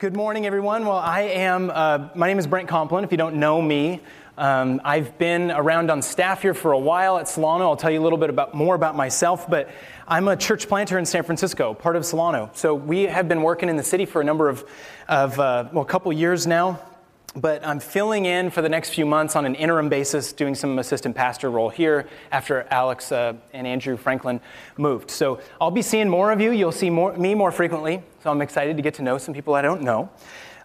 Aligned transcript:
good 0.00 0.16
morning, 0.16 0.46
everyone. 0.46 0.86
Well, 0.86 0.96
I 0.96 1.20
am, 1.20 1.68
uh, 1.68 2.08
my 2.14 2.26
name 2.26 2.38
is 2.38 2.46
Brent 2.46 2.70
Complin. 2.70 3.04
If 3.04 3.10
you 3.10 3.18
don't 3.18 3.34
know 3.34 3.60
me, 3.60 4.00
um, 4.38 4.80
I've 4.82 5.18
been 5.18 5.50
around 5.50 5.90
on 5.90 6.00
staff 6.00 6.40
here 6.40 6.54
for 6.54 6.72
a 6.72 6.78
while 6.78 7.18
at 7.18 7.28
Solano. 7.28 7.68
I'll 7.68 7.76
tell 7.76 7.90
you 7.90 8.00
a 8.00 8.02
little 8.02 8.16
bit 8.16 8.30
about, 8.30 8.54
more 8.54 8.74
about 8.74 8.96
myself, 8.96 9.50
but 9.50 9.68
I'm 10.08 10.26
a 10.28 10.38
church 10.38 10.68
planter 10.68 10.98
in 10.98 11.04
San 11.04 11.22
Francisco, 11.22 11.74
part 11.74 11.96
of 11.96 12.06
Solano. 12.06 12.48
So 12.54 12.74
we 12.74 13.02
have 13.02 13.28
been 13.28 13.42
working 13.42 13.68
in 13.68 13.76
the 13.76 13.82
city 13.82 14.06
for 14.06 14.22
a 14.22 14.24
number 14.24 14.48
of, 14.48 14.64
of 15.06 15.38
uh, 15.38 15.68
well, 15.70 15.82
a 15.82 15.86
couple 15.86 16.10
years 16.14 16.46
now 16.46 16.80
but 17.36 17.64
I'm 17.64 17.78
filling 17.78 18.24
in 18.24 18.50
for 18.50 18.60
the 18.60 18.68
next 18.68 18.90
few 18.90 19.06
months 19.06 19.36
on 19.36 19.46
an 19.46 19.54
interim 19.54 19.88
basis, 19.88 20.32
doing 20.32 20.54
some 20.54 20.78
assistant 20.80 21.14
pastor 21.14 21.50
role 21.50 21.68
here 21.68 22.08
after 22.32 22.66
Alex 22.70 23.12
uh, 23.12 23.34
and 23.52 23.66
Andrew 23.66 23.96
Franklin 23.96 24.40
moved. 24.76 25.10
So 25.10 25.40
I'll 25.60 25.70
be 25.70 25.82
seeing 25.82 26.08
more 26.08 26.32
of 26.32 26.40
you. 26.40 26.50
You'll 26.50 26.72
see 26.72 26.90
more, 26.90 27.16
me 27.16 27.34
more 27.36 27.52
frequently. 27.52 28.02
So 28.22 28.30
I'm 28.30 28.42
excited 28.42 28.76
to 28.76 28.82
get 28.82 28.94
to 28.94 29.02
know 29.02 29.16
some 29.16 29.32
people 29.32 29.54
I 29.54 29.62
don't 29.62 29.82
know. 29.82 30.10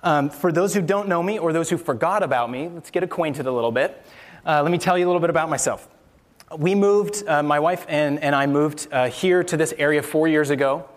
Um, 0.01 0.29
for 0.29 0.51
those 0.51 0.73
who 0.73 0.81
don't 0.81 1.07
know 1.07 1.21
me 1.21 1.37
or 1.37 1.53
those 1.53 1.69
who 1.69 1.77
forgot 1.77 2.23
about 2.23 2.49
me, 2.49 2.67
let's 2.67 2.89
get 2.89 3.03
acquainted 3.03 3.45
a 3.45 3.51
little 3.51 3.71
bit. 3.71 4.03
Uh, 4.45 4.61
let 4.63 4.71
me 4.71 4.77
tell 4.77 4.97
you 4.97 5.05
a 5.05 5.07
little 5.07 5.21
bit 5.21 5.29
about 5.29 5.49
myself. 5.49 5.87
We 6.57 6.73
moved, 6.73 7.27
uh, 7.27 7.43
my 7.43 7.59
wife 7.59 7.85
and, 7.87 8.19
and 8.19 8.35
I 8.35 8.47
moved 8.47 8.87
uh, 8.91 9.09
here 9.09 9.43
to 9.43 9.57
this 9.57 9.73
area 9.77 10.01
four 10.01 10.27
years 10.27 10.49
ago. 10.49 10.87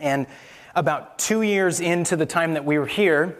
And 0.00 0.26
about 0.74 1.18
two 1.18 1.42
years 1.42 1.80
into 1.80 2.16
the 2.16 2.26
time 2.26 2.54
that 2.54 2.64
we 2.64 2.78
were 2.78 2.86
here, 2.86 3.38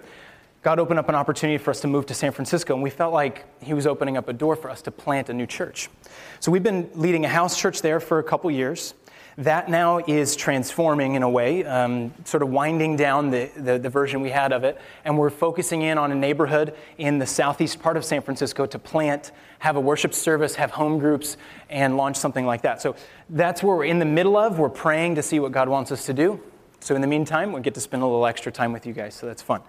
God 0.63 0.79
opened 0.79 1.01
up 1.01 1.09
an 1.09 1.17
opportunity 1.17 1.59
for 1.59 1.73
us 1.73 1.81
to 1.81 1.89
move 1.89 2.07
to 2.07 2.15
San 2.15 2.31
Francisco, 2.31 2.73
and 2.75 2.83
we 2.85 2.91
felt 2.91 3.13
like 3.13 3.45
He 3.61 3.75
was 3.75 3.85
opening 3.85 4.17
up 4.17 4.29
a 4.29 4.33
door 4.33 4.55
for 4.55 4.71
us 4.71 4.81
to 4.83 4.93
plant 4.93 5.29
a 5.29 5.35
new 5.35 5.47
church. 5.47 5.91
So 6.39 6.53
we've 6.53 6.63
been 6.63 6.89
leading 6.95 7.25
a 7.25 7.29
house 7.29 7.59
church 7.59 7.83
there 7.83 7.99
for 7.99 8.21
a 8.21 8.23
couple 8.23 8.49
years. 8.49 8.95
That 9.39 9.69
now 9.69 9.99
is 9.99 10.37
transforming 10.37 11.15
in 11.15 11.25
a 11.25 11.29
way, 11.29 11.65
um, 11.65 12.15
sort 12.25 12.45
of 12.45 12.51
winding 12.51 12.97
down 12.97 13.31
the, 13.31 13.51
the, 13.57 13.79
the, 13.79 13.89
version 13.89 14.21
we 14.21 14.31
had 14.31 14.53
of 14.53 14.63
it. 14.63 14.79
And 15.05 15.19
we're 15.19 15.31
focusing 15.31 15.83
in 15.83 15.97
on 15.97 16.13
a 16.13 16.15
neighborhood 16.15 16.77
in 16.99 17.19
the 17.19 17.27
southeast 17.27 17.81
part 17.81 17.97
of 17.97 18.05
San 18.05 18.21
Francisco 18.21 18.67
to 18.67 18.79
plant, 18.79 19.33
have 19.61 19.77
a 19.77 19.81
worship 19.81 20.13
service, 20.13 20.55
have 20.57 20.71
home 20.71 20.99
groups, 20.99 21.39
and 21.71 21.97
launch 21.97 22.19
something 22.19 22.45
like 22.45 22.63
that. 22.63 22.83
So 22.83 22.95
that's 23.31 23.63
where 23.63 23.75
we're 23.75 23.87
in 23.87 23.99
the 23.99 24.05
middle 24.05 24.37
of. 24.37 24.59
We're 24.59 24.69
praying 24.69 25.15
to 25.15 25.23
see 25.23 25.41
what 25.41 25.51
God 25.51 25.69
wants 25.69 25.91
us 25.91 26.05
to 26.07 26.13
do. 26.13 26.39
So 26.81 26.95
in 26.95 27.01
the 27.01 27.07
meantime, 27.07 27.53
we 27.53 27.63
get 27.63 27.75
to 27.75 27.81
spend 27.81 28.03
a 28.03 28.07
little 28.07 28.27
extra 28.27 28.53
time 28.53 28.73
with 28.73 28.87
you 28.87 28.93
guys, 28.93 29.15
so 29.15 29.27
that's 29.27 29.43
fun. 29.43 29.63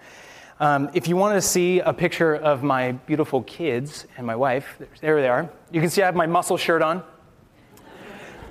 Um, 0.60 0.88
if 0.94 1.08
you 1.08 1.16
want 1.16 1.34
to 1.34 1.42
see 1.42 1.80
a 1.80 1.92
picture 1.92 2.36
of 2.36 2.62
my 2.62 2.92
beautiful 2.92 3.42
kids 3.42 4.06
and 4.16 4.24
my 4.24 4.36
wife, 4.36 4.78
there 5.00 5.20
they 5.20 5.28
are. 5.28 5.50
You 5.72 5.80
can 5.80 5.90
see 5.90 6.00
I 6.00 6.06
have 6.06 6.14
my 6.14 6.26
muscle 6.26 6.56
shirt 6.56 6.80
on. 6.80 7.02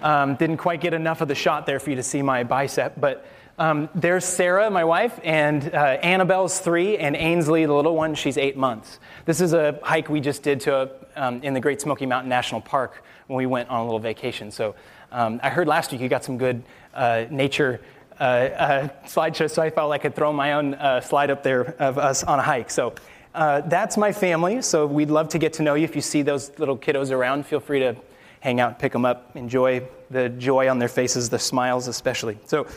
Um, 0.02 0.36
didn't 0.36 0.58
quite 0.58 0.82
get 0.82 0.94
enough 0.94 1.22
of 1.22 1.30
the 1.30 1.36
shot 1.36 1.66
there 1.66 1.80
for 1.80 1.92
you 1.92 1.96
to 1.96 2.04
see 2.04 2.22
my 2.22 2.44
bicep, 2.44 3.00
but 3.00 3.26
um, 3.58 3.88
there's 3.96 4.26
Sarah, 4.26 4.70
my 4.70 4.84
wife, 4.84 5.18
and 5.24 5.74
uh, 5.74 5.78
Annabelle's 5.78 6.60
three, 6.60 6.98
and 6.98 7.16
Ainsley, 7.16 7.66
the 7.66 7.74
little 7.74 7.96
one, 7.96 8.16
she's 8.16 8.38
eight 8.38 8.58
months. 8.58 9.00
This 9.24 9.40
is 9.40 9.54
a 9.54 9.80
hike 9.82 10.10
we 10.10 10.20
just 10.20 10.44
did 10.44 10.60
to 10.62 10.76
a, 10.76 10.90
um, 11.16 11.42
in 11.42 11.54
the 11.54 11.62
Great 11.62 11.80
Smoky 11.80 12.06
Mountain 12.06 12.28
National 12.28 12.60
Park 12.60 13.02
when 13.28 13.38
we 13.38 13.46
went 13.46 13.70
on 13.70 13.80
a 13.80 13.84
little 13.86 14.00
vacation. 14.00 14.52
So 14.52 14.76
um, 15.14 15.40
I 15.42 15.50
heard 15.50 15.70
last 15.70 15.94
week 15.94 16.02
you 16.02 16.10
got 16.10 16.26
some 16.26 16.38
good 16.38 16.64
uh, 16.94 17.26
nature 17.30 17.80
slideshow, 18.20 19.50
so 19.50 19.62
I 19.62 19.70
felt 19.70 19.90
like 19.90 20.02
I 20.02 20.04
could 20.04 20.16
throw 20.16 20.32
my 20.34 20.54
own 20.54 20.74
uh, 20.76 21.02
slide 21.02 21.32
up 21.32 21.44
there 21.44 21.76
of 21.80 21.98
us 21.98 22.24
on 22.24 22.40
a 22.40 22.42
hike. 22.42 22.70
So 22.70 22.94
uh, 23.34 23.62
that's 23.62 23.98
my 23.98 24.12
family. 24.12 24.62
So 24.62 24.86
we'd 24.86 25.10
love 25.10 25.30
to 25.30 25.40
get 25.40 25.54
to 25.54 25.64
know 25.64 25.74
you. 25.74 25.84
If 25.84 25.96
you 25.96 26.02
see 26.02 26.22
those 26.22 26.58
little 26.60 26.78
kiddos 26.78 27.12
around, 27.12 27.46
feel 27.46 27.60
free 27.60 27.80
to 27.80 27.96
hang 28.42 28.60
out, 28.60 28.78
pick 28.78 28.92
them 28.92 29.06
up, 29.06 29.36
enjoy 29.36 29.82
the 30.12 30.30
joy 30.30 30.70
on 30.70 30.78
their 30.78 30.90
faces, 30.90 31.30
the 31.30 31.40
smiles 31.40 31.88
especially. 31.88 32.38
So 32.46 32.68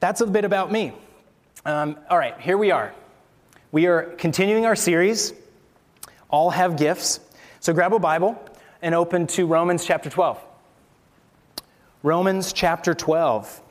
that's 0.00 0.20
a 0.20 0.26
bit 0.26 0.44
about 0.44 0.70
me. 0.70 0.92
Um, 1.64 1.98
all 2.08 2.18
right, 2.18 2.38
here 2.40 2.58
we 2.58 2.70
are. 2.70 2.94
We 3.72 3.86
are 3.86 4.02
continuing 4.18 4.64
our 4.64 4.76
series, 4.76 5.32
All 6.30 6.50
Have 6.50 6.76
Gifts. 6.76 7.20
So 7.60 7.72
grab 7.72 7.92
a 7.92 7.98
Bible 7.98 8.40
and 8.80 8.94
open 8.94 9.26
to 9.28 9.46
Romans 9.46 9.84
chapter 9.84 10.08
12. 10.08 10.42
Romans 12.02 12.52
chapter 12.52 12.94
12. 12.94 13.62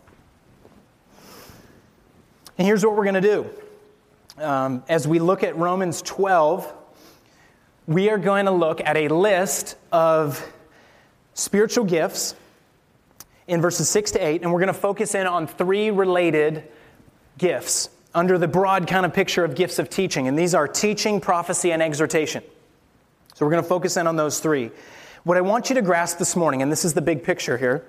And 2.58 2.66
here's 2.66 2.84
what 2.84 2.96
we're 2.96 3.04
going 3.04 3.22
to 3.22 3.22
do. 3.22 3.50
Um, 4.44 4.84
as 4.90 5.08
we 5.08 5.20
look 5.20 5.44
at 5.44 5.56
Romans 5.56 6.02
12, 6.02 6.74
we 7.86 8.10
are 8.10 8.18
going 8.18 8.46
to 8.46 8.52
look 8.52 8.82
at 8.82 8.98
a 8.98 9.10
list 9.10 9.76
of 9.92 10.44
spiritual 11.36 11.86
gifts 11.86 12.34
in 13.48 13.62
verses 13.62 13.88
6 13.90 14.12
to 14.12 14.20
8, 14.20 14.42
and 14.42 14.52
we're 14.52 14.60
going 14.60 14.74
to 14.74 14.80
focus 14.80 15.14
in 15.14 15.28
on 15.28 15.46
three 15.46 15.92
related 15.92 16.64
gifts 17.38 17.90
under 18.16 18.40
the 18.40 18.48
broad 18.48 18.88
kind 18.88 19.06
of 19.06 19.14
picture 19.14 19.44
of 19.44 19.54
gifts 19.54 19.78
of 19.78 19.88
teaching. 19.88 20.28
And 20.28 20.38
these 20.38 20.56
are 20.56 20.68
teaching, 20.68 21.22
prophecy, 21.22 21.72
and 21.72 21.84
exhortation. 21.84 22.44
So 23.36 23.46
we're 23.46 23.52
going 23.52 23.64
to 23.64 23.70
focus 23.70 23.98
in 23.98 24.08
on 24.08 24.16
those 24.16 24.40
three. 24.40 24.72
What 25.24 25.38
I 25.38 25.42
want 25.42 25.70
you 25.70 25.76
to 25.76 25.84
grasp 25.84 26.18
this 26.18 26.36
morning, 26.36 26.64
and 26.64 26.72
this 26.72 26.84
is 26.86 26.96
the 26.96 27.02
big 27.02 27.24
picture 27.24 27.60
here, 27.60 27.86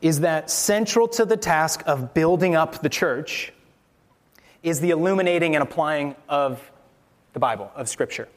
is 0.00 0.20
that 0.20 0.50
central 0.50 1.08
to 1.08 1.24
the 1.24 1.36
task 1.36 1.82
of 1.86 2.14
building 2.14 2.54
up 2.54 2.82
the 2.82 2.88
church 2.88 3.52
is 4.62 4.80
the 4.80 4.90
illuminating 4.90 5.54
and 5.54 5.62
applying 5.62 6.14
of 6.28 6.60
the 7.32 7.38
Bible, 7.38 7.70
of 7.74 7.88
Scripture. 7.88 8.28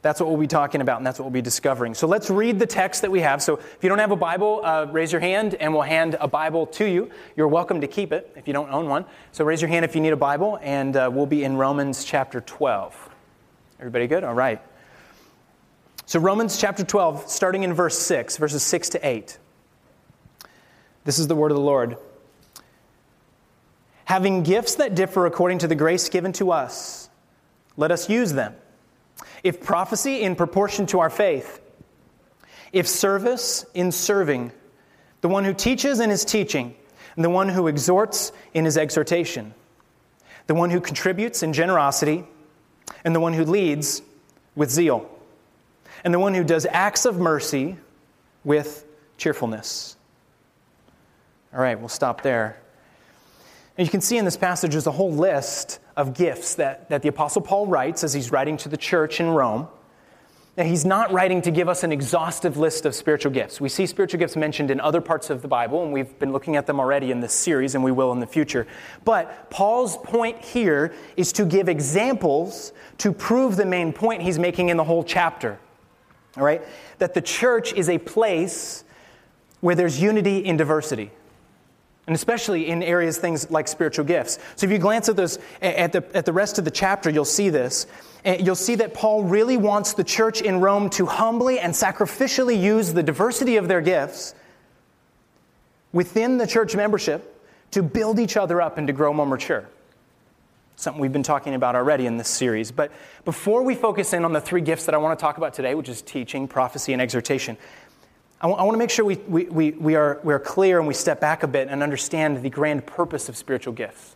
That's 0.00 0.20
what 0.20 0.28
we'll 0.28 0.38
be 0.38 0.46
talking 0.46 0.80
about, 0.80 0.98
and 0.98 1.06
that's 1.06 1.18
what 1.18 1.24
we'll 1.24 1.32
be 1.32 1.42
discovering. 1.42 1.92
So 1.92 2.06
let's 2.06 2.30
read 2.30 2.58
the 2.58 2.66
text 2.66 3.02
that 3.02 3.10
we 3.10 3.20
have. 3.20 3.42
So 3.42 3.56
if 3.56 3.78
you 3.82 3.88
don't 3.88 3.98
have 3.98 4.12
a 4.12 4.16
Bible, 4.16 4.60
uh, 4.64 4.86
raise 4.90 5.10
your 5.10 5.20
hand, 5.20 5.54
and 5.56 5.72
we'll 5.72 5.82
hand 5.82 6.16
a 6.20 6.28
Bible 6.28 6.66
to 6.66 6.84
you. 6.88 7.10
You're 7.36 7.48
welcome 7.48 7.80
to 7.80 7.88
keep 7.88 8.12
it 8.12 8.32
if 8.36 8.46
you 8.46 8.52
don't 8.52 8.70
own 8.70 8.88
one. 8.88 9.04
So 9.32 9.44
raise 9.44 9.60
your 9.60 9.68
hand 9.68 9.84
if 9.84 9.96
you 9.96 10.00
need 10.00 10.12
a 10.12 10.16
Bible, 10.16 10.58
and 10.62 10.96
uh, 10.96 11.10
we'll 11.12 11.26
be 11.26 11.42
in 11.42 11.56
Romans 11.56 12.04
chapter 12.04 12.40
12. 12.40 13.10
Everybody 13.80 14.06
good? 14.06 14.22
All 14.22 14.34
right. 14.34 14.62
So 16.06 16.20
Romans 16.20 16.58
chapter 16.58 16.84
12, 16.84 17.28
starting 17.28 17.64
in 17.64 17.74
verse 17.74 17.98
6, 17.98 18.36
verses 18.36 18.62
6 18.62 18.90
to 18.90 19.06
8. 19.06 19.36
This 21.04 21.18
is 21.18 21.26
the 21.26 21.36
word 21.36 21.50
of 21.50 21.56
the 21.56 21.62
Lord. 21.62 21.96
Having 24.04 24.44
gifts 24.44 24.76
that 24.76 24.94
differ 24.94 25.26
according 25.26 25.58
to 25.58 25.68
the 25.68 25.74
grace 25.74 26.08
given 26.08 26.32
to 26.34 26.50
us, 26.50 27.10
let 27.76 27.90
us 27.90 28.08
use 28.08 28.32
them. 28.32 28.54
If 29.44 29.62
prophecy, 29.62 30.22
in 30.22 30.34
proportion 30.34 30.86
to 30.86 31.00
our 31.00 31.10
faith. 31.10 31.60
If 32.72 32.88
service, 32.88 33.66
in 33.74 33.92
serving. 33.92 34.52
The 35.20 35.28
one 35.28 35.44
who 35.44 35.52
teaches 35.52 36.00
in 36.00 36.10
his 36.10 36.24
teaching, 36.24 36.74
and 37.16 37.24
the 37.24 37.30
one 37.30 37.48
who 37.48 37.66
exhorts 37.66 38.32
in 38.54 38.64
his 38.64 38.78
exhortation. 38.78 39.52
The 40.46 40.54
one 40.54 40.70
who 40.70 40.80
contributes 40.80 41.42
in 41.42 41.52
generosity, 41.52 42.24
and 43.04 43.14
the 43.14 43.20
one 43.20 43.34
who 43.34 43.44
leads 43.44 44.00
with 44.54 44.70
zeal. 44.70 45.08
And 46.02 46.14
the 46.14 46.18
one 46.18 46.32
who 46.32 46.44
does 46.44 46.66
acts 46.70 47.04
of 47.04 47.18
mercy 47.18 47.76
with 48.42 48.86
cheerfulness. 49.18 49.96
All 51.52 51.60
right, 51.60 51.78
we'll 51.78 51.88
stop 51.88 52.22
there. 52.22 52.60
And 53.78 53.86
you 53.86 53.90
can 53.90 54.00
see 54.00 54.18
in 54.18 54.24
this 54.24 54.36
passage 54.36 54.72
there's 54.72 54.86
a 54.86 54.92
whole 54.92 55.12
list 55.12 55.78
of 55.96 56.12
gifts 56.12 56.56
that, 56.56 56.88
that 56.90 57.02
the 57.02 57.08
Apostle 57.08 57.40
Paul 57.40 57.66
writes 57.66 58.04
as 58.04 58.12
he's 58.12 58.30
writing 58.30 58.56
to 58.58 58.68
the 58.68 58.76
church 58.76 59.20
in 59.20 59.28
Rome. 59.28 59.68
Now, 60.56 60.64
he's 60.64 60.84
not 60.84 61.12
writing 61.12 61.40
to 61.42 61.52
give 61.52 61.68
us 61.68 61.84
an 61.84 61.92
exhaustive 61.92 62.56
list 62.56 62.84
of 62.84 62.92
spiritual 62.92 63.30
gifts. 63.30 63.60
We 63.60 63.68
see 63.68 63.86
spiritual 63.86 64.18
gifts 64.18 64.34
mentioned 64.34 64.72
in 64.72 64.80
other 64.80 65.00
parts 65.00 65.30
of 65.30 65.40
the 65.40 65.46
Bible, 65.46 65.84
and 65.84 65.92
we've 65.92 66.18
been 66.18 66.32
looking 66.32 66.56
at 66.56 66.66
them 66.66 66.80
already 66.80 67.12
in 67.12 67.20
this 67.20 67.32
series, 67.32 67.76
and 67.76 67.84
we 67.84 67.92
will 67.92 68.10
in 68.10 68.18
the 68.18 68.26
future. 68.26 68.66
But 69.04 69.50
Paul's 69.50 69.96
point 69.98 70.44
here 70.44 70.92
is 71.16 71.32
to 71.34 71.44
give 71.44 71.68
examples 71.68 72.72
to 72.98 73.12
prove 73.12 73.54
the 73.54 73.66
main 73.66 73.92
point 73.92 74.20
he's 74.20 74.40
making 74.40 74.68
in 74.68 74.76
the 74.76 74.82
whole 74.82 75.04
chapter. 75.04 75.60
All 76.36 76.42
right? 76.42 76.62
That 76.98 77.14
the 77.14 77.22
church 77.22 77.72
is 77.72 77.88
a 77.88 77.98
place 77.98 78.82
where 79.60 79.76
there's 79.76 80.02
unity 80.02 80.38
in 80.38 80.56
diversity 80.56 81.12
and 82.08 82.14
especially 82.14 82.68
in 82.68 82.82
areas 82.82 83.18
things 83.18 83.50
like 83.50 83.68
spiritual 83.68 84.04
gifts. 84.04 84.38
So 84.56 84.66
if 84.66 84.72
you 84.72 84.78
glance 84.78 85.08
at 85.08 85.16
those 85.16 85.38
at 85.62 85.92
the 85.92 86.04
at 86.16 86.24
the 86.24 86.32
rest 86.32 86.58
of 86.58 86.64
the 86.64 86.70
chapter, 86.70 87.10
you'll 87.10 87.24
see 87.26 87.50
this. 87.50 87.86
You'll 88.24 88.56
see 88.56 88.74
that 88.76 88.94
Paul 88.94 89.22
really 89.22 89.56
wants 89.56 89.92
the 89.92 90.02
church 90.02 90.42
in 90.42 90.60
Rome 90.60 90.90
to 90.90 91.06
humbly 91.06 91.60
and 91.60 91.72
sacrificially 91.72 92.60
use 92.60 92.92
the 92.92 93.02
diversity 93.02 93.56
of 93.56 93.68
their 93.68 93.80
gifts 93.80 94.34
within 95.92 96.38
the 96.38 96.46
church 96.46 96.74
membership 96.74 97.46
to 97.70 97.82
build 97.82 98.18
each 98.18 98.36
other 98.36 98.60
up 98.60 98.78
and 98.78 98.86
to 98.86 98.92
grow 98.92 99.12
more 99.12 99.26
mature. 99.26 99.68
Something 100.76 101.00
we've 101.00 101.12
been 101.12 101.22
talking 101.22 101.54
about 101.54 101.76
already 101.76 102.06
in 102.06 102.16
this 102.16 102.28
series. 102.28 102.70
But 102.70 102.90
before 103.24 103.62
we 103.62 103.74
focus 103.74 104.12
in 104.12 104.24
on 104.24 104.32
the 104.32 104.40
three 104.40 104.60
gifts 104.60 104.86
that 104.86 104.94
I 104.94 104.98
want 104.98 105.18
to 105.18 105.22
talk 105.22 105.36
about 105.36 105.52
today, 105.52 105.74
which 105.74 105.88
is 105.88 106.02
teaching, 106.02 106.48
prophecy, 106.48 106.92
and 106.92 107.02
exhortation, 107.02 107.58
I, 108.40 108.46
want 108.46 108.72
to 108.72 108.78
make 108.78 108.90
sure 108.90 109.04
we, 109.04 109.16
we, 109.16 109.44
we, 109.46 109.70
we, 109.72 109.94
are, 109.96 110.20
we 110.22 110.32
are 110.32 110.38
clear 110.38 110.78
and 110.78 110.86
we 110.86 110.94
step 110.94 111.20
back 111.20 111.42
a 111.42 111.48
bit 111.48 111.68
and 111.68 111.82
understand 111.82 112.40
the 112.42 112.50
grand 112.50 112.86
purpose 112.86 113.28
of 113.28 113.36
spiritual 113.36 113.72
gifts. 113.72 114.14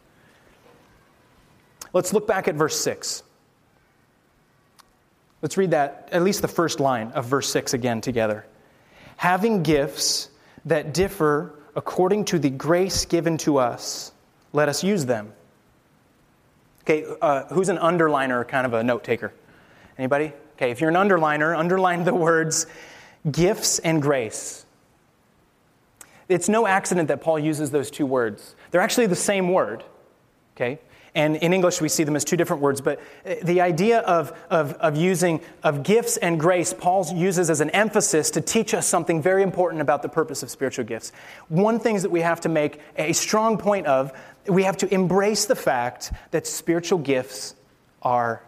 Let's 1.92 2.12
look 2.12 2.26
back 2.26 2.46
at 2.46 2.54
verse 2.54 2.78
6. 2.80 3.24
Let's 5.42 5.56
read 5.56 5.72
that, 5.72 6.08
at 6.12 6.22
least 6.22 6.40
the 6.40 6.48
first 6.48 6.78
line 6.78 7.08
of 7.12 7.26
verse 7.26 7.48
6 7.50 7.74
again 7.74 8.00
together. 8.00 8.46
Having 9.16 9.64
gifts 9.64 10.28
that 10.66 10.94
differ 10.94 11.54
according 11.74 12.26
to 12.26 12.38
the 12.38 12.50
grace 12.50 13.04
given 13.04 13.38
to 13.38 13.58
us, 13.58 14.12
let 14.52 14.68
us 14.68 14.84
use 14.84 15.04
them. 15.04 15.32
Okay, 16.82 17.04
uh, 17.20 17.44
who's 17.46 17.68
an 17.68 17.78
underliner, 17.78 18.46
kind 18.46 18.66
of 18.66 18.72
a 18.72 18.84
note 18.84 19.02
taker? 19.02 19.32
Anybody? 19.98 20.32
Okay, 20.56 20.70
if 20.70 20.80
you're 20.80 20.90
an 20.90 20.96
underliner, 20.96 21.56
underline 21.56 22.04
the 22.04 22.14
words 22.14 22.66
gifts 23.30 23.78
and 23.78 24.02
grace. 24.02 24.64
It's 26.28 26.48
no 26.48 26.66
accident 26.66 27.08
that 27.08 27.20
Paul 27.20 27.38
uses 27.38 27.70
those 27.70 27.90
two 27.90 28.06
words. 28.06 28.54
They're 28.70 28.80
actually 28.80 29.06
the 29.06 29.16
same 29.16 29.50
word. 29.50 29.84
Okay? 30.56 30.78
And 31.14 31.36
in 31.36 31.52
English, 31.52 31.80
we 31.80 31.90
see 31.90 32.04
them 32.04 32.16
as 32.16 32.24
two 32.24 32.38
different 32.38 32.62
words, 32.62 32.80
but 32.80 32.98
uh, 33.26 33.34
the 33.42 33.60
idea 33.60 33.98
of, 33.98 34.32
of, 34.48 34.72
of 34.74 34.96
using 34.96 35.42
of 35.62 35.82
gifts 35.82 36.16
and 36.16 36.40
grace, 36.40 36.72
Paul 36.72 37.06
uses 37.14 37.50
as 37.50 37.60
an 37.60 37.68
emphasis 37.70 38.30
to 38.30 38.40
teach 38.40 38.72
us 38.72 38.86
something 38.86 39.20
very 39.20 39.42
important 39.42 39.82
about 39.82 40.00
the 40.00 40.08
purpose 40.08 40.42
of 40.42 40.48
spiritual 40.48 40.86
gifts. 40.86 41.12
One 41.48 41.78
thing 41.78 41.98
that 42.00 42.10
we 42.10 42.22
have 42.22 42.40
to 42.42 42.48
make 42.48 42.80
a 42.96 43.12
strong 43.12 43.58
point 43.58 43.86
of, 43.86 44.12
we 44.46 44.62
have 44.62 44.78
to 44.78 44.92
embrace 44.92 45.44
the 45.44 45.54
fact 45.54 46.12
that 46.30 46.46
spiritual 46.46 46.98
gifts 46.98 47.54
are 48.00 48.42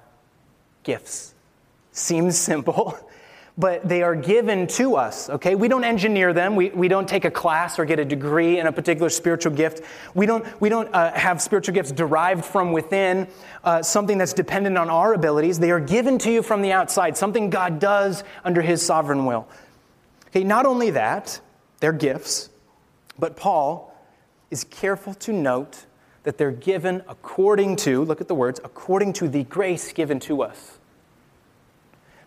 gifts. 0.85 1.35
Seems 1.93 2.39
simple, 2.39 2.99
but 3.57 3.89
they 3.89 4.03
are 4.03 4.17
given 4.17 4.67
to 4.67 4.97
us, 4.97 5.31
okay? 5.31 5.55
We 5.55 5.69
don't 5.69 5.85
engineer 5.85 6.33
them. 6.33 6.57
We, 6.57 6.71
we 6.71 6.89
don't 6.89 7.09
take 7.09 7.25
a 7.25 7.31
class 7.31 7.79
or 7.79 7.85
get 7.85 8.01
a 8.01 8.05
degree 8.05 8.59
in 8.59 8.67
a 8.67 8.73
particular 8.73 9.09
spiritual 9.09 9.53
gift. 9.53 9.83
We 10.13 10.27
don't, 10.27 10.45
we 10.61 10.69
don't 10.69 10.93
uh, 10.93 11.13
have 11.13 11.41
spiritual 11.41 11.75
gifts 11.75 11.93
derived 11.93 12.45
from 12.45 12.73
within, 12.73 13.29
uh, 13.63 13.83
something 13.83 14.19
that's 14.19 14.33
dependent 14.33 14.77
on 14.77 14.91
our 14.91 15.15
abilities. 15.15 15.61
They 15.61 15.71
are 15.71 15.79
given 15.79 16.19
to 16.19 16.33
you 16.33 16.43
from 16.43 16.63
the 16.63 16.73
outside, 16.73 17.17
something 17.17 17.49
God 17.49 17.79
does 17.79 18.25
under 18.45 18.61
His 18.61 18.85
sovereign 18.85 19.25
will. 19.25 19.47
Okay, 20.29 20.43
not 20.43 20.67
only 20.67 20.91
that, 20.91 21.41
they're 21.79 21.93
gifts, 21.93 22.51
but 23.21 23.37
Paul 23.37 23.97
is 24.51 24.65
careful 24.65 25.15
to 25.15 25.33
note 25.33 25.87
that 26.25 26.39
they're 26.39 26.51
given 26.51 27.03
according 27.07 27.77
to, 27.77 28.05
look 28.05 28.21
at 28.21 28.27
the 28.27 28.35
words, 28.35 28.61
according 28.65 29.13
to 29.13 29.29
the 29.29 29.45
grace 29.45 29.93
given 29.93 30.19
to 30.21 30.43
us. 30.43 30.79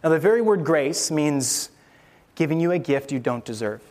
Now, 0.04 0.10
the 0.10 0.20
very 0.20 0.42
word 0.42 0.64
grace 0.64 1.10
means 1.12 1.70
giving 2.36 2.60
you 2.60 2.72
a 2.72 2.80
gift 2.80 3.12
you 3.12 3.20
don't 3.20 3.44
deserve. 3.44 3.82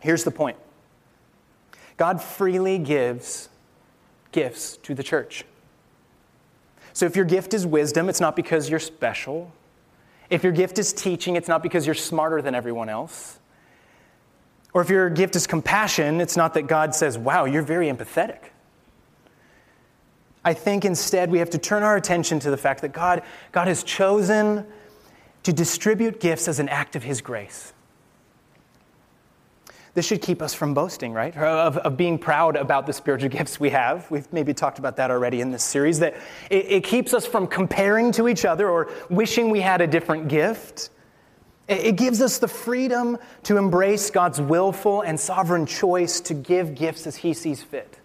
Here's 0.00 0.24
the 0.24 0.30
point 0.30 0.56
God 1.96 2.22
freely 2.22 2.78
gives 2.78 3.48
gifts 4.32 4.76
to 4.78 4.94
the 4.94 5.02
church. 5.02 5.44
So 6.92 7.06
if 7.06 7.16
your 7.16 7.24
gift 7.24 7.54
is 7.54 7.66
wisdom, 7.66 8.08
it's 8.08 8.20
not 8.20 8.36
because 8.36 8.70
you're 8.70 8.78
special. 8.78 9.52
If 10.30 10.42
your 10.42 10.52
gift 10.52 10.78
is 10.78 10.92
teaching, 10.92 11.36
it's 11.36 11.48
not 11.48 11.62
because 11.62 11.86
you're 11.86 11.94
smarter 11.94 12.40
than 12.40 12.54
everyone 12.54 12.88
else. 12.88 13.38
Or 14.72 14.82
if 14.82 14.88
your 14.88 15.10
gift 15.10 15.36
is 15.36 15.46
compassion, 15.46 16.20
it's 16.20 16.36
not 16.36 16.54
that 16.54 16.62
God 16.62 16.94
says, 16.94 17.18
wow, 17.18 17.44
you're 17.44 17.62
very 17.62 17.88
empathetic. 17.88 18.50
I 20.44 20.52
think 20.52 20.84
instead 20.84 21.30
we 21.30 21.38
have 21.38 21.50
to 21.50 21.58
turn 21.58 21.82
our 21.82 21.96
attention 21.96 22.38
to 22.40 22.50
the 22.50 22.56
fact 22.56 22.82
that 22.82 22.92
God, 22.92 23.22
God 23.52 23.66
has 23.66 23.82
chosen 23.82 24.66
to 25.44 25.52
distribute 25.52 26.20
gifts 26.20 26.48
as 26.48 26.58
an 26.58 26.68
act 26.68 26.96
of 26.96 27.02
His 27.02 27.20
grace. 27.20 27.72
This 29.94 30.04
should 30.04 30.22
keep 30.22 30.42
us 30.42 30.52
from 30.52 30.74
boasting, 30.74 31.12
right? 31.12 31.34
Of, 31.36 31.78
of 31.78 31.96
being 31.96 32.18
proud 32.18 32.56
about 32.56 32.86
the 32.86 32.92
spiritual 32.92 33.28
gifts 33.38 33.60
we 33.60 33.70
have. 33.70 34.10
We've 34.10 34.30
maybe 34.32 34.52
talked 34.52 34.78
about 34.78 34.96
that 34.96 35.10
already 35.10 35.40
in 35.40 35.50
this 35.50 35.62
series, 35.62 36.00
that 36.00 36.16
it, 36.50 36.66
it 36.66 36.84
keeps 36.84 37.14
us 37.14 37.26
from 37.26 37.46
comparing 37.46 38.10
to 38.12 38.28
each 38.28 38.44
other 38.44 38.68
or 38.68 38.90
wishing 39.08 39.50
we 39.50 39.60
had 39.60 39.80
a 39.80 39.86
different 39.86 40.28
gift. 40.28 40.90
It, 41.68 41.86
it 41.86 41.96
gives 41.96 42.20
us 42.20 42.38
the 42.38 42.48
freedom 42.48 43.18
to 43.44 43.56
embrace 43.56 44.10
God's 44.10 44.40
willful 44.40 45.02
and 45.02 45.18
sovereign 45.18 45.64
choice 45.64 46.20
to 46.22 46.34
give 46.34 46.74
gifts 46.74 47.06
as 47.06 47.16
He 47.16 47.32
sees 47.32 47.62
fit. 47.62 48.00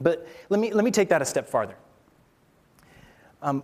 But 0.00 0.26
let 0.48 0.60
me, 0.60 0.72
let 0.72 0.84
me 0.84 0.90
take 0.90 1.08
that 1.10 1.22
a 1.22 1.24
step 1.24 1.48
farther. 1.48 1.76
Um, 3.42 3.60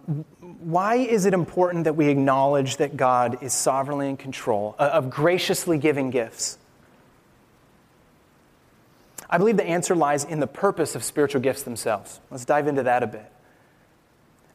why 0.60 0.96
is 0.96 1.24
it 1.24 1.32
important 1.32 1.84
that 1.84 1.96
we 1.96 2.08
acknowledge 2.08 2.76
that 2.76 2.98
God 2.98 3.42
is 3.42 3.54
sovereignly 3.54 4.10
in 4.10 4.18
control 4.18 4.74
of 4.78 5.08
graciously 5.08 5.78
giving 5.78 6.10
gifts? 6.10 6.58
I 9.28 9.38
believe 9.38 9.56
the 9.56 9.64
answer 9.64 9.94
lies 9.96 10.24
in 10.24 10.40
the 10.40 10.46
purpose 10.46 10.94
of 10.94 11.02
spiritual 11.02 11.40
gifts 11.40 11.62
themselves. 11.62 12.20
Let's 12.30 12.44
dive 12.44 12.66
into 12.66 12.82
that 12.82 13.02
a 13.02 13.06
bit. 13.06 13.32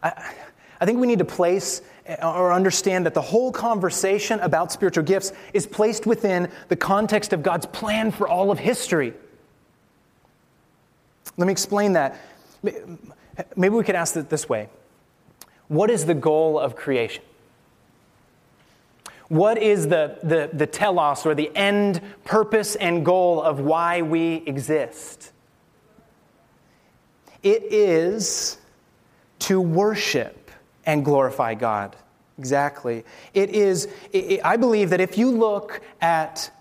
I, 0.04 0.34
I 0.80 0.86
think 0.86 1.00
we 1.00 1.08
need 1.08 1.20
to 1.20 1.26
place 1.26 1.82
or 2.22 2.54
understand 2.54 3.06
that 3.06 3.14
the 3.14 3.22
whole 3.22 3.52
conversation 3.52 4.40
about 4.42 4.72
spiritual 4.72 5.06
gifts 5.06 5.32
is 5.54 5.66
placed 5.66 6.06
within 6.06 6.52
the 6.68 6.76
context 6.76 7.34
of 7.34 7.42
God's 7.42 7.66
plan 7.66 8.12
for 8.12 8.28
all 8.28 8.52
of 8.52 8.60
history. 8.60 9.14
Let 11.38 11.48
me 11.48 11.52
explain 11.52 11.94
that. 11.94 12.20
Maybe 13.56 13.76
we 13.76 13.84
could 13.84 13.96
ask 13.96 14.16
it 14.16 14.30
this 14.30 14.48
way 14.48 14.70
What 15.68 15.90
is 15.90 16.06
the 16.06 16.14
goal 16.14 16.60
of 16.60 16.76
creation? 16.76 17.24
What 19.28 19.58
is 19.58 19.88
the, 19.88 20.20
the, 20.22 20.52
the 20.54 20.68
telos 20.68 21.26
or 21.26 21.34
the 21.34 21.52
end 21.56 22.00
purpose 22.26 22.76
and 22.76 23.04
goal 23.04 23.42
of 23.42 23.60
why 23.60 24.04
we 24.04 24.44
exist? 24.46 25.32
It 27.42 27.64
is 27.64 28.60
to 29.40 29.60
worship 29.60 30.52
and 30.86 31.04
glorify 31.04 31.56
God. 31.56 31.96
Exactly. 32.38 33.04
It 33.34 33.50
is, 33.50 33.88
it, 34.12 34.42
I 34.44 34.58
believe 34.58 34.90
that 34.92 35.02
if 35.02 35.18
you 35.18 35.32
look 35.32 35.82
at 36.02 36.52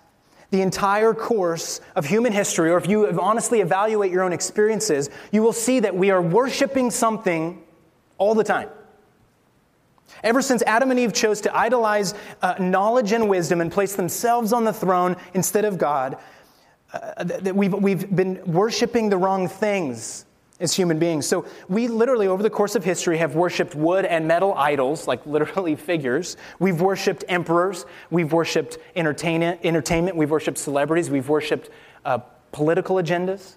the 0.55 0.63
entire 0.63 1.13
course 1.13 1.81
of 1.97 2.07
human 2.07 2.33
history, 2.33 2.71
or 2.71 2.79
if 2.79 2.89
you 2.89 3.09
honestly 3.21 3.61
evaluate 3.61 4.13
your 4.13 4.23
own 4.23 4.33
experiences, 4.33 5.11
you 5.33 5.43
will 5.43 5.53
see 5.53 5.81
that 5.81 5.97
we 5.97 6.13
are 6.13 6.23
worshiping 6.23 6.93
something 6.93 7.61
all 8.19 8.37
the 8.37 8.45
time. 8.45 8.69
Ever 10.23 10.41
since 10.41 10.63
Adam 10.63 10.93
and 10.93 11.01
Eve 11.01 11.13
chose 11.13 11.41
to 11.41 11.57
idolize 11.57 12.15
uh, 12.41 12.55
knowledge 12.61 13.11
and 13.11 13.29
wisdom 13.29 13.61
and 13.61 13.73
place 13.73 13.97
themselves 13.97 14.53
on 14.53 14.63
the 14.63 14.73
throne 14.73 15.17
instead 15.35 15.65
of 15.65 15.77
God, 15.77 16.19
uh, 16.93 17.25
that 17.25 17.57
we've, 17.57 17.75
we've 17.75 18.15
been 18.15 18.41
worshiping 18.47 19.09
the 19.09 19.17
wrong 19.17 19.49
things 19.49 20.25
as 20.61 20.75
human 20.75 20.99
beings. 20.99 21.27
So 21.27 21.47
we 21.69 21.89
literally, 21.89 22.29
over 22.29 22.43
the 22.43 22.51
course 22.51 22.75
of 22.77 22.85
history, 22.85 23.19
have 23.19 23.35
worshipped 23.35 23.75
wood 23.75 24.05
and 24.05 24.29
metal 24.29 24.55
idols, 24.55 25.09
like 25.09 25.25
literally 25.27 25.77
figures. 25.77 26.37
We've 26.59 26.81
worshipped 26.81 27.25
emperors. 27.29 27.87
We've 28.11 28.33
worshipped 28.33 28.79
entertainment. 28.95 30.17
We've 30.17 30.31
worshipped 30.31 30.59
celebrities. 30.59 31.11
We've 31.11 31.29
worshipped 31.29 31.71
uh, 32.05 32.19
political 32.53 32.97
agendas. 32.97 33.57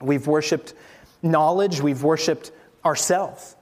We've 0.00 0.26
worshipped 0.26 0.74
knowledge. 1.22 1.80
We've 1.80 2.02
worshipped 2.02 2.52
ourselves. 2.84 3.56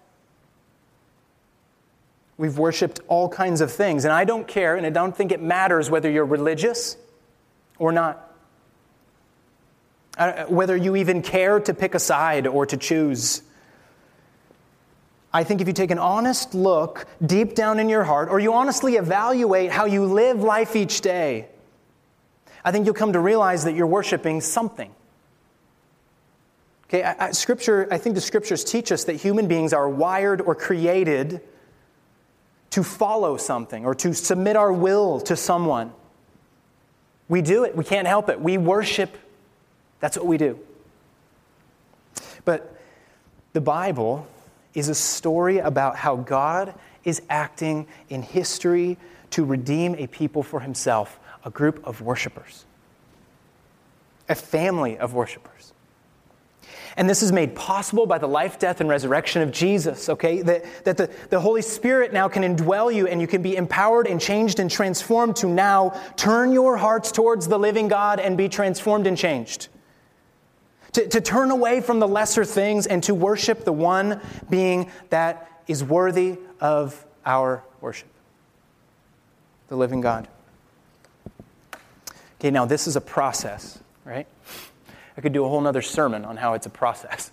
We've 2.37 2.59
worshipped 2.59 3.01
all 3.09 3.29
kinds 3.29 3.61
of 3.61 3.71
things. 3.71 4.05
And 4.05 4.13
I 4.13 4.25
don't 4.25 4.47
care, 4.47 4.77
and 4.77 4.85
I 4.87 4.91
don't 4.91 5.17
think 5.17 5.33
it 5.33 5.41
matters 5.41 5.91
whether 5.91 6.11
you're 6.11 6.25
religious 6.25 6.97
or 7.79 7.93
not. 7.93 8.24
Uh, 10.17 10.45
whether 10.45 10.77
you 10.77 10.95
even 10.95 11.23
care 11.23 11.59
to 11.59 11.75
pick 11.75 11.95
a 11.95 11.99
side 11.99 12.47
or 12.47 12.65
to 12.67 12.77
choose. 12.77 13.43
I 15.33 15.43
think 15.43 15.61
if 15.61 15.67
you 15.67 15.73
take 15.73 15.91
an 15.91 15.99
honest 15.99 16.55
look 16.55 17.09
deep 17.25 17.57
down 17.57 17.81
in 17.81 17.89
your 17.89 18.05
heart, 18.05 18.29
or 18.29 18.39
you 18.39 18.53
honestly 18.53 18.95
evaluate 18.95 19.73
how 19.73 19.87
you 19.87 20.05
live 20.05 20.41
life 20.41 20.77
each 20.77 21.01
day, 21.01 21.49
I 22.65 22.71
think 22.71 22.87
you'll 22.87 22.95
come 22.95 23.13
to 23.13 23.19
realize 23.19 23.65
that 23.65 23.75
you're 23.75 23.89
worshiping 23.89 24.41
something. 24.41 24.95
Okay, 26.85 27.03
I, 27.03 27.27
I, 27.27 27.31
scripture, 27.33 27.89
I 27.91 27.99
think 27.99 28.15
the 28.15 28.21
scriptures 28.21 28.63
teach 28.63 28.93
us 28.93 29.03
that 29.05 29.15
human 29.15 29.49
beings 29.49 29.73
are 29.73 29.89
wired 29.89 30.41
or 30.41 30.55
created 30.55 31.41
to 32.71 32.85
follow 32.85 33.37
something 33.37 33.85
or 33.85 33.97
to 33.97 34.15
submit 34.15 34.55
our 34.55 34.73
will 34.73 35.21
to 35.23 35.35
someone. 35.35 35.93
We 37.29 37.43
do 37.43 37.65
it, 37.65 37.77
we 37.77 37.83
can't 37.83 38.07
help 38.07 38.29
it. 38.29 38.41
We 38.41 38.59
worship 38.59 39.19
that's 40.05 40.19
what 40.19 40.27
we 40.27 40.37
do. 40.37 40.59
But 42.45 42.79
the 43.55 43.63
Bible 43.63 44.27
is 44.75 44.91
a 44.91 44.95
story 44.95 45.61
about 45.61 45.97
how 45.97 46.17
God 46.17 46.75
is 47.05 47.23
acting 47.31 47.87
in 48.11 48.21
history 48.21 48.99
to 49.31 49.47
redeem 49.47 49.95
a 49.95 50.07
people 50.07 50.43
for 50.43 50.61
himself, 50.61 51.19
a 51.43 51.49
group 51.49 51.81
of 51.87 52.03
worshipers, 52.03 52.67
a 54.29 54.35
family 54.35 54.99
of 54.99 55.15
worshipers. 55.15 55.73
And 56.99 57.09
this 57.09 57.23
is 57.23 57.33
made 57.33 57.55
possible 57.55 58.05
by 58.05 58.19
the 58.19 58.29
life, 58.29 58.59
death, 58.59 58.83
and 58.83 58.91
resurrection 58.91 59.41
of 59.41 59.53
Jesus, 59.53 60.11
okay? 60.11 60.43
That, 60.43 60.85
that 60.85 60.99
the, 60.99 61.11
the 61.31 61.41
Holy 61.41 61.63
Spirit 61.63 62.13
now 62.13 62.29
can 62.29 62.43
indwell 62.43 62.95
you 62.95 63.07
and 63.07 63.23
you 63.23 63.27
can 63.27 63.41
be 63.41 63.57
empowered 63.57 64.07
and 64.07 64.21
changed 64.21 64.61
and 64.61 64.71
transformed 64.71 65.37
to 65.37 65.49
now 65.49 65.99
turn 66.17 66.53
your 66.53 66.77
hearts 66.77 67.11
towards 67.11 67.49
the 67.49 67.59
living 67.59 67.89
God 67.89 68.21
and 68.21 68.37
be 68.37 68.51
transformed 68.51 69.07
and 69.07 69.17
changed 69.17 69.69
to, 70.95 71.07
to 71.09 71.21
turn 71.21 71.51
away 71.51 71.81
from 71.81 72.01
the 72.01 72.09
lesser 72.09 72.45
things 72.45 72.87
and 72.87 73.03
to 73.05 73.15
worship 73.15 73.65
the 73.65 73.73
one 73.73 74.21
being 74.49 74.91
that 75.11 75.63
is 75.67 75.85
worthy 75.85 76.39
of 76.61 77.05
our 77.25 77.63
worship 77.81 78.09
the 79.69 79.77
living 79.77 80.01
God. 80.01 80.29
Okay, 82.39 82.51
now 82.51 82.65
this 82.65 82.87
is 82.87 82.97
a 82.97 83.01
process, 83.01 83.79
right? 84.05 84.27
I 85.17 85.21
could 85.21 85.33
do 85.33 85.45
a 85.45 85.49
whole 85.49 85.61
nother 85.61 85.83
sermon 85.83 86.25
on 86.25 86.37
how 86.37 86.55
it's 86.55 86.67
a 86.67 86.71
process. 86.71 87.31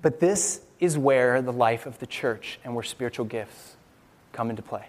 But 0.00 0.20
this 0.20 0.60
is 0.78 0.96
where 0.96 1.42
the 1.42 1.52
life 1.52 1.86
of 1.86 1.98
the 1.98 2.06
church 2.06 2.60
and 2.64 2.74
where 2.74 2.84
spiritual 2.84 3.24
gifts 3.24 3.76
come 4.32 4.50
into 4.50 4.62
play. 4.62 4.86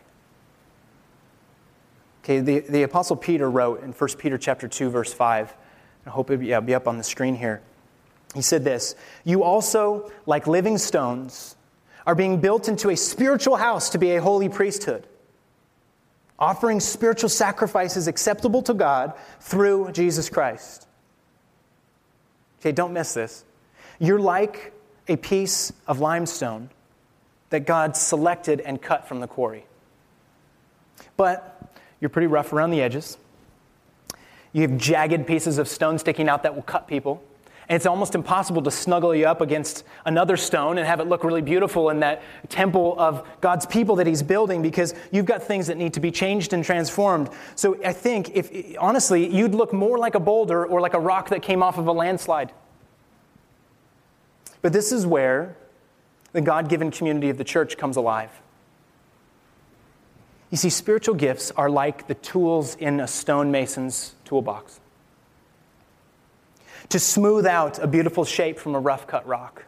Okay, 2.24 2.39
the, 2.39 2.60
the 2.60 2.84
Apostle 2.84 3.15
Peter 3.15 3.50
wrote 3.50 3.81
in 3.84 3.93
1 3.93 4.10
Peter 4.17 4.38
chapter 4.38 4.67
2, 4.67 4.89
verse 4.89 5.13
5. 5.13 5.53
I 6.08 6.10
hope 6.10 6.32
it 6.32 6.42
yeah, 6.42 6.62
be 6.62 6.74
up 6.74 6.88
on 6.88 6.98
the 6.98 7.04
screen 7.04 7.36
here. 7.36 7.62
He 8.34 8.42
said 8.42 8.64
this 8.64 8.96
You 9.26 9.44
also, 9.44 10.12
like 10.26 10.48
living 10.48 10.78
stones, 10.78 11.56
are 12.06 12.16
being 12.16 12.40
built 12.40 12.70
into 12.70 12.90
a 12.90 12.96
spiritual 12.96 13.58
house 13.58 13.90
to 13.90 13.98
be 13.98 14.16
a 14.16 14.22
holy 14.22 14.48
priesthood, 14.48 15.06
offering 16.40 16.80
spiritual 16.80 17.30
sacrifices 17.30 18.08
acceptable 18.08 18.62
to 18.64 18.74
God 18.74 19.14
through 19.42 19.92
Jesus 19.92 20.30
Christ. 20.30 20.88
Okay, 22.62 22.72
don't 22.72 22.94
miss 22.94 23.14
this. 23.14 23.44
You're 24.00 24.20
like 24.20 24.74
a 25.10 25.18
piece 25.18 25.74
of 25.88 26.00
limestone 26.00 26.70
that 27.50 27.62
God 27.62 27.98
selected 27.98 28.62
and 28.62 28.82
cut 28.82 29.08
from 29.08 29.20
the 29.20 29.28
quarry. 29.28 29.66
But 31.18 31.74
you're 32.00 32.10
pretty 32.10 32.28
rough 32.28 32.54
around 32.54 32.72
the 32.72 32.82
edges. 32.82 33.18
You 34.54 34.62
have 34.63 34.77
jagged 34.77 35.27
pieces 35.27 35.58
of 35.58 35.68
stone 35.68 35.98
sticking 36.00 36.30
out 36.30 36.44
that 36.44 36.56
will 36.56 36.63
cut 36.63 36.88
people. 36.88 37.24
And 37.70 37.75
it's 37.75 37.86
almost 37.86 38.16
impossible 38.16 38.62
to 38.62 38.72
snuggle 38.72 39.13
you 39.13 39.25
up 39.25 39.42
against 39.42 39.84
another 40.06 40.38
stone 40.38 40.77
and 40.77 40.88
have 40.88 41.01
it 41.01 41.08
look 41.08 41.25
really 41.25 41.42
beautiful 41.42 41.89
in 41.89 42.00
that 42.00 42.22
temple 42.48 42.96
of 42.98 43.27
God's 43.42 43.66
people 43.66 43.98
that 43.98 44.08
He's 44.08 44.24
building 44.24 44.62
because 44.62 44.94
you've 45.12 45.25
got 45.25 45.44
things 45.44 45.68
that 45.68 45.75
need 45.75 45.94
to 45.94 46.00
be 46.00 46.10
changed 46.10 46.54
and 46.54 46.63
transformed. 46.63 47.30
So 47.56 47.77
I 47.84 47.92
think, 47.92 48.30
if 48.34 48.77
honestly, 48.80 49.27
you'd 49.27 49.54
look 49.54 49.74
more 49.74 49.98
like 49.98 50.16
a 50.16 50.20
boulder 50.20 50.66
or 50.66 50.80
like 50.80 50.94
a 50.94 51.00
rock 51.00 51.27
that 51.30 51.42
came 51.42 51.62
off 51.62 51.77
of 51.77 51.88
a 51.88 51.92
landslide. 51.92 52.54
But 54.62 54.72
this 54.72 54.94
is 54.94 55.06
where 55.06 55.58
the 56.32 56.42
God 56.42 56.70
given 56.70 56.89
community 56.89 57.30
of 57.30 57.38
the 57.38 57.44
church 57.44 57.77
comes 57.77 57.98
alive. 57.98 58.32
You 60.50 60.58
see, 60.58 60.70
spiritual 60.70 61.16
gifts 61.16 61.51
are 61.51 61.70
like 61.70 62.08
the 62.08 62.16
tools 62.16 62.75
in 62.75 63.00
a 63.00 63.08
stonemason's 63.08 64.16
toolbox 64.25 64.80
to 66.89 67.00
smooth 67.00 67.46
out 67.46 67.80
a 67.80 67.88
beautiful 67.88 68.24
shape 68.24 68.58
from 68.58 68.74
a 68.74 68.80
rough 68.80 69.08
cut 69.08 69.27
rock, 69.27 69.66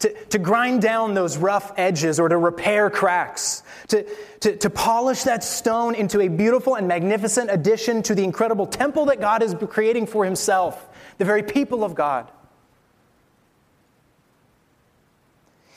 to, 0.00 0.12
to 0.26 0.38
grind 0.38 0.82
down 0.82 1.14
those 1.14 1.36
rough 1.36 1.72
edges 1.76 2.18
or 2.18 2.28
to 2.28 2.36
repair 2.36 2.90
cracks, 2.90 3.62
to, 3.88 4.04
to, 4.40 4.56
to 4.56 4.70
polish 4.70 5.22
that 5.22 5.44
stone 5.44 5.94
into 5.94 6.20
a 6.20 6.28
beautiful 6.28 6.74
and 6.74 6.88
magnificent 6.88 7.50
addition 7.50 8.02
to 8.02 8.14
the 8.14 8.24
incredible 8.24 8.66
temple 8.66 9.06
that 9.06 9.20
God 9.20 9.42
is 9.42 9.54
creating 9.70 10.06
for 10.06 10.24
Himself, 10.24 10.88
the 11.18 11.24
very 11.24 11.44
people 11.44 11.84
of 11.84 11.94
God. 11.94 12.28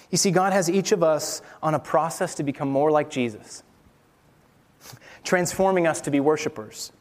You 0.09 0.17
see, 0.17 0.31
God 0.31 0.51
has 0.51 0.69
each 0.69 0.91
of 0.91 1.03
us 1.03 1.41
on 1.63 1.73
a 1.73 1.79
process 1.79 2.35
to 2.35 2.43
become 2.43 2.69
more 2.69 2.91
like 2.91 3.09
Jesus 3.09 3.63
transforming 5.23 5.87
us 5.87 6.01
to 6.01 6.11
be 6.11 6.19
worshipers. 6.19 6.91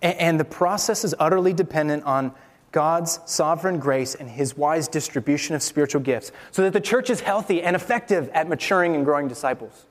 And 0.00 0.38
the 0.38 0.44
process 0.44 1.04
is 1.04 1.14
utterly 1.18 1.52
dependent 1.52 2.04
on 2.04 2.32
God's 2.70 3.18
sovereign 3.24 3.78
grace 3.78 4.14
and 4.14 4.28
his 4.28 4.56
wise 4.56 4.88
distribution 4.88 5.54
of 5.54 5.62
spiritual 5.62 6.00
gifts 6.00 6.30
so 6.50 6.62
that 6.62 6.72
the 6.72 6.80
church 6.80 7.10
is 7.10 7.20
healthy 7.20 7.62
and 7.62 7.74
effective 7.74 8.28
at 8.30 8.48
maturing 8.48 8.94
and 8.94 9.04
growing 9.04 9.26
disciples. 9.26 9.86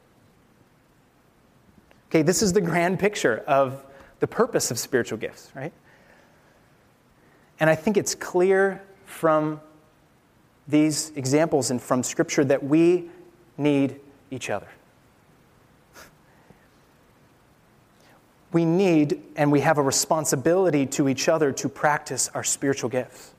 Okay, 2.09 2.21
this 2.21 2.41
is 2.41 2.53
the 2.53 2.61
grand 2.61 2.99
picture 2.99 3.43
of 3.47 3.83
the 4.19 4.27
purpose 4.27 4.71
of 4.71 4.79
spiritual 4.79 5.17
gifts, 5.17 5.51
right? 5.55 5.73
And 7.59 7.69
I 7.69 7.75
think 7.75 7.97
it's 7.97 8.15
clear 8.15 8.81
from 9.05 9.59
these 10.67 11.11
examples 11.15 11.71
and 11.71 11.81
from 11.81 12.03
Scripture 12.03 12.45
that 12.45 12.63
we 12.63 13.09
need 13.57 13.99
each 14.31 14.49
other. 14.49 14.67
We 18.51 18.65
need 18.65 19.21
and 19.35 19.51
we 19.51 19.61
have 19.61 19.77
a 19.77 19.81
responsibility 19.81 20.85
to 20.85 21.09
each 21.09 21.27
other 21.27 21.51
to 21.51 21.69
practice 21.69 22.29
our 22.33 22.43
spiritual 22.43 22.89
gifts. 22.89 23.33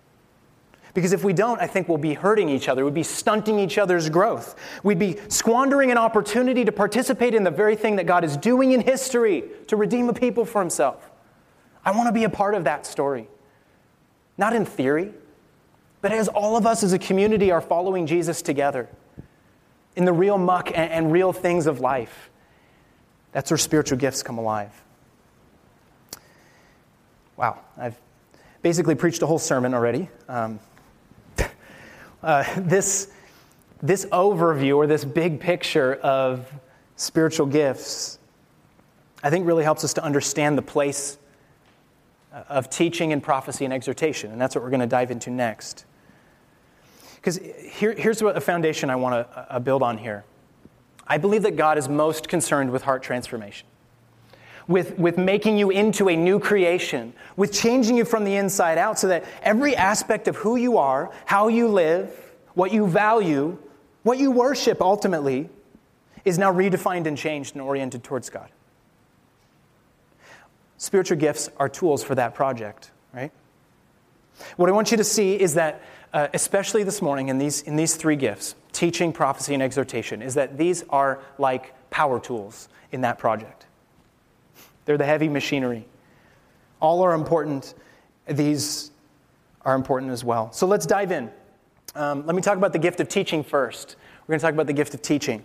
Because 0.95 1.13
if 1.13 1.23
we 1.23 1.33
don't, 1.33 1.61
I 1.61 1.67
think 1.67 1.89
we'll 1.89 1.99
be 1.99 2.15
hurting 2.15 2.49
each 2.49 2.69
other. 2.69 2.85
We'd 2.85 2.95
be 2.95 3.03
stunting 3.03 3.59
each 3.59 3.79
other's 3.79 4.11
growth. 4.11 4.57
We'd 4.83 4.99
be 4.99 5.19
squandering 5.29 5.91
an 5.91 5.99
opportunity 5.99 6.65
to 6.65 6.73
participate 6.73 7.35
in 7.35 7.45
the 7.45 7.51
very 7.51 7.77
thing 7.77 7.97
that 7.97 8.07
God 8.07 8.25
is 8.25 8.37
doing 8.37 8.73
in 8.73 8.81
history 8.81 9.45
to 9.69 9.77
redeem 9.77 10.09
a 10.09 10.15
people 10.15 10.45
for 10.45 10.61
himself. 10.61 11.11
I 11.85 11.93
want 11.93 12.09
to 12.09 12.13
be 12.13 12.25
a 12.25 12.31
part 12.31 12.55
of 12.55 12.65
that 12.65 12.85
story. 12.85 13.29
Not 14.37 14.55
in 14.55 14.65
theory, 14.65 15.13
but 16.01 16.13
as 16.13 16.29
all 16.29 16.57
of 16.57 16.67
us 16.67 16.83
as 16.83 16.93
a 16.93 16.99
community 16.99 17.51
are 17.51 17.61
following 17.61 18.07
Jesus 18.07 18.43
together 18.43 18.89
in 19.97 20.05
the 20.05 20.13
real 20.13 20.39
muck 20.39 20.69
and, 20.69 20.91
and 20.91 21.13
real 21.13 21.33
things 21.33 21.67
of 21.67 21.81
life. 21.81 22.31
That's 23.33 23.51
where 23.51 23.59
spiritual 23.59 23.99
gifts 23.99 24.23
come 24.23 24.39
alive. 24.39 24.73
Wow, 27.39 27.61
I've 27.77 27.97
basically 28.63 28.97
preached 28.97 29.23
a 29.23 29.27
whole 29.27 29.39
sermon 29.39 29.73
already. 29.73 30.09
Um, 30.29 30.59
uh, 32.25 32.45
this, 32.57 33.13
this 33.81 34.07
overview 34.07 34.77
or 34.77 34.89
this 34.89 35.05
big 35.05 35.39
picture 35.39 35.95
of 35.95 36.53
spiritual 36.97 37.47
gifts, 37.47 38.19
I 39.23 39.31
think 39.31 39.47
really 39.47 39.63
helps 39.63 39.85
us 39.85 39.95
to 39.95 40.03
understand 40.03 40.59
the 40.59 40.63
place 40.63 41.17
uh, 42.33 42.43
of 42.49 42.71
teaching 42.71 43.13
and 43.13 43.23
prophecy 43.23 43.65
and 43.65 43.73
exhortation. 43.73 44.33
And 44.33 44.41
that's 44.41 44.57
what 44.57 44.65
we're 44.65 44.71
going 44.71 44.81
to 44.81 44.87
dive 44.89 45.13
into 45.13 45.31
next. 45.31 45.85
Because 47.15 47.37
here, 47.37 47.93
here's 47.93 48.21
a 48.21 48.41
foundation 48.41 48.91
I 48.91 48.97
want 48.97 49.15
to 49.15 49.55
uh, 49.55 49.61
build 49.61 49.85
on 49.85 49.97
here. 49.97 50.25
I 51.07 51.19
believe 51.19 51.43
that 51.43 51.55
God 51.55 51.79
is 51.79 51.89
most 51.89 52.27
concerned 52.27 52.73
with 52.73 52.83
heart 52.83 53.05
transformation 53.05 53.69
with, 54.69 54.99
with 54.99 55.17
making 55.17 55.59
you 55.59 55.71
into 55.71 56.09
a 56.09 56.17
new 56.17 56.39
creation, 56.39 57.15
with 57.37 57.53
changing 57.53 57.97
you 57.97 58.05
from 58.05 58.25
the 58.25 58.37
inside 58.37 58.79
out 58.79 58.99
so 58.99 59.09
that 59.09 59.25
every 59.43 59.75
aspect 59.75 60.29
of 60.29 60.37
who 60.37 60.57
you 60.57 60.77
are, 60.77 61.11
how 61.25 61.49
you 61.49 61.67
live, 61.67 62.11
what 62.55 62.71
you 62.71 62.87
value, 62.87 63.59
what 64.03 64.19
you 64.19 64.31
worship 64.31 64.81
ultimately, 64.83 65.49
is 66.25 66.39
now 66.39 66.53
redefined 66.53 67.07
and 67.07 67.17
changed 67.17 67.55
and 67.55 67.63
oriented 67.63 68.05
towards 68.05 68.29
God. 68.29 68.51
Spiritual 70.77 71.17
gifts 71.17 71.49
are 71.57 71.69
tools 71.69 72.05
for 72.05 72.15
that 72.15 72.35
project, 72.35 72.91
right? 73.13 73.33
What 74.57 74.69
I 74.69 74.73
want 74.73 74.91
you 74.91 74.99
to 74.99 75.05
see 75.05 75.41
is 75.41 75.55
that, 75.55 75.83
uh, 76.13 76.29
especially 76.35 76.85
this 76.85 77.01
morning 77.01 77.29
in 77.29 77.39
these, 77.39 77.63
in 77.63 77.77
these 77.77 77.97
three 77.97 78.17
gifts 78.17 78.55
teaching, 78.73 79.13
prophecy, 79.13 79.55
and 79.55 79.63
exhortation 79.63 80.23
is 80.23 80.35
that 80.35 80.59
these 80.59 80.85
are 80.91 81.21
like 81.39 81.75
power 81.91 82.21
tools 82.21 82.69
in 82.93 83.01
that 83.01 83.19
project. 83.19 83.67
They're 84.89 84.97
the 84.97 85.05
heavy 85.05 85.29
machinery. 85.29 85.85
All 86.81 87.03
are 87.03 87.13
important. 87.13 87.75
These 88.27 88.91
are 89.61 89.75
important 89.75 90.13
as 90.13 90.25
well. 90.25 90.51
So 90.51 90.67
let's 90.67 90.87
dive 90.87 91.13
in. 91.13 91.31
Um, 91.95 92.25
let 92.25 92.35
me 92.35 92.41
talk 92.41 92.57
about 92.57 92.73
the 92.73 92.79
gift 92.79 92.99
of 93.01 93.07
teaching 93.07 93.45
first. 93.45 93.97
We're 94.27 94.33
going 94.33 94.41
to 94.41 94.47
talk 94.47 94.55
about 94.55 94.67
the 94.67 94.73
gift 94.73 94.95
of 94.95 95.03
teaching. 95.03 95.45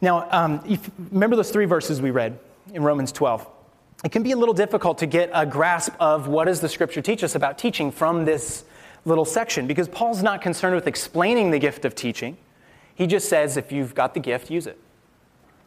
Now, 0.00 0.26
um, 0.30 0.78
remember 1.12 1.36
those 1.36 1.50
three 1.50 1.66
verses 1.66 2.00
we 2.00 2.10
read 2.10 2.38
in 2.72 2.82
Romans 2.82 3.12
12. 3.12 3.46
It 4.06 4.10
can 4.10 4.22
be 4.22 4.32
a 4.32 4.36
little 4.38 4.54
difficult 4.54 4.96
to 4.98 5.06
get 5.06 5.28
a 5.34 5.44
grasp 5.44 5.92
of 6.00 6.26
what 6.26 6.46
does 6.46 6.62
the 6.62 6.68
scripture 6.70 7.02
teach 7.02 7.22
us 7.22 7.34
about 7.34 7.58
teaching 7.58 7.92
from 7.92 8.24
this 8.24 8.64
little 9.04 9.26
section 9.26 9.66
because 9.66 9.86
Paul's 9.86 10.22
not 10.22 10.40
concerned 10.40 10.74
with 10.74 10.86
explaining 10.86 11.50
the 11.50 11.58
gift 11.58 11.84
of 11.84 11.94
teaching. 11.94 12.38
He 12.94 13.06
just 13.06 13.28
says, 13.28 13.58
if 13.58 13.70
you've 13.70 13.94
got 13.94 14.14
the 14.14 14.20
gift, 14.20 14.50
use 14.50 14.66
it. 14.66 14.78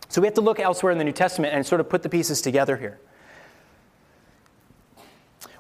So 0.10 0.22
we 0.22 0.28
have 0.28 0.34
to 0.34 0.42
look 0.42 0.60
elsewhere 0.60 0.92
in 0.92 0.98
the 0.98 1.04
New 1.04 1.12
Testament 1.12 1.54
and 1.54 1.66
sort 1.66 1.80
of 1.80 1.88
put 1.88 2.02
the 2.04 2.10
pieces 2.10 2.42
together 2.42 2.76
here. 2.76 3.00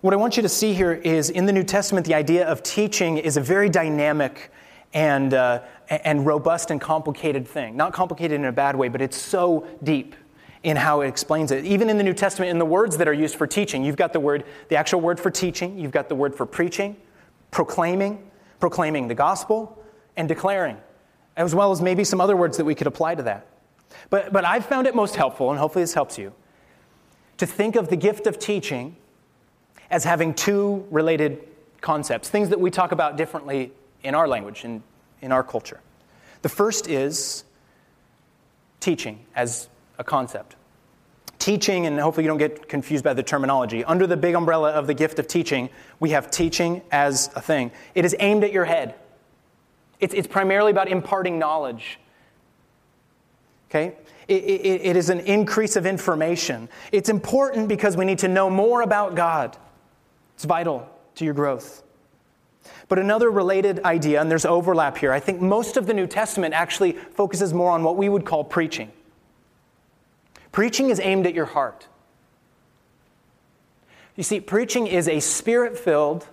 What 0.01 0.13
I 0.13 0.17
want 0.17 0.37
you 0.37 0.43
to 0.43 0.49
see 0.49 0.73
here 0.73 0.93
is 0.93 1.29
in 1.29 1.45
the 1.45 1.53
New 1.53 1.63
Testament, 1.63 2.07
the 2.07 2.15
idea 2.15 2.47
of 2.47 2.63
teaching 2.63 3.17
is 3.17 3.37
a 3.37 3.41
very 3.41 3.69
dynamic 3.69 4.51
and, 4.93 5.33
uh, 5.33 5.61
and 5.89 6.25
robust 6.25 6.71
and 6.71 6.81
complicated 6.81 7.47
thing. 7.47 7.77
Not 7.77 7.93
complicated 7.93 8.39
in 8.39 8.45
a 8.45 8.51
bad 8.51 8.75
way, 8.75 8.87
but 8.87 9.01
it's 9.01 9.17
so 9.17 9.67
deep 9.83 10.15
in 10.63 10.77
how 10.77 11.01
it 11.01 11.07
explains 11.07 11.51
it. 11.51 11.63
Even 11.65 11.89
in 11.89 11.97
the 11.97 12.03
New 12.03 12.13
Testament, 12.13 12.49
in 12.49 12.57
the 12.57 12.65
words 12.65 12.97
that 12.97 13.07
are 13.07 13.13
used 13.13 13.35
for 13.35 13.45
teaching, 13.45 13.83
you've 13.83 13.97
got 13.97 14.13
the 14.13 14.19
word, 14.19 14.45
the 14.69 14.75
actual 14.75 14.99
word 14.99 15.19
for 15.19 15.29
teaching, 15.29 15.77
you've 15.77 15.91
got 15.91 16.09
the 16.09 16.15
word 16.15 16.33
for 16.33 16.45
preaching, 16.45 16.97
proclaiming, 17.51 18.31
proclaiming 18.59 19.07
the 19.07 19.15
gospel, 19.15 19.83
and 20.17 20.27
declaring, 20.27 20.77
as 21.37 21.53
well 21.53 21.71
as 21.71 21.81
maybe 21.81 22.03
some 22.03 22.19
other 22.19 22.35
words 22.35 22.57
that 22.57 22.65
we 22.65 22.73
could 22.73 22.87
apply 22.87 23.15
to 23.15 23.23
that. 23.23 23.48
But, 24.09 24.31
but 24.31 24.45
I've 24.45 24.65
found 24.65 24.87
it 24.87 24.95
most 24.95 25.15
helpful, 25.15 25.49
and 25.49 25.59
hopefully 25.59 25.83
this 25.83 25.93
helps 25.93 26.17
you, 26.17 26.33
to 27.37 27.45
think 27.45 27.75
of 27.75 27.89
the 27.89 27.95
gift 27.95 28.27
of 28.27 28.39
teaching 28.39 28.95
as 29.89 30.03
having 30.03 30.33
two 30.33 30.85
related 30.91 31.41
concepts, 31.81 32.29
things 32.29 32.49
that 32.49 32.59
we 32.59 32.69
talk 32.69 32.91
about 32.91 33.17
differently 33.17 33.71
in 34.03 34.15
our 34.15 34.27
language, 34.27 34.65
in, 34.65 34.83
in 35.21 35.31
our 35.31 35.43
culture. 35.43 35.79
The 36.41 36.49
first 36.49 36.87
is 36.87 37.43
teaching 38.79 39.25
as 39.35 39.69
a 39.97 40.03
concept. 40.03 40.55
Teaching, 41.37 41.85
and 41.85 41.99
hopefully 41.99 42.25
you 42.25 42.27
don't 42.27 42.37
get 42.37 42.67
confused 42.67 43.03
by 43.03 43.13
the 43.13 43.23
terminology. 43.23 43.83
Under 43.83 44.05
the 44.05 44.17
big 44.17 44.35
umbrella 44.35 44.71
of 44.71 44.87
the 44.87 44.93
gift 44.93 45.19
of 45.19 45.27
teaching, 45.27 45.69
we 45.99 46.11
have 46.11 46.29
teaching 46.29 46.81
as 46.91 47.29
a 47.35 47.41
thing. 47.41 47.71
It 47.95 48.05
is 48.05 48.15
aimed 48.19 48.43
at 48.43 48.51
your 48.51 48.65
head, 48.65 48.95
it's, 49.99 50.13
it's 50.13 50.27
primarily 50.27 50.71
about 50.71 50.87
imparting 50.87 51.39
knowledge. 51.39 51.99
Okay? 53.69 53.95
It, 54.27 54.43
it, 54.43 54.81
it 54.85 54.95
is 54.95 55.09
an 55.09 55.21
increase 55.21 55.75
of 55.75 55.85
information. 55.85 56.69
It's 56.91 57.09
important 57.09 57.67
because 57.67 57.97
we 57.97 58.05
need 58.05 58.19
to 58.19 58.27
know 58.27 58.49
more 58.49 58.81
about 58.81 59.15
God. 59.15 59.57
It's 60.35 60.45
vital 60.45 60.87
to 61.15 61.25
your 61.25 61.33
growth. 61.33 61.83
But 62.87 62.99
another 62.99 63.29
related 63.29 63.83
idea, 63.85 64.21
and 64.21 64.29
there's 64.29 64.45
overlap 64.45 64.97
here, 64.97 65.11
I 65.11 65.19
think 65.19 65.41
most 65.41 65.77
of 65.77 65.85
the 65.85 65.93
New 65.93 66.07
Testament 66.07 66.53
actually 66.53 66.93
focuses 66.93 67.53
more 67.53 67.71
on 67.71 67.83
what 67.83 67.97
we 67.97 68.09
would 68.09 68.25
call 68.25 68.43
preaching. 68.43 68.91
Preaching 70.51 70.89
is 70.89 70.99
aimed 70.99 71.27
at 71.27 71.33
your 71.33 71.45
heart. 71.45 71.87
You 74.15 74.23
see, 74.23 74.41
preaching 74.41 74.87
is 74.87 75.07
a 75.07 75.19
spirit 75.19 75.77
filled 75.77 76.27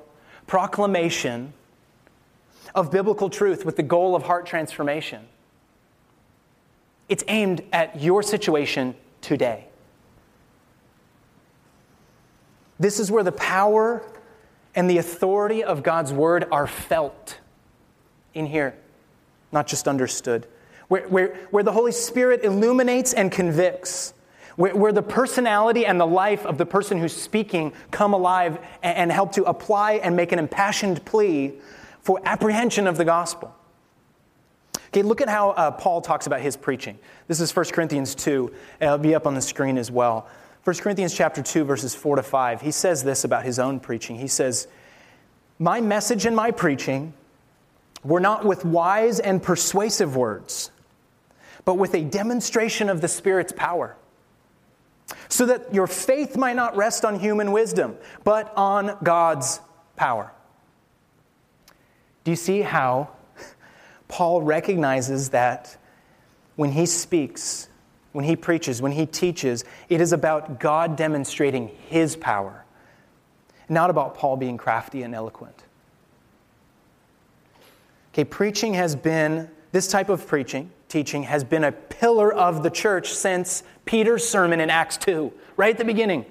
proclamation 0.47 1.53
of 2.75 2.91
biblical 2.91 3.31
truth 3.31 3.65
with 3.65 3.77
the 3.77 3.83
goal 3.83 4.17
of 4.17 4.25
heart 4.25 4.47
transformation. 4.47 5.27
It's 7.09 7.25
aimed 7.29 7.63
at 7.73 8.01
your 8.01 8.23
situation 8.23 8.95
today. 9.21 9.67
This 12.79 13.01
is 13.01 13.11
where 13.11 13.23
the 13.23 13.33
power 13.33 14.03
and 14.75 14.91
the 14.91 14.99
authority 14.99 15.65
of 15.65 15.83
God's 15.83 16.13
word 16.13 16.47
are 16.51 16.67
felt 16.67 17.39
in 18.35 18.47
here, 18.47 18.77
not 19.51 19.67
just 19.67 19.89
understood. 19.89 20.47
Where, 20.89 21.09
where, 21.09 21.35
where 21.51 21.63
the 21.63 21.73
Holy 21.73 21.93
Spirit 21.93 22.45
illuminates 22.45 23.15
and 23.15 23.33
convicts, 23.33 24.13
where, 24.57 24.77
where 24.77 24.93
the 24.93 25.03
personality 25.03 25.87
and 25.87 25.99
the 25.99 26.07
life 26.07 26.45
of 26.45 26.59
the 26.59 26.67
person 26.67 26.99
who's 26.99 27.17
speaking 27.17 27.73
come 27.91 28.13
alive 28.13 28.59
and, 28.83 28.97
and 28.99 29.13
help 29.13 29.33
to 29.33 29.45
apply 29.45 29.95
and 29.95 30.15
make 30.15 30.33
an 30.33 30.39
impassioned 30.39 31.05
plea 31.07 31.55
for 32.03 32.21
apprehension 32.25 32.87
of 32.87 32.99
the 32.99 33.05
gospel. 33.05 33.56
Okay, 34.97 35.03
look 35.03 35.21
at 35.21 35.29
how 35.29 35.51
uh, 35.51 35.71
Paul 35.73 36.01
talks 36.01 36.27
about 36.27 36.41
his 36.41 36.57
preaching. 36.57 36.99
This 37.29 37.39
is 37.39 37.55
1 37.55 37.67
Corinthians 37.67 38.15
2. 38.15 38.51
It'll 38.81 38.97
be 38.97 39.15
up 39.15 39.27
on 39.27 39.35
the 39.35 39.43
screen 39.43 39.77
as 39.77 39.91
well. 39.91 40.27
1 40.65 40.77
Corinthians 40.77 41.13
chapter 41.13 41.43
2 41.43 41.65
verses 41.65 41.95
4 41.95 42.17
to 42.17 42.23
5. 42.23 42.63
He 42.63 42.71
says 42.71 43.05
this 43.05 43.23
about 43.23 43.45
his 43.45 43.59
own 43.59 43.79
preaching. 43.79 44.17
He 44.17 44.27
says, 44.27 44.69
"My 45.59 45.83
message 45.83 46.25
and 46.25 46.35
my 46.35 46.51
preaching 46.51 47.13
were 48.05 48.21
not 48.21 48.47
with 48.47 48.65
wise 48.65 49.21
and 49.21 49.43
persuasive 49.43 50.17
words, 50.17 50.71
but 51.67 51.75
with 51.75 51.93
a 51.93 52.03
demonstration 52.03 52.89
of 52.89 53.03
the 53.03 53.09
Spirit's 53.09 53.53
power, 53.53 53.97
so 55.29 55.45
that 55.45 55.75
your 55.75 55.87
faith 55.87 56.39
might 56.39 56.57
not 56.57 56.75
rest 56.75 57.05
on 57.05 57.19
human 57.19 57.53
wisdom, 57.53 57.99
but 58.25 58.51
on 58.57 58.97
God's 59.03 59.61
power." 59.95 60.33
Do 62.25 62.31
you 62.31 62.37
see 62.37 62.63
how 62.63 63.11
Paul 64.09 64.43
recognizes 64.43 65.31
that 65.31 65.77
when 66.57 66.73
he 66.73 66.87
speaks, 66.87 67.69
when 68.13 68.25
he 68.25 68.37
preaches, 68.37 68.81
when 68.81 68.93
he 68.93 69.07
teaches, 69.07 69.65
it 69.89 70.01
is 70.01 70.13
about 70.13 70.59
God 70.61 70.97
demonstrating 70.97 71.69
his 71.89 72.17
power, 72.17 72.65
not 73.69 73.91
about 73.91 74.15
Paul 74.15 74.37
being 74.37 74.57
crafty 74.57 75.03
and 75.03 75.15
eloquent. 75.15 75.65
Okay, 78.13 78.25
preaching 78.25 78.75
has 78.75 78.97
been, 78.97 79.51
this 79.73 79.89
type 79.89 80.09
of 80.09 80.27
preaching, 80.27 80.71
teaching, 80.89 81.25
has 81.25 81.45
been 81.45 81.65
a 81.65 81.73
pillar 81.73 82.33
of 82.33 82.63
the 82.63 82.71
church 82.71 83.13
since 83.13 83.63
Peter's 83.85 84.27
sermon 84.27 84.61
in 84.61 84.71
Acts 84.71 84.97
2, 84.97 85.31
right 85.59 85.73
at 85.73 85.79
the 85.79 85.85
beginning. 85.85 86.25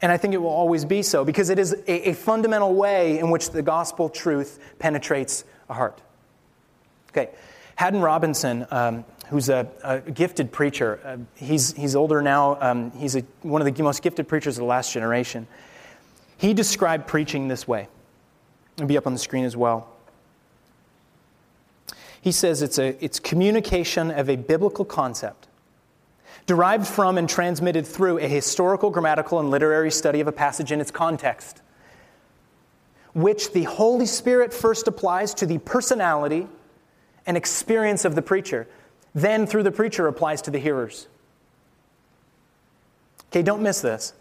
And 0.00 0.10
I 0.10 0.16
think 0.16 0.34
it 0.34 0.38
will 0.38 0.48
always 0.48 0.84
be 0.84 1.02
so 1.02 1.24
because 1.24 1.50
it 1.50 1.58
is 1.58 1.72
a, 1.86 2.10
a 2.10 2.12
fundamental 2.14 2.74
way 2.74 3.18
in 3.18 3.30
which 3.30 3.50
the 3.50 3.62
gospel 3.62 4.08
truth 4.08 4.58
penetrates 4.78 5.44
a 5.68 5.74
heart. 5.74 6.00
Okay, 7.10 7.30
Haddon 7.76 8.00
Robinson, 8.00 8.66
um, 8.70 9.04
who's 9.28 9.48
a, 9.48 9.68
a, 9.84 10.00
gifted 10.00 10.52
preacher, 10.52 11.00
uh, 11.04 11.16
he's, 11.36 11.72
he's 11.74 11.94
older 11.96 12.20
now, 12.20 12.58
um, 12.60 12.90
he's 12.92 13.16
a, 13.16 13.20
one 13.42 13.66
of 13.66 13.74
the 13.74 13.82
most 13.82 14.02
gifted 14.02 14.28
preachers 14.28 14.56
of 14.56 14.62
the 14.62 14.66
last 14.66 14.92
generation. 14.92 15.46
He 16.36 16.54
described 16.54 17.06
preaching 17.06 17.48
this 17.48 17.66
way. 17.66 17.88
It'll 18.76 18.86
be 18.86 18.96
up 18.96 19.06
on 19.06 19.12
the 19.12 19.18
screen 19.18 19.44
as 19.44 19.56
well. 19.56 19.88
He 22.20 22.32
says 22.32 22.62
it's, 22.62 22.78
a, 22.78 23.02
it's 23.02 23.18
communication 23.18 24.10
of 24.10 24.28
a 24.28 24.36
biblical 24.36 24.84
concept 24.84 25.48
derived 26.46 26.86
from 26.86 27.18
and 27.18 27.28
transmitted 27.28 27.86
through 27.86 28.18
a 28.18 28.26
historical, 28.26 28.90
grammatical, 28.90 29.38
and 29.38 29.50
literary 29.50 29.90
study 29.90 30.20
of 30.20 30.26
a 30.26 30.32
passage 30.32 30.72
in 30.72 30.80
its 30.80 30.90
context 30.90 31.60
which 33.18 33.50
the 33.50 33.64
Holy 33.64 34.06
Spirit 34.06 34.54
first 34.54 34.86
applies 34.86 35.34
to 35.34 35.44
the 35.44 35.58
personality 35.58 36.46
and 37.26 37.36
experience 37.36 38.04
of 38.04 38.14
the 38.14 38.22
preacher, 38.22 38.68
then 39.12 39.44
through 39.44 39.64
the 39.64 39.72
preacher 39.72 40.06
applies 40.06 40.40
to 40.42 40.52
the 40.52 40.58
hearers. 40.58 41.08
Okay, 43.30 43.42
don't 43.42 43.60
miss 43.60 43.80
this. 43.80 44.12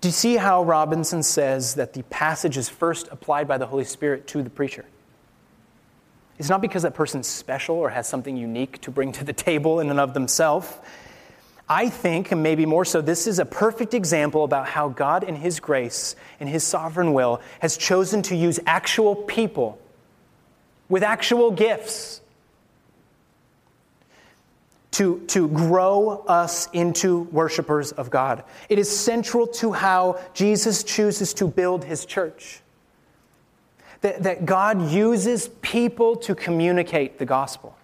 Do 0.00 0.08
you 0.08 0.12
see 0.12 0.36
how 0.36 0.62
Robinson 0.62 1.24
says 1.24 1.74
that 1.74 1.92
the 1.92 2.04
passage 2.04 2.56
is 2.56 2.68
first 2.68 3.08
applied 3.10 3.48
by 3.48 3.58
the 3.58 3.66
Holy 3.66 3.84
Spirit 3.84 4.28
to 4.28 4.44
the 4.44 4.50
preacher? 4.50 4.84
It's 6.38 6.48
not 6.48 6.60
because 6.60 6.84
that 6.84 6.94
person's 6.94 7.26
special 7.26 7.76
or 7.76 7.90
has 7.90 8.08
something 8.08 8.36
unique 8.36 8.80
to 8.82 8.92
bring 8.92 9.10
to 9.12 9.24
the 9.24 9.32
table 9.32 9.80
in 9.80 9.90
and 9.90 9.98
of 9.98 10.14
themselves. 10.14 10.72
I 11.72 11.88
think, 11.88 12.32
and 12.32 12.42
maybe 12.42 12.66
more 12.66 12.84
so, 12.84 13.00
this 13.00 13.26
is 13.26 13.38
a 13.38 13.46
perfect 13.46 13.94
example 13.94 14.44
about 14.44 14.68
how 14.68 14.90
God, 14.90 15.24
in 15.24 15.34
His 15.34 15.58
grace 15.58 16.16
and 16.38 16.46
His 16.46 16.62
sovereign 16.62 17.14
will, 17.14 17.40
has 17.60 17.78
chosen 17.78 18.20
to 18.24 18.36
use 18.36 18.60
actual 18.66 19.16
people 19.16 19.78
with 20.90 21.02
actual 21.02 21.50
gifts 21.50 22.20
to, 24.90 25.20
to 25.28 25.48
grow 25.48 26.22
us 26.28 26.68
into 26.74 27.22
worshipers 27.32 27.92
of 27.92 28.10
God. 28.10 28.44
It 28.68 28.78
is 28.78 28.94
central 28.94 29.46
to 29.46 29.72
how 29.72 30.20
Jesus 30.34 30.84
chooses 30.84 31.32
to 31.34 31.48
build 31.48 31.84
His 31.84 32.04
church. 32.04 32.60
That, 34.02 34.24
that 34.24 34.44
God 34.44 34.90
uses 34.90 35.48
people 35.62 36.16
to 36.16 36.34
communicate 36.34 37.18
the 37.18 37.24
gospel. 37.24 37.74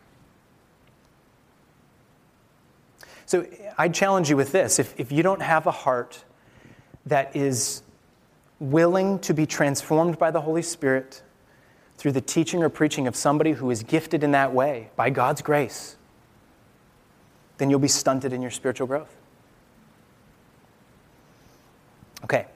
So 3.28 3.46
I'd 3.78 3.94
challenge 3.94 4.28
you 4.28 4.36
with 4.36 4.50
this. 4.50 4.80
If, 4.80 4.98
if 4.98 5.12
you 5.12 5.22
don't 5.22 5.40
have 5.40 5.66
a 5.66 5.70
heart 5.70 6.24
that 7.06 7.34
is 7.36 7.82
willing 8.58 9.20
to 9.20 9.32
be 9.32 9.46
transformed 9.46 10.18
by 10.18 10.32
the 10.32 10.40
Holy 10.40 10.62
Spirit 10.62 11.22
through 11.96 12.12
the 12.12 12.20
teaching 12.20 12.62
or 12.62 12.68
preaching 12.68 13.06
of 13.06 13.14
somebody 13.14 13.52
who 13.52 13.70
is 13.70 13.84
gifted 13.84 14.24
in 14.24 14.32
that 14.32 14.52
way 14.52 14.90
by 14.96 15.10
God's 15.10 15.42
grace, 15.42 15.96
then 17.58 17.70
you'll 17.70 17.78
be 17.78 17.88
stunted 17.88 18.32
in 18.32 18.42
your 18.42 18.50
spiritual 18.50 18.88
growth. 18.88 19.14
Okay, 22.24 22.46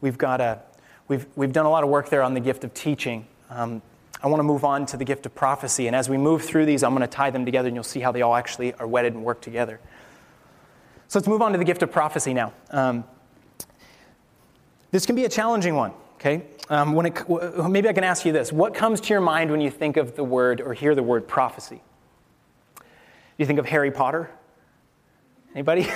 we've 0.00 0.18
got 0.18 0.40
a, 0.40 0.60
we've, 1.08 1.26
we've 1.34 1.52
done 1.52 1.66
a 1.66 1.70
lot 1.70 1.82
of 1.82 1.90
work 1.90 2.10
there 2.10 2.22
on 2.22 2.34
the 2.34 2.40
gift 2.40 2.62
of 2.62 2.72
teaching. 2.74 3.26
Um, 3.50 3.82
I 4.22 4.28
want 4.28 4.38
to 4.38 4.44
move 4.44 4.64
on 4.64 4.86
to 4.86 4.96
the 4.96 5.04
gift 5.04 5.26
of 5.26 5.34
prophecy. 5.34 5.88
And 5.88 5.96
as 5.96 6.08
we 6.08 6.16
move 6.16 6.42
through 6.42 6.66
these, 6.66 6.82
I'm 6.82 6.94
going 6.94 7.02
to 7.02 7.06
tie 7.08 7.30
them 7.30 7.44
together 7.44 7.68
and 7.68 7.76
you'll 7.76 7.84
see 7.84 8.00
how 8.00 8.12
they 8.12 8.22
all 8.22 8.34
actually 8.34 8.72
are 8.74 8.86
wedded 8.86 9.14
and 9.14 9.24
work 9.24 9.40
together. 9.40 9.80
So 11.08 11.18
let's 11.18 11.28
move 11.28 11.40
on 11.40 11.52
to 11.52 11.58
the 11.58 11.64
gift 11.64 11.82
of 11.82 11.90
prophecy 11.90 12.34
now. 12.34 12.52
Um, 12.70 13.02
this 14.90 15.06
can 15.06 15.16
be 15.16 15.24
a 15.24 15.28
challenging 15.28 15.74
one, 15.74 15.92
okay? 16.16 16.42
Um, 16.68 16.92
when 16.92 17.06
it, 17.06 17.28
maybe 17.68 17.88
I 17.88 17.94
can 17.94 18.04
ask 18.04 18.26
you 18.26 18.32
this 18.32 18.52
What 18.52 18.74
comes 18.74 19.00
to 19.00 19.14
your 19.14 19.22
mind 19.22 19.50
when 19.50 19.62
you 19.62 19.70
think 19.70 19.96
of 19.96 20.16
the 20.16 20.24
word 20.24 20.60
or 20.60 20.74
hear 20.74 20.94
the 20.94 21.02
word 21.02 21.26
prophecy? 21.26 21.80
Do 22.76 22.84
you 23.38 23.46
think 23.46 23.58
of 23.58 23.64
Harry 23.64 23.90
Potter? 23.90 24.30
Anybody? 25.54 25.88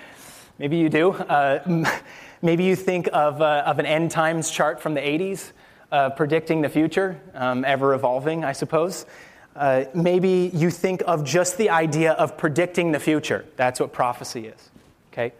maybe 0.58 0.76
you 0.76 0.88
do. 0.88 1.10
Uh, 1.12 1.84
maybe 2.40 2.62
you 2.62 2.76
think 2.76 3.08
of, 3.12 3.42
uh, 3.42 3.64
of 3.66 3.80
an 3.80 3.86
end 3.86 4.12
times 4.12 4.48
chart 4.48 4.80
from 4.80 4.94
the 4.94 5.00
80s 5.00 5.50
uh, 5.90 6.10
predicting 6.10 6.62
the 6.62 6.68
future, 6.68 7.20
um, 7.34 7.64
ever 7.64 7.94
evolving, 7.94 8.44
I 8.44 8.52
suppose. 8.52 9.06
Uh, 9.54 9.84
maybe 9.94 10.50
you 10.54 10.70
think 10.70 11.02
of 11.06 11.24
just 11.24 11.58
the 11.58 11.70
idea 11.70 12.12
of 12.12 12.38
predicting 12.38 12.92
the 12.92 13.00
future. 13.00 13.44
That's 13.56 13.80
what 13.80 13.92
prophecy 13.92 14.46
is. 14.46 14.70
Okay? 15.12 15.32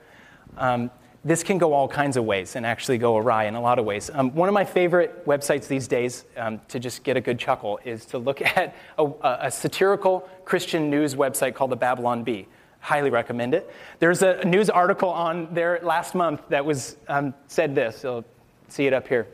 Um, 0.58 0.90
this 1.24 1.44
can 1.44 1.58
go 1.58 1.72
all 1.72 1.86
kinds 1.86 2.16
of 2.16 2.24
ways 2.24 2.56
and 2.56 2.66
actually 2.66 2.98
go 2.98 3.16
awry 3.16 3.44
in 3.44 3.54
a 3.54 3.60
lot 3.60 3.78
of 3.78 3.84
ways. 3.84 4.10
Um, 4.12 4.34
one 4.34 4.48
of 4.48 4.52
my 4.52 4.64
favorite 4.64 5.24
websites 5.24 5.68
these 5.68 5.86
days 5.86 6.24
um, 6.36 6.60
to 6.68 6.80
just 6.80 7.04
get 7.04 7.16
a 7.16 7.20
good 7.20 7.38
chuckle 7.38 7.78
is 7.84 8.04
to 8.06 8.18
look 8.18 8.42
at 8.56 8.74
a, 8.98 9.10
a, 9.22 9.50
satirical 9.50 10.28
Christian 10.44 10.90
news 10.90 11.14
website 11.14 11.54
called 11.54 11.70
the 11.70 11.76
Babylon 11.76 12.24
Bee. 12.24 12.48
Highly 12.80 13.10
recommend 13.10 13.54
it. 13.54 13.72
There's 14.00 14.22
a 14.22 14.44
news 14.44 14.68
article 14.68 15.10
on 15.10 15.54
there 15.54 15.78
last 15.82 16.16
month 16.16 16.42
that 16.48 16.64
was 16.64 16.96
um, 17.06 17.32
said 17.46 17.76
this. 17.76 18.02
You'll 18.02 18.24
see 18.66 18.88
it 18.88 18.92
up 18.92 19.06
here. 19.06 19.28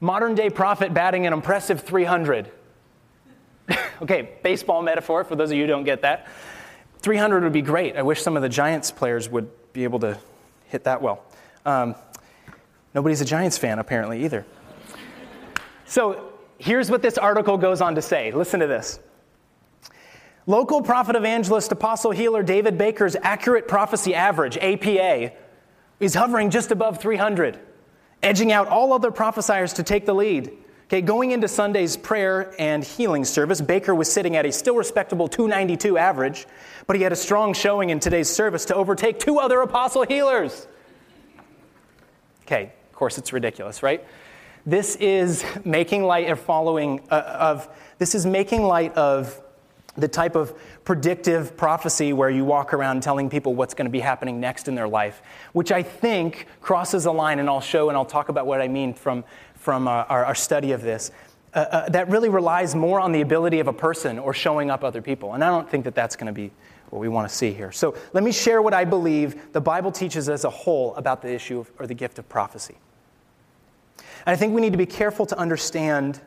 Modern 0.00 0.34
day 0.34 0.48
prophet 0.48 0.94
batting 0.94 1.26
an 1.26 1.34
impressive 1.34 1.82
300. 1.82 2.50
okay, 4.02 4.30
baseball 4.42 4.82
metaphor 4.82 5.24
for 5.24 5.36
those 5.36 5.50
of 5.50 5.56
you 5.56 5.62
who 5.62 5.68
don't 5.68 5.84
get 5.84 6.02
that. 6.02 6.28
300 6.98 7.42
would 7.42 7.52
be 7.52 7.62
great. 7.62 7.96
I 7.96 8.02
wish 8.02 8.22
some 8.22 8.36
of 8.36 8.42
the 8.42 8.48
Giants 8.48 8.90
players 8.90 9.28
would 9.28 9.50
be 9.72 9.84
able 9.84 10.00
to 10.00 10.18
hit 10.66 10.84
that 10.84 11.02
well. 11.02 11.24
Um, 11.66 11.94
nobody's 12.94 13.20
a 13.20 13.24
Giants 13.24 13.58
fan, 13.58 13.78
apparently, 13.78 14.24
either. 14.24 14.46
So 15.84 16.32
here's 16.58 16.90
what 16.90 17.02
this 17.02 17.18
article 17.18 17.58
goes 17.58 17.80
on 17.80 17.96
to 17.96 18.02
say. 18.02 18.30
Listen 18.30 18.60
to 18.60 18.66
this. 18.66 19.00
Local 20.46 20.82
prophet 20.82 21.14
evangelist 21.14 21.70
apostle 21.70 22.10
healer 22.10 22.42
David 22.42 22.76
Baker's 22.76 23.14
accurate 23.22 23.68
prophecy 23.68 24.14
average, 24.14 24.56
APA, 24.58 25.32
is 26.00 26.14
hovering 26.14 26.50
just 26.50 26.72
above 26.72 27.00
300, 27.00 27.60
edging 28.22 28.50
out 28.52 28.66
all 28.66 28.92
other 28.92 29.12
prophesiers 29.12 29.72
to 29.74 29.82
take 29.82 30.04
the 30.04 30.14
lead. 30.14 30.50
Okay, 30.92 31.00
going 31.00 31.30
into 31.30 31.48
Sunday's 31.48 31.96
prayer 31.96 32.54
and 32.58 32.84
healing 32.84 33.24
service, 33.24 33.62
Baker 33.62 33.94
was 33.94 34.12
sitting 34.12 34.36
at 34.36 34.44
a 34.44 34.52
still 34.52 34.76
respectable 34.76 35.26
292 35.26 35.96
average, 35.96 36.46
but 36.86 36.96
he 36.96 37.00
had 37.00 37.12
a 37.12 37.16
strong 37.16 37.54
showing 37.54 37.88
in 37.88 37.98
today's 37.98 38.28
service 38.28 38.66
to 38.66 38.74
overtake 38.74 39.18
two 39.18 39.38
other 39.38 39.62
apostle 39.62 40.02
healers. 40.02 40.66
Okay, 42.42 42.74
of 42.90 42.92
course 42.94 43.16
it's 43.16 43.32
ridiculous, 43.32 43.82
right? 43.82 44.04
This 44.66 44.96
is 44.96 45.46
making 45.64 46.04
light 46.04 46.28
of 46.28 46.38
following 46.38 47.00
uh, 47.10 47.22
of 47.40 47.70
this 47.96 48.14
is 48.14 48.26
making 48.26 48.62
light 48.62 48.92
of 48.92 49.40
the 49.96 50.08
type 50.08 50.36
of 50.36 50.54
predictive 50.84 51.56
prophecy 51.56 52.12
where 52.12 52.30
you 52.30 52.44
walk 52.44 52.72
around 52.72 53.02
telling 53.02 53.28
people 53.28 53.54
what's 53.54 53.74
going 53.74 53.84
to 53.84 53.90
be 53.90 54.00
happening 54.00 54.40
next 54.40 54.66
in 54.66 54.74
their 54.74 54.88
life, 54.88 55.22
which 55.52 55.70
I 55.70 55.82
think 55.82 56.46
crosses 56.60 57.04
a 57.04 57.12
line, 57.12 57.38
and 57.38 57.48
I'll 57.48 57.60
show 57.60 57.88
and 57.88 57.96
I'll 57.96 58.04
talk 58.04 58.30
about 58.30 58.46
what 58.46 58.62
I 58.62 58.68
mean 58.68 58.94
from, 58.94 59.22
from 59.62 59.86
uh, 59.86 60.04
our, 60.08 60.24
our, 60.24 60.34
study 60.34 60.72
of 60.72 60.82
this. 60.82 61.12
Uh, 61.54 61.58
uh, 61.58 61.88
that 61.88 62.08
really 62.08 62.28
relies 62.28 62.74
more 62.74 62.98
on 62.98 63.12
the 63.12 63.20
ability 63.20 63.60
of 63.60 63.68
a 63.68 63.72
person 63.72 64.18
or 64.18 64.34
showing 64.34 64.70
up 64.70 64.82
other 64.82 65.00
people. 65.00 65.34
And 65.34 65.44
I 65.44 65.48
don't 65.48 65.70
think 65.70 65.84
that 65.84 65.94
that's 65.94 66.16
going 66.16 66.26
to 66.26 66.32
be 66.32 66.50
what 66.90 66.98
we 66.98 67.06
want 67.06 67.28
to 67.28 67.34
see 67.34 67.52
here. 67.52 67.70
So 67.70 67.94
let 68.12 68.24
me 68.24 68.32
share 68.32 68.60
what 68.60 68.74
I 68.74 68.84
believe 68.84 69.52
the 69.52 69.60
Bible 69.60 69.92
teaches 69.92 70.28
as 70.28 70.44
a 70.44 70.50
whole 70.50 70.96
about 70.96 71.22
the 71.22 71.32
issue 71.32 71.60
of, 71.60 71.70
or 71.78 71.86
the 71.86 71.94
gift 71.94 72.18
of 72.18 72.28
prophecy. 72.28 72.74
And 73.98 74.34
I 74.34 74.36
think 74.36 74.52
we 74.52 74.60
need 74.60 74.72
to 74.72 74.78
be 74.78 74.86
careful 74.86 75.26
to 75.26 75.38
understand 75.38 76.20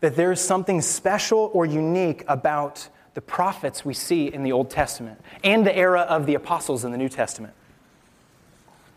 that 0.00 0.14
there 0.16 0.30
is 0.30 0.40
something 0.40 0.82
special 0.82 1.50
or 1.54 1.64
unique 1.64 2.24
about 2.28 2.88
the 3.14 3.22
prophets 3.22 3.86
we 3.86 3.94
see 3.94 4.32
in 4.32 4.42
the 4.42 4.52
Old 4.52 4.68
Testament 4.70 5.18
and 5.42 5.66
the 5.66 5.74
era 5.74 6.02
of 6.02 6.26
the 6.26 6.34
apostles 6.34 6.84
in 6.84 6.92
the 6.92 6.98
New 6.98 7.08
Testament 7.08 7.54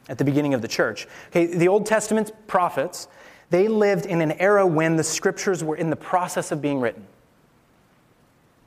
at 0.10 0.18
the 0.18 0.26
beginning 0.26 0.54
of 0.54 0.62
the 0.62 0.68
church. 0.68 1.08
Okay, 1.30 1.46
the 1.46 1.68
Old 1.68 1.86
Testament 1.86 2.32
prophets, 2.48 3.08
they 3.54 3.68
lived 3.68 4.08
in 4.08 4.20
an 4.20 4.32
era 4.40 4.66
when 4.66 4.96
the 4.96 5.04
scriptures 5.04 5.64
were 5.64 5.76
in 5.76 5.92
the 5.92 5.96
process 5.96 6.52
of 6.52 6.60
being 6.60 6.80
written. 6.80 7.06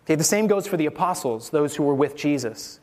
Okay, 0.05 0.15
the 0.15 0.23
same 0.23 0.47
goes 0.47 0.69
for 0.69 0.77
the 0.77 0.87
apostles, 0.87 1.51
those 1.51 1.75
who 1.75 1.83
were 1.83 1.97
with 1.97 2.15
Jesus. 2.15 2.79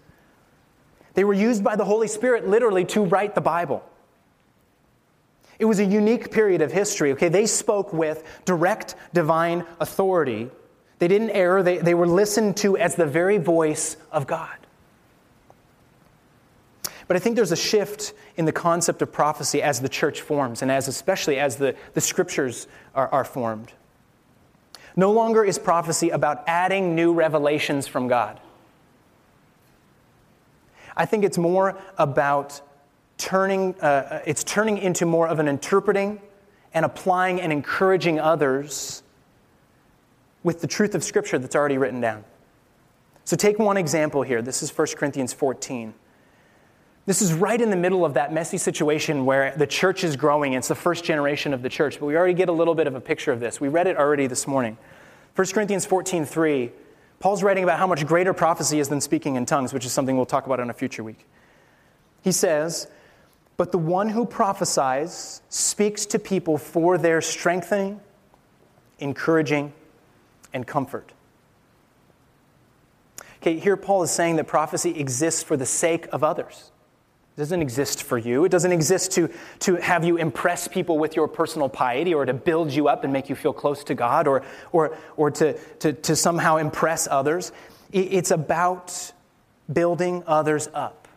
They 1.14 1.24
were 1.24 1.34
used 1.34 1.64
by 1.64 1.78
the 1.78 1.86
Holy 1.86 2.10
Spirit 2.10 2.46
literally 2.46 2.84
to 2.88 3.06
write 3.06 3.36
the 3.36 3.42
Bible. 3.42 3.90
It 5.60 5.64
was 5.64 5.80
a 5.80 5.86
unique 5.86 6.30
period 6.30 6.62
of 6.62 6.74
history. 6.74 7.14
Okay, 7.14 7.30
they 7.30 7.46
spoke 7.46 7.94
with 7.94 8.26
direct 8.44 8.96
divine 9.14 9.66
authority. 9.80 10.50
They 11.00 11.08
didn't 11.08 11.30
err, 11.30 11.64
they, 11.64 11.78
they 11.78 11.94
were 11.94 12.06
listened 12.06 12.58
to 12.58 12.76
as 12.76 12.96
the 12.96 13.06
very 13.06 13.38
voice 13.38 13.96
of 14.12 14.28
God. 14.28 14.58
But 17.14 17.18
I 17.18 17.20
think 17.26 17.36
there's 17.36 17.52
a 17.52 17.56
shift 17.56 18.14
in 18.38 18.46
the 18.46 18.52
concept 18.52 19.04
of 19.04 19.12
prophecy 19.12 19.62
as 19.62 19.80
the 19.80 19.88
church 19.88 20.22
forms, 20.22 20.64
and 20.64 20.72
as 20.72 20.88
especially 20.88 21.38
as 21.38 21.58
the, 21.58 21.76
the 21.94 22.02
scriptures 22.02 22.66
are, 22.96 23.08
are 23.10 23.24
formed. 23.24 23.72
No 24.96 25.12
longer 25.12 25.46
is 25.46 25.60
prophecy 25.60 26.10
about 26.10 26.44
adding 26.48 26.96
new 26.96 27.14
revelations 27.14 27.86
from 27.86 28.08
God. 28.08 28.40
I 30.98 31.06
think 31.06 31.24
it's 31.24 31.38
more 31.38 31.78
about 32.00 32.60
turning, 33.20 33.76
uh, 33.80 33.86
uh, 33.86 34.20
it's 34.26 34.44
turning 34.44 34.80
into 34.80 35.06
more 35.06 35.28
of 35.28 35.38
an 35.38 35.48
interpreting 35.48 36.20
and 36.74 36.84
applying 36.84 37.40
and 37.40 37.54
encouraging 37.54 38.20
others 38.20 39.04
with 40.42 40.62
the 40.62 40.68
truth 40.68 40.96
of 40.96 41.04
Scripture 41.04 41.38
that's 41.38 41.56
already 41.56 41.78
written 41.78 42.02
down. 42.02 42.24
So 43.24 43.36
take 43.36 43.60
one 43.60 43.78
example 43.78 44.24
here. 44.24 44.42
This 44.42 44.64
is 44.64 44.76
1 44.76 44.88
Corinthians 44.98 45.32
14. 45.32 45.94
This 47.06 47.22
is 47.22 47.34
right 47.34 47.60
in 47.60 47.70
the 47.70 47.76
middle 47.76 48.06
of 48.06 48.14
that 48.14 48.32
messy 48.32 48.58
situation 48.58 49.26
where 49.26 49.54
the 49.58 49.68
church 49.68 50.06
is 50.06 50.16
growing. 50.16 50.54
It's 50.54 50.70
the 50.70 50.76
first 50.76 51.04
generation 51.04 51.54
of 51.54 51.62
the 51.62 51.68
church, 51.68 52.00
but 52.00 52.06
we 52.06 52.16
already 52.16 52.34
get 52.34 52.48
a 52.48 52.54
little 52.54 52.76
bit 52.76 52.88
of 52.88 52.96
a 52.96 53.02
picture 53.02 53.34
of 53.34 53.42
this. 53.42 53.60
We 53.60 53.68
read 53.68 53.88
it 53.88 53.98
already 53.98 54.28
this 54.28 54.48
morning. 54.48 54.78
1 55.36 55.48
Corinthians 55.48 55.86
14 55.86 56.26
3, 56.26 56.72
Paul's 57.20 57.44
writing 57.44 57.64
about 57.64 57.78
how 57.80 57.88
much 57.88 58.06
greater 58.06 58.34
prophecy 58.34 58.80
is 58.80 58.88
than 58.88 59.02
speaking 59.02 59.36
in 59.36 59.46
tongues, 59.46 59.74
which 59.74 59.86
is 59.86 59.92
something 59.92 60.16
we'll 60.16 60.26
talk 60.26 60.46
about 60.46 60.62
in 60.62 60.70
a 60.70 60.74
future 60.74 61.04
week. 61.04 61.26
He 62.22 62.32
says, 62.32 62.88
but 63.58 63.72
the 63.72 63.78
one 63.78 64.10
who 64.10 64.26
prophesies 64.26 65.42
speaks 65.50 66.06
to 66.08 66.20
people 66.20 66.58
for 66.58 66.98
their 66.98 67.22
strengthening, 67.22 68.00
encouraging, 69.00 69.74
and 70.54 70.66
comfort. 70.66 71.12
Okay, 73.38 73.60
here 73.60 73.78
Paul 73.78 74.04
is 74.04 74.12
saying 74.12 74.38
that 74.38 74.48
prophecy 74.48 74.98
exists 75.00 75.44
for 75.44 75.58
the 75.58 75.66
sake 75.66 76.08
of 76.12 76.24
others. 76.24 76.72
It 77.36 77.40
doesn't 77.40 77.64
exist 77.64 78.04
for 78.04 78.20
you. 78.20 78.46
It 78.46 78.50
doesn't 78.50 78.72
exist 78.72 79.12
to, 79.14 79.28
to 79.62 79.76
have 79.78 80.06
you 80.06 80.18
impress 80.18 80.68
people 80.68 81.00
with 81.00 81.16
your 81.16 81.28
personal 81.28 81.68
piety 81.68 82.14
or 82.14 82.26
to 82.26 82.34
build 82.34 82.72
you 82.72 82.88
up 82.88 83.04
and 83.04 83.12
make 83.12 83.28
you 83.28 83.36
feel 83.36 83.54
close 83.54 83.84
to 83.86 83.96
God 83.96 84.28
or, 84.28 84.44
or, 84.72 84.96
or 85.18 85.32
to, 85.32 85.54
to, 85.80 85.94
to 85.94 86.16
somehow 86.16 86.58
impress 86.58 87.08
others. 87.10 87.52
It's 87.92 88.30
about 88.30 89.12
building 89.72 90.24
others 90.28 90.70
up 90.76 91.08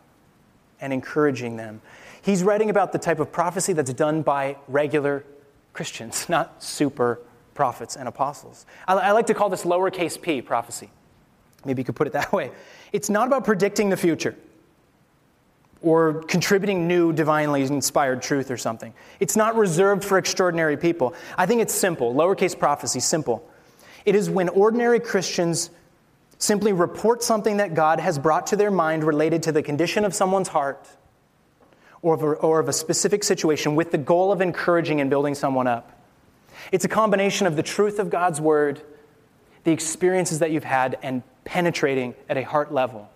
and 0.81 0.91
encouraging 0.91 1.55
them. 1.55 1.81
He's 2.23 2.43
writing 2.43 2.71
about 2.71 2.93
the 2.93 2.99
type 2.99 3.19
of 3.19 3.31
prophecy 3.31 3.73
that's 3.73 3.93
done 3.93 4.23
by 4.23 4.57
regular 4.67 5.23
Christians, 5.73 6.27
not 6.29 6.63
super 6.63 7.19
prophets 7.53 7.95
and 7.95 8.07
apostles. 8.07 8.65
I, 8.87 8.95
I 8.95 9.11
like 9.11 9.27
to 9.27 9.35
call 9.35 9.49
this 9.49 9.65
lowercase 9.65 10.19
p 10.19 10.41
prophecy. 10.41 10.89
Maybe 11.63 11.81
you 11.81 11.85
could 11.85 11.95
put 11.95 12.07
it 12.07 12.13
that 12.13 12.31
way. 12.33 12.51
It's 12.91 13.09
not 13.09 13.27
about 13.27 13.45
predicting 13.45 13.89
the 13.89 13.97
future 13.97 14.35
or 15.81 16.23
contributing 16.23 16.87
new 16.87 17.13
divinely 17.13 17.61
inspired 17.63 18.21
truth 18.21 18.49
or 18.49 18.57
something. 18.57 18.93
It's 19.19 19.35
not 19.35 19.55
reserved 19.55 20.03
for 20.03 20.17
extraordinary 20.17 20.77
people. 20.77 21.13
I 21.37 21.45
think 21.45 21.61
it's 21.61 21.73
simple. 21.73 22.13
Lowercase 22.13 22.57
prophecy, 22.57 22.99
simple. 22.99 23.47
It 24.05 24.15
is 24.15 24.29
when 24.29 24.49
ordinary 24.49 24.99
Christians 24.99 25.69
simply 26.39 26.71
report 26.71 27.23
something 27.23 27.57
that 27.57 27.73
God 27.73 27.99
has 27.99 28.17
brought 28.19 28.47
to 28.47 28.55
their 28.55 28.71
mind 28.71 29.03
related 29.03 29.43
to 29.43 29.51
the 29.51 29.63
condition 29.63 30.05
of 30.05 30.13
someone's 30.13 30.47
heart 30.47 30.87
or 32.01 32.13
of, 32.13 32.23
a, 32.23 32.25
or 32.25 32.59
of 32.59 32.69
a 32.69 32.73
specific 32.73 33.23
situation 33.23 33.75
with 33.75 33.91
the 33.91 33.97
goal 33.97 34.31
of 34.31 34.41
encouraging 34.41 35.01
and 35.01 35.09
building 35.09 35.35
someone 35.35 35.67
up. 35.67 35.99
It's 36.71 36.85
a 36.85 36.89
combination 36.89 37.47
of 37.47 37.55
the 37.55 37.63
truth 37.63 37.99
of 37.99 38.09
God's 38.09 38.39
word, 38.39 38.81
the 39.63 39.71
experiences 39.71 40.39
that 40.39 40.51
you've 40.51 40.63
had, 40.63 40.97
and 41.01 41.23
penetrating 41.43 42.13
at 42.29 42.37
a 42.37 42.43
heart 42.43 42.73
level 42.73 43.09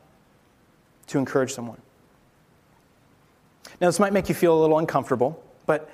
to 1.07 1.17
encourage 1.17 1.53
someone. 1.53 1.81
Now, 3.81 3.87
this 3.87 3.99
might 3.99 4.13
make 4.13 4.29
you 4.29 4.35
feel 4.35 4.55
a 4.57 4.61
little 4.61 4.77
uncomfortable, 4.77 5.43
but 5.65 5.89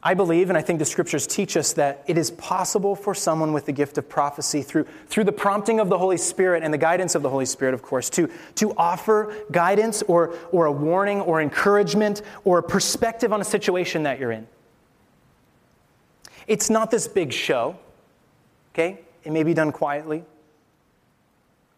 I 0.00 0.14
believe, 0.14 0.48
and 0.48 0.56
I 0.56 0.62
think 0.62 0.78
the 0.78 0.84
scriptures 0.84 1.26
teach 1.26 1.56
us, 1.56 1.72
that 1.72 2.04
it 2.06 2.16
is 2.16 2.30
possible 2.30 2.94
for 2.94 3.12
someone 3.12 3.52
with 3.52 3.66
the 3.66 3.72
gift 3.72 3.98
of 3.98 4.08
prophecy, 4.08 4.62
through, 4.62 4.86
through 5.08 5.24
the 5.24 5.32
prompting 5.32 5.80
of 5.80 5.88
the 5.88 5.98
Holy 5.98 6.18
Spirit 6.18 6.62
and 6.62 6.72
the 6.72 6.78
guidance 6.78 7.16
of 7.16 7.22
the 7.22 7.28
Holy 7.28 7.44
Spirit, 7.44 7.74
of 7.74 7.82
course, 7.82 8.08
to, 8.10 8.30
to 8.54 8.72
offer 8.76 9.34
guidance 9.50 10.02
or, 10.02 10.36
or 10.52 10.66
a 10.66 10.72
warning 10.72 11.20
or 11.20 11.42
encouragement 11.42 12.22
or 12.44 12.58
a 12.58 12.62
perspective 12.62 13.32
on 13.32 13.40
a 13.40 13.44
situation 13.44 14.04
that 14.04 14.20
you're 14.20 14.30
in. 14.30 14.46
It's 16.46 16.70
not 16.70 16.92
this 16.92 17.08
big 17.08 17.32
show, 17.32 17.76
okay? 18.72 19.00
It 19.24 19.32
may 19.32 19.42
be 19.42 19.52
done 19.52 19.72
quietly 19.72 20.22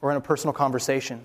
or 0.03 0.11
in 0.11 0.19
a 0.19 0.21
personal 0.21 0.53
conversation. 0.53 1.25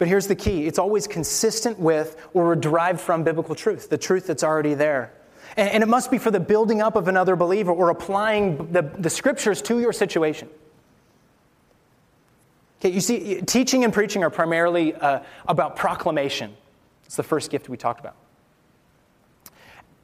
But 0.00 0.08
here's 0.08 0.26
the 0.26 0.34
key 0.34 0.66
it's 0.66 0.78
always 0.78 1.06
consistent 1.06 1.78
with 1.78 2.16
or 2.32 2.56
derived 2.56 3.00
from 3.00 3.22
biblical 3.22 3.54
truth, 3.54 3.90
the 3.90 3.98
truth 3.98 4.26
that's 4.26 4.42
already 4.42 4.72
there. 4.72 5.12
And, 5.58 5.82
it 5.82 5.88
must 5.88 6.10
be 6.10 6.16
for 6.16 6.30
the 6.30 6.40
building 6.40 6.80
up 6.80 6.96
of 6.96 7.06
another 7.06 7.36
believer 7.36 7.70
or 7.70 7.90
applying 7.90 8.72
the, 8.72 8.82
the 8.82 9.10
scriptures 9.10 9.60
to 9.62 9.78
your 9.78 9.92
situation. 9.92 10.48
Okay, 12.80 12.94
you 12.94 13.00
see, 13.02 13.42
teaching 13.42 13.84
and 13.84 13.92
preaching 13.92 14.24
are 14.24 14.30
primarily 14.30 14.94
uh, 14.94 15.20
about 15.46 15.76
proclamation. 15.76 16.56
It's 17.04 17.16
the 17.16 17.22
first 17.22 17.50
gift 17.50 17.68
we 17.68 17.76
talked 17.76 18.00
about. 18.00 18.16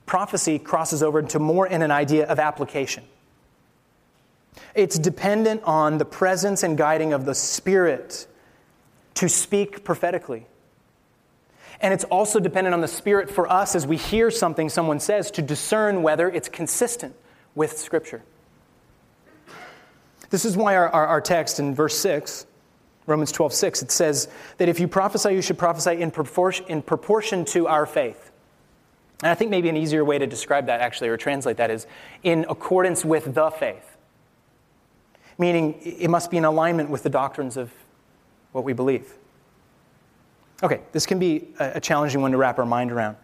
Prophecy 0.05 0.59
crosses 0.59 1.03
over 1.03 1.21
into 1.21 1.39
more 1.39 1.67
in 1.67 1.81
an 1.81 1.91
idea 1.91 2.27
of 2.27 2.39
application. 2.39 3.05
It's 4.75 4.99
dependent 4.99 5.63
on 5.63 5.97
the 5.97 6.05
presence 6.05 6.63
and 6.63 6.77
guiding 6.77 7.15
of 7.15 7.25
the 7.25 7.35
Spirit 7.35 8.27
to 9.17 9.29
speak 9.29 9.85
prophetically. 9.85 10.47
And 11.81 11.93
it's 11.93 12.05
also 12.05 12.41
dependent 12.41 12.73
on 12.73 12.81
the 12.81 12.89
Spirit 12.89 13.31
for 13.31 13.51
us 13.51 13.75
as 13.75 13.87
we 13.87 13.97
hear 13.97 14.31
something 14.31 14.69
someone 14.69 15.01
says 15.01 15.31
to 15.33 15.43
discern 15.43 16.03
whether 16.03 16.29
it's 16.29 16.49
consistent 16.49 17.15
with 17.55 17.77
Scripture. 17.77 18.23
This 20.31 20.45
is 20.45 20.57
why 20.57 20.77
our, 20.77 20.89
our, 20.89 21.07
our 21.07 21.21
text 21.21 21.61
in 21.61 21.75
verse 21.75 21.97
6 21.99 22.47
Romans 23.07 23.31
12, 23.31 23.53
6, 23.53 23.83
it 23.83 23.91
says 23.93 24.29
that 24.59 24.69
if 24.69 24.81
you 24.81 24.89
prophesy, 24.89 25.33
you 25.33 25.43
should 25.43 25.59
prophesy 25.59 26.01
in 26.03 26.11
proportion, 26.11 26.67
in 26.67 26.83
proportion 26.83 27.45
to 27.47 27.69
our 27.69 27.87
faith. 27.87 28.33
And 29.23 29.31
I 29.31 29.35
think 29.35 29.51
maybe 29.51 29.69
an 29.69 29.77
easier 29.77 30.05
way 30.05 30.19
to 30.19 30.27
describe 30.27 30.67
that, 30.67 30.81
actually, 30.81 31.09
or 31.09 31.17
translate 31.17 31.57
that, 31.59 31.71
is 31.71 31.87
in 32.23 32.45
accordance 32.49 33.05
with 33.05 33.33
the 33.33 33.51
faith. 33.51 33.97
Meaning, 35.39 35.81
it 35.83 36.11
must 36.11 36.31
be 36.31 36.37
in 36.37 36.45
alignment 36.45 36.91
with 36.91 37.03
the 37.05 37.11
doctrines 37.11 37.57
of 37.57 37.73
what 38.57 38.65
we 38.65 38.73
believe. 38.73 39.13
Okay, 40.63 40.81
this 40.93 41.05
can 41.05 41.19
be 41.19 41.49
a 41.61 41.79
challenging 41.79 42.23
one 42.23 42.33
to 42.33 42.39
wrap 42.39 42.59
our 42.59 42.65
mind 42.65 42.91
around. 42.91 43.17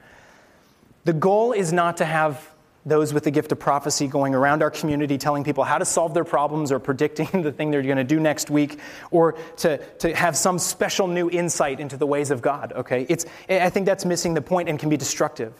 The 1.04 1.14
goal 1.14 1.52
is 1.52 1.72
not 1.72 1.96
to 1.96 2.04
have 2.04 2.48
those 2.84 3.14
with 3.14 3.24
the 3.24 3.30
gift 3.30 3.50
of 3.50 3.58
prophecy 3.58 4.06
going 4.06 4.34
around 4.34 4.62
our 4.62 4.70
community 4.70 5.16
telling 5.16 5.42
people 5.42 5.64
how 5.64 5.78
to 5.78 5.84
solve 5.84 6.12
their 6.12 6.24
problems 6.24 6.70
or 6.70 6.78
predicting 6.78 7.26
the 7.42 7.50
thing 7.50 7.70
they're 7.70 7.80
going 7.80 7.96
to 7.96 8.04
do 8.04 8.20
next 8.20 8.50
week 8.50 8.78
or 9.10 9.32
to, 9.56 9.78
to 9.96 10.14
have 10.14 10.36
some 10.36 10.58
special 10.58 11.06
new 11.06 11.30
insight 11.30 11.80
into 11.80 11.96
the 11.96 12.06
ways 12.06 12.30
of 12.30 12.42
God, 12.42 12.72
okay? 12.74 13.06
It's, 13.08 13.24
I 13.48 13.70
think 13.70 13.86
that's 13.86 14.04
missing 14.04 14.34
the 14.34 14.42
point 14.42 14.68
and 14.68 14.78
can 14.78 14.90
be 14.90 14.98
destructive. 14.98 15.54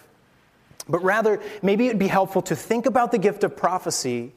But 0.87 1.03
rather, 1.03 1.41
maybe 1.63 1.87
it'd 1.87 1.99
be 1.99 2.09
helpful 2.09 2.43
to 2.43 2.57
think 2.57 2.85
about 2.85 3.13
the 3.13 3.19
gift 3.19 3.45
of 3.45 3.57
prophecy 3.57 4.33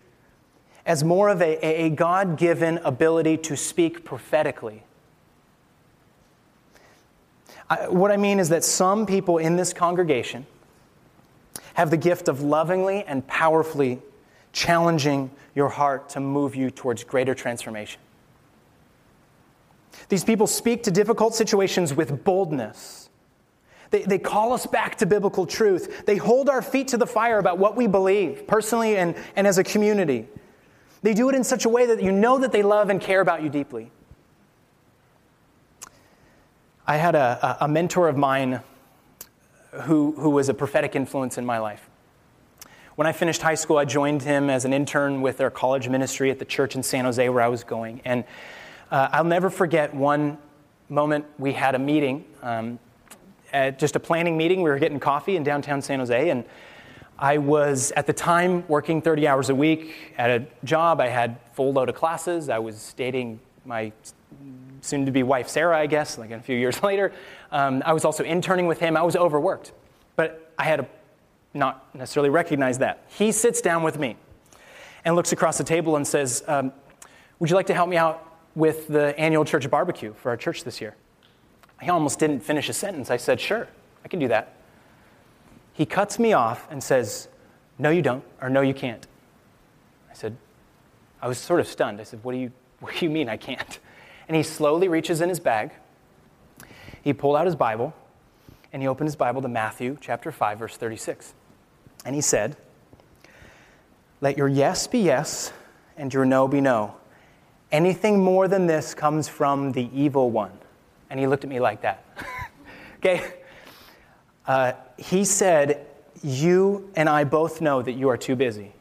as 0.85 1.03
more 1.03 1.27
of 1.27 1.41
a, 1.41 1.65
a 1.65 1.89
God 1.89 2.37
given 2.37 2.77
ability 2.77 3.37
to 3.37 3.57
speak 3.57 4.05
prophetically. 4.05 4.84
I, 7.69 7.87
what 7.87 8.11
I 8.11 8.17
mean 8.17 8.39
is 8.39 8.49
that 8.49 8.63
some 8.63 9.05
people 9.05 9.37
in 9.37 9.55
this 9.55 9.73
congregation 9.73 10.45
have 11.73 11.89
the 11.89 11.97
gift 11.97 12.27
of 12.27 12.41
lovingly 12.41 13.03
and 13.03 13.25
powerfully 13.27 14.01
challenging 14.53 15.31
your 15.55 15.69
heart 15.69 16.09
to 16.09 16.19
move 16.19 16.55
you 16.55 16.69
towards 16.69 17.03
greater 17.03 17.35
transformation. 17.35 17.99
These 20.09 20.23
people 20.23 20.47
speak 20.47 20.83
to 20.83 20.91
difficult 20.91 21.35
situations 21.35 21.93
with 21.93 22.23
boldness. 22.23 23.09
They, 23.91 24.03
they 24.03 24.19
call 24.19 24.53
us 24.53 24.65
back 24.65 24.97
to 24.97 25.05
biblical 25.05 25.45
truth. 25.45 26.05
They 26.05 26.17
hold 26.17 26.49
our 26.49 26.61
feet 26.61 26.89
to 26.89 26.97
the 26.97 27.07
fire 27.07 27.39
about 27.39 27.57
what 27.57 27.75
we 27.75 27.87
believe, 27.87 28.47
personally 28.47 28.97
and, 28.97 29.15
and 29.35 29.47
as 29.47 29.57
a 29.57 29.63
community. 29.63 30.27
They 31.01 31.13
do 31.13 31.29
it 31.29 31.35
in 31.35 31.43
such 31.43 31.65
a 31.65 31.69
way 31.69 31.85
that 31.87 32.01
you 32.01 32.11
know 32.11 32.39
that 32.39 32.51
they 32.51 32.63
love 32.63 32.89
and 32.89 32.99
care 32.99 33.21
about 33.21 33.43
you 33.43 33.49
deeply. 33.49 33.91
I 36.87 36.97
had 36.97 37.15
a, 37.15 37.57
a 37.61 37.67
mentor 37.67 38.07
of 38.07 38.15
mine 38.15 38.61
who, 39.71 40.11
who 40.13 40.29
was 40.29 40.49
a 40.49 40.53
prophetic 40.53 40.95
influence 40.95 41.37
in 41.37 41.45
my 41.45 41.57
life. 41.57 41.89
When 42.95 43.07
I 43.07 43.11
finished 43.11 43.41
high 43.41 43.55
school, 43.55 43.77
I 43.77 43.85
joined 43.85 44.21
him 44.21 44.49
as 44.49 44.65
an 44.65 44.71
intern 44.71 45.21
with 45.21 45.41
our 45.41 45.49
college 45.49 45.89
ministry 45.89 46.29
at 46.29 46.37
the 46.37 46.45
church 46.45 46.75
in 46.75 46.83
San 46.83 47.05
Jose 47.05 47.27
where 47.27 47.41
I 47.41 47.47
was 47.47 47.63
going. 47.63 48.01
And 48.05 48.23
uh, 48.91 49.09
I'll 49.11 49.23
never 49.23 49.49
forget 49.49 49.93
one 49.93 50.37
moment 50.87 51.25
we 51.39 51.53
had 51.53 51.73
a 51.73 51.79
meeting, 51.79 52.23
um, 52.43 52.77
just 53.51 53.95
a 53.95 53.99
planning 53.99 54.37
meeting. 54.37 54.61
We 54.61 54.69
were 54.69 54.79
getting 54.79 54.99
coffee 54.99 55.35
in 55.35 55.43
downtown 55.43 55.81
San 55.81 55.99
Jose. 55.99 56.29
And 56.29 56.45
I 57.17 57.39
was, 57.39 57.91
at 57.95 58.05
the 58.05 58.13
time, 58.13 58.65
working 58.67 59.01
30 59.01 59.27
hours 59.27 59.49
a 59.49 59.55
week 59.55 60.13
at 60.17 60.29
a 60.29 60.45
job. 60.63 61.01
I 61.01 61.07
had 61.07 61.39
full 61.53 61.73
load 61.73 61.89
of 61.89 61.95
classes. 61.95 62.47
I 62.47 62.59
was 62.59 62.93
dating 62.95 63.39
my 63.65 63.91
soon 64.85 65.05
to 65.05 65.11
be 65.11 65.23
wife 65.23 65.49
Sarah, 65.49 65.77
I 65.77 65.87
guess, 65.87 66.17
like 66.17 66.31
a 66.31 66.39
few 66.39 66.55
years 66.55 66.81
later. 66.83 67.11
Um, 67.51 67.83
I 67.85 67.93
was 67.93 68.05
also 68.05 68.23
interning 68.23 68.67
with 68.67 68.79
him. 68.79 68.95
I 68.95 69.01
was 69.01 69.15
overworked, 69.15 69.71
but 70.15 70.51
I 70.57 70.63
had 70.63 70.87
not 71.53 71.93
necessarily 71.95 72.29
recognized 72.29 72.81
that. 72.81 73.03
He 73.07 73.31
sits 73.31 73.61
down 73.61 73.83
with 73.83 73.97
me 73.97 74.17
and 75.03 75.15
looks 75.15 75.31
across 75.31 75.57
the 75.57 75.63
table 75.63 75.95
and 75.95 76.05
says, 76.05 76.43
um, 76.47 76.71
Would 77.39 77.49
you 77.49 77.55
like 77.55 77.67
to 77.67 77.73
help 77.73 77.89
me 77.89 77.97
out 77.97 78.37
with 78.55 78.87
the 78.87 79.17
annual 79.19 79.45
church 79.45 79.69
barbecue 79.69 80.13
for 80.13 80.29
our 80.29 80.37
church 80.37 80.63
this 80.63 80.81
year? 80.81 80.95
I 81.81 81.87
almost 81.87 82.19
didn't 82.19 82.41
finish 82.41 82.69
a 82.69 82.73
sentence. 82.73 83.09
I 83.09 83.17
said, 83.17 83.39
Sure, 83.39 83.67
I 84.03 84.07
can 84.07 84.19
do 84.19 84.27
that. 84.27 84.55
He 85.73 85.85
cuts 85.85 86.19
me 86.19 86.33
off 86.33 86.67
and 86.69 86.83
says, 86.83 87.27
No, 87.79 87.89
you 87.89 88.01
don't, 88.01 88.23
or 88.41 88.49
No, 88.49 88.61
you 88.61 88.73
can't. 88.73 89.05
I 90.09 90.13
said, 90.13 90.35
I 91.21 91.27
was 91.27 91.37
sort 91.37 91.59
of 91.59 91.67
stunned. 91.67 91.99
I 91.99 92.03
said, 92.03 92.23
What 92.23 92.33
do 92.33 92.37
you, 92.37 92.51
what 92.79 92.95
do 92.95 93.05
you 93.05 93.11
mean 93.11 93.29
I 93.29 93.37
can't? 93.37 93.79
And 94.27 94.35
he 94.35 94.43
slowly 94.43 94.87
reaches 94.87 95.21
in 95.21 95.29
his 95.29 95.39
bag. 95.39 95.71
He 97.03 97.13
pulled 97.13 97.35
out 97.35 97.45
his 97.45 97.55
Bible 97.55 97.93
and 98.73 98.81
he 98.81 98.87
opened 98.87 99.07
his 99.07 99.15
Bible 99.15 99.41
to 99.41 99.47
Matthew 99.47 99.97
chapter 100.01 100.31
5, 100.31 100.59
verse 100.59 100.77
36. 100.77 101.33
And 102.03 102.15
he 102.15 102.21
said, 102.21 102.57
Let 104.21 104.37
your 104.37 104.47
yes 104.47 104.87
be 104.87 104.99
yes 104.99 105.53
and 105.97 106.13
your 106.13 106.25
no 106.25 106.47
be 106.47 106.61
no. 106.61 106.95
Anything 107.71 108.23
more 108.23 108.47
than 108.47 108.67
this 108.67 108.93
comes 108.93 109.27
from 109.27 109.71
the 109.71 109.89
evil 109.93 110.31
one. 110.31 110.51
And 111.09 111.19
he 111.19 111.27
looked 111.27 111.43
at 111.43 111.49
me 111.49 111.59
like 111.59 111.81
that. 111.81 112.03
okay? 112.97 113.33
Uh, 114.47 114.73
he 114.97 115.25
said, 115.25 115.85
You 116.21 116.91
and 116.95 117.07
I 117.07 117.23
both 117.23 117.61
know 117.61 117.81
that 117.81 117.93
you 117.93 118.09
are 118.09 118.17
too 118.17 118.35
busy 118.35 118.73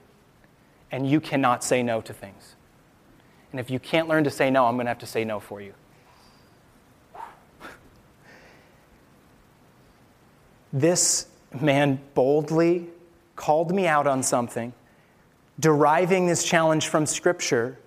and 0.91 1.09
you 1.09 1.21
cannot 1.21 1.65
say 1.65 1.83
no 1.83 2.01
to 2.01 2.13
things. 2.13 2.55
And 3.55 3.61
if 3.61 3.71
you 3.71 3.79
can't 3.79 4.09
learn 4.09 4.25
to 4.25 4.31
say 4.31 4.51
no, 4.51 4.67
I'm 4.67 4.75
going 4.75 4.87
to 4.87 4.91
have 4.91 4.99
to 4.99 5.07
say 5.07 5.25
no 5.25 5.39
for 5.39 5.61
you. 5.61 5.75
This 10.73 11.29
man 11.61 12.01
boldly 12.15 12.89
called 13.37 13.73
me 13.73 13.87
out 13.87 14.09
on 14.09 14.25
something, 14.25 14.73
deriving 15.61 16.27
this 16.27 16.43
challenge 16.43 16.89
from 16.89 17.07
Scripture, 17.07 17.79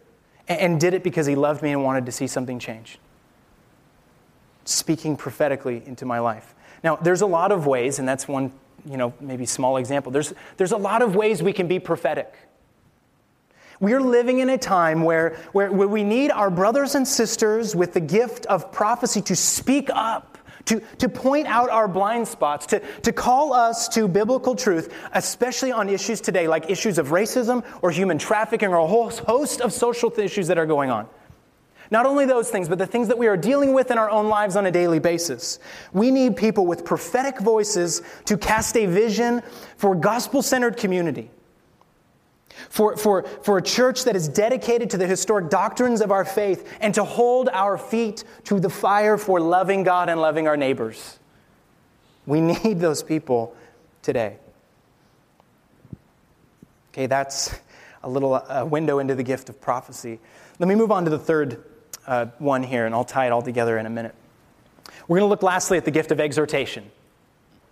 and 0.47 0.79
did 0.79 0.93
it 0.93 1.03
because 1.03 1.25
he 1.25 1.35
loved 1.35 1.61
me 1.61 1.73
and 1.73 1.83
wanted 1.83 2.05
to 2.05 2.13
see 2.13 2.27
something 2.27 2.59
change. 2.59 2.97
Speaking 4.63 5.17
prophetically 5.17 5.83
into 5.85 6.05
my 6.05 6.19
life. 6.19 6.55
Now, 6.81 6.95
there's 6.95 7.19
a 7.19 7.27
lot 7.27 7.51
of 7.51 7.67
ways, 7.67 7.99
and 7.99 8.07
that's 8.07 8.25
one, 8.25 8.53
you 8.85 8.95
know, 8.95 9.13
maybe 9.19 9.45
small 9.45 9.75
example. 9.75 10.13
There's, 10.13 10.33
there's 10.55 10.71
a 10.71 10.77
lot 10.77 11.01
of 11.01 11.13
ways 11.13 11.43
we 11.43 11.51
can 11.51 11.67
be 11.67 11.77
prophetic. 11.77 12.33
We're 13.79 14.01
living 14.01 14.39
in 14.39 14.49
a 14.49 14.57
time 14.57 15.03
where, 15.03 15.37
where, 15.51 15.71
where, 15.71 15.87
we 15.87 16.03
need 16.03 16.31
our 16.31 16.49
brothers 16.49 16.95
and 16.95 17.07
sisters 17.07 17.75
with 17.75 17.93
the 17.93 17.99
gift 17.99 18.47
of 18.47 18.71
prophecy 18.71 19.21
to 19.23 19.35
speak 19.35 19.89
up, 19.93 20.39
to, 20.65 20.81
to 20.97 21.07
point 21.07 21.47
out 21.47 21.69
our 21.69 21.87
blind 21.87 22.27
spots, 22.27 22.65
to, 22.67 22.79
to 23.01 23.13
call 23.13 23.53
us 23.53 23.87
to 23.89 24.07
biblical 24.07 24.55
truth, 24.55 24.91
especially 25.13 25.71
on 25.71 25.89
issues 25.89 26.21
today 26.21 26.47
like 26.47 26.71
issues 26.71 26.97
of 26.97 27.09
racism 27.09 27.63
or 27.83 27.91
human 27.91 28.17
trafficking 28.17 28.69
or 28.69 28.77
a 28.77 28.87
whole 28.87 29.11
host 29.11 29.61
of 29.61 29.71
social 29.71 30.11
issues 30.19 30.47
that 30.47 30.57
are 30.57 30.65
going 30.65 30.89
on. 30.89 31.07
Not 31.91 32.05
only 32.05 32.25
those 32.25 32.49
things, 32.49 32.67
but 32.67 32.79
the 32.79 32.87
things 32.87 33.07
that 33.07 33.17
we 33.17 33.27
are 33.27 33.37
dealing 33.37 33.73
with 33.73 33.91
in 33.91 33.97
our 33.97 34.09
own 34.09 34.27
lives 34.27 34.55
on 34.55 34.65
a 34.65 34.71
daily 34.71 34.99
basis. 34.99 35.59
We 35.93 36.11
need 36.11 36.35
people 36.35 36.65
with 36.65 36.83
prophetic 36.83 37.39
voices 37.39 38.01
to 38.25 38.37
cast 38.37 38.75
a 38.75 38.87
vision 38.87 39.41
for 39.77 39.95
gospel 39.95 40.41
centered 40.41 40.77
community 40.77 41.29
for, 42.69 42.97
for, 42.97 43.23
for 43.23 43.57
a 43.57 43.61
church 43.61 44.03
that 44.05 44.15
is 44.15 44.27
dedicated 44.27 44.89
to 44.91 44.97
the 44.97 45.07
historic 45.07 45.49
doctrines 45.49 46.01
of 46.01 46.11
our 46.11 46.25
faith 46.25 46.77
and 46.81 46.93
to 46.95 47.03
hold 47.03 47.49
our 47.49 47.77
feet 47.77 48.23
to 48.45 48.59
the 48.59 48.69
fire 48.69 49.17
for 49.17 49.39
loving 49.39 49.83
God 49.83 50.09
and 50.09 50.19
loving 50.19 50.47
our 50.47 50.57
neighbors. 50.57 51.19
We 52.25 52.41
need 52.63 52.79
those 52.79 53.03
people 53.03 53.55
today. 54.01 54.37
Okay, 56.93 57.05
that's 57.05 57.55
a 58.03 58.09
little 58.09 58.33
uh, 58.33 58.65
window 58.65 58.99
into 58.99 59.15
the 59.15 59.23
gift 59.23 59.49
of 59.49 59.61
prophecy. 59.61 60.19
Let 60.59 60.67
me 60.67 60.75
move 60.75 60.91
on 60.91 61.03
to 61.05 61.09
the 61.09 61.19
third 61.19 61.63
uh, 62.07 62.27
one 62.39 62.63
here, 62.63 62.85
and 62.85 62.95
I'll 62.95 63.03
tie 63.03 63.27
it 63.27 63.31
all 63.31 63.41
together 63.41 63.77
in 63.77 63.85
a 63.85 63.89
minute. 63.89 64.15
We're 65.07 65.19
going 65.19 65.27
to 65.27 65.29
look 65.29 65.43
lastly 65.43 65.77
at 65.77 65.85
the 65.85 65.91
gift 65.91 66.11
of 66.11 66.19
exhortation. 66.19 66.89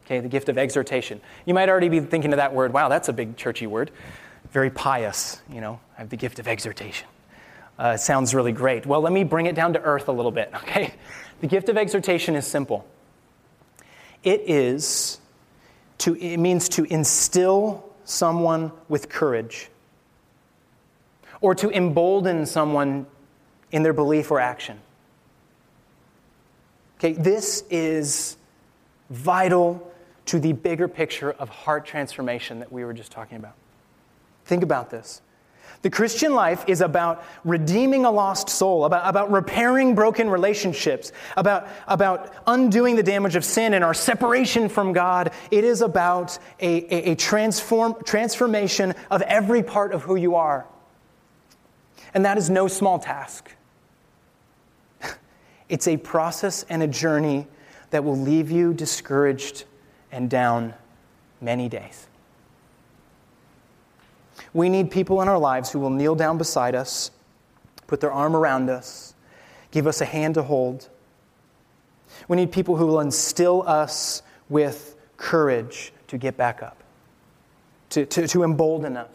Okay, 0.06 0.19
the 0.19 0.30
gift 0.30 0.50
of 0.50 0.58
exhortation. 0.58 1.19
You 1.45 1.56
might 1.56 1.67
already 1.67 1.89
be 1.89 2.00
thinking 2.00 2.32
of 2.32 2.38
that 2.38 2.54
word. 2.54 2.71
Wow, 2.74 2.89
that's 2.89 3.10
a 3.10 3.13
big 3.13 3.38
churchy 3.38 3.65
word 3.65 3.89
very 4.56 4.70
pious, 4.70 5.41
you 5.52 5.60
know, 5.60 5.78
I 5.98 6.00
have 6.00 6.10
the 6.10 6.15
gift 6.15 6.39
of 6.39 6.48
exhortation. 6.48 7.10
Uh, 7.78 7.98
sounds 7.98 8.34
really 8.34 8.54
great. 8.54 8.86
Well, 8.86 9.02
let 9.02 9.12
me 9.12 9.26
bring 9.26 9.48
it 9.48 9.54
down 9.54 9.74
to 9.74 9.82
earth 9.82 10.08
a 10.08 10.13
little 10.13 10.32
bit, 10.32 10.50
okay? 10.56 10.94
The 11.41 11.48
gift 11.48 11.68
of 11.68 11.78
exhortation 11.78 12.38
is 12.38 12.48
simple. 12.48 12.88
It 14.24 14.44
is 14.48 15.20
to, 15.98 16.15
it 16.15 16.38
means 16.38 16.70
to 16.70 16.86
instill 16.86 17.84
someone 18.06 18.72
with 18.88 19.10
courage 19.10 19.68
or 21.41 21.54
to 21.56 21.70
embolden 21.72 22.46
someone 22.46 23.08
in 23.74 23.84
their 23.84 23.91
belief 23.91 24.32
or 24.32 24.39
action. 24.39 24.80
Okay, 26.98 27.12
this 27.12 27.65
is 27.70 28.38
vital 29.10 29.91
to 30.28 30.39
the 30.39 30.54
bigger 30.54 30.88
picture 30.88 31.34
of 31.34 31.50
heart 31.50 31.86
transformation 31.86 32.60
that 32.60 32.72
we 32.72 32.86
were 32.86 32.94
just 32.94 33.12
talking 33.12 33.36
about. 33.36 33.56
Think 34.46 34.64
about 34.64 34.90
this. 34.90 35.22
The 35.82 35.90
Christian 35.92 36.34
life 36.34 36.66
is 36.68 36.82
about 36.82 37.24
redeeming 37.44 38.06
a 38.06 38.12
lost 38.12 38.50
soul, 38.50 38.86
about, 38.86 39.08
about 39.08 39.32
repairing 39.32 39.94
broken 39.94 40.30
relationships, 40.32 41.12
about, 41.38 41.68
about 41.88 42.34
undoing 42.48 42.96
the 42.96 43.04
damage 43.04 43.36
of 43.36 43.46
sin 43.46 43.76
and 43.76 43.84
our 43.84 43.94
separation 43.94 44.68
from 44.68 44.94
God. 44.94 45.32
It 45.52 45.64
is 45.64 45.82
about 45.82 46.40
a, 46.60 46.78
a, 46.92 47.12
a 47.12 47.16
transform, 47.16 47.96
transformation 48.04 48.96
of 49.12 49.22
every 49.24 49.62
part 49.62 49.94
of 49.94 50.02
who 50.02 50.16
you 50.16 50.34
are. 50.34 50.66
And 52.16 52.26
that 52.26 52.40
is 52.40 52.50
no 52.50 52.68
small 52.68 52.98
task. 52.98 53.52
It's 55.70 55.88
a 55.88 55.98
process 55.98 56.64
and 56.68 56.82
a 56.82 56.88
journey 56.88 57.48
that 57.92 58.04
will 58.04 58.18
leave 58.18 58.50
you 58.50 58.74
discouraged 58.74 59.66
and 60.12 60.30
down 60.30 60.74
many 61.42 61.70
days. 61.70 62.08
We 64.54 64.69
need 64.69 64.91
people 64.91 65.21
in 65.21 65.28
our 65.28 65.38
lives 65.38 65.71
who 65.71 65.80
will 65.80 65.89
kneel 65.89 66.15
down 66.15 66.38
beside 66.38 66.76
us, 66.76 67.12
put 67.88 68.02
their 68.02 68.12
arm 68.12 68.36
around 68.36 68.69
us, 68.69 69.13
give 69.71 69.88
us 69.88 70.02
a 70.02 70.06
hand 70.06 70.36
to 70.36 70.43
hold. 70.43 70.89
We 72.28 72.38
need 72.38 72.52
people 72.52 72.76
who 72.76 72.88
will 72.88 73.00
instill 73.00 73.67
us 73.67 74.21
with 74.50 74.95
courage 75.17 75.93
to 76.08 76.17
get 76.17 76.38
back 76.38 76.62
up, 76.62 76.84
to, 77.91 78.06
to, 78.06 78.28
to 78.28 78.43
embolden 78.43 78.98
us. 78.98 79.10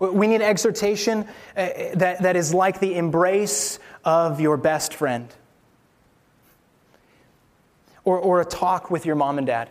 We 0.00 0.28
need 0.28 0.42
exhortation 0.42 1.26
uh, 1.56 1.68
that, 1.94 2.22
that 2.22 2.36
is 2.36 2.54
like 2.54 2.78
the 2.78 2.96
embrace 2.96 3.80
of 4.04 4.40
your 4.40 4.56
best 4.56 4.94
friend 4.94 5.28
or, 8.04 8.18
or 8.18 8.40
a 8.40 8.44
talk 8.44 8.90
with 8.90 9.04
your 9.04 9.16
mom 9.16 9.38
and 9.38 9.46
dad. 9.46 9.70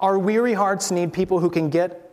Our 0.00 0.18
weary 0.18 0.52
hearts 0.52 0.90
need 0.90 1.12
people 1.12 1.38
who 1.38 1.48
can 1.48 1.70
get 1.70 2.03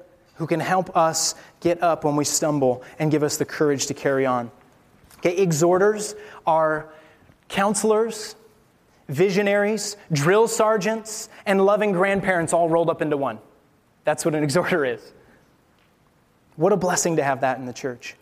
who 0.41 0.47
can 0.47 0.59
help 0.59 0.97
us 0.97 1.35
get 1.59 1.83
up 1.83 2.03
when 2.03 2.15
we 2.15 2.25
stumble 2.25 2.81
and 2.97 3.11
give 3.11 3.21
us 3.21 3.37
the 3.37 3.45
courage 3.45 3.85
to 3.85 3.93
carry 3.93 4.25
on. 4.25 4.49
Okay, 5.19 5.37
exhorters 5.37 6.15
are 6.47 6.89
counselors, 7.47 8.35
visionaries, 9.07 9.97
drill 10.11 10.47
sergeants, 10.47 11.29
and 11.45 11.63
loving 11.63 11.91
grandparents 11.91 12.53
all 12.53 12.67
rolled 12.69 12.89
up 12.89 13.03
into 13.03 13.17
one. 13.17 13.37
That's 14.03 14.25
what 14.25 14.33
an 14.33 14.43
exhorter 14.43 14.83
is. 14.83 15.13
What 16.55 16.73
a 16.73 16.77
blessing 16.77 17.17
to 17.17 17.23
have 17.23 17.41
that 17.41 17.59
in 17.59 17.67
the 17.67 17.73
church. 17.73 18.15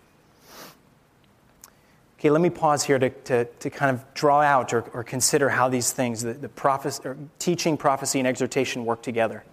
Okay, 2.20 2.30
let 2.30 2.42
me 2.42 2.50
pause 2.50 2.84
here 2.84 3.00
to, 3.00 3.10
to, 3.10 3.46
to 3.46 3.70
kind 3.70 3.96
of 3.96 4.14
draw 4.14 4.42
out 4.42 4.74
or, 4.74 4.82
or 4.94 5.06
consider 5.06 5.48
how 5.48 5.70
these 5.70 5.94
things, 5.94 6.22
the, 6.22 6.34
the 6.34 6.50
prophecy, 6.50 7.02
teaching, 7.40 7.78
prophecy, 7.78 8.20
and 8.20 8.28
exhortation 8.28 8.84
work 8.84 9.02
together. 9.02 9.46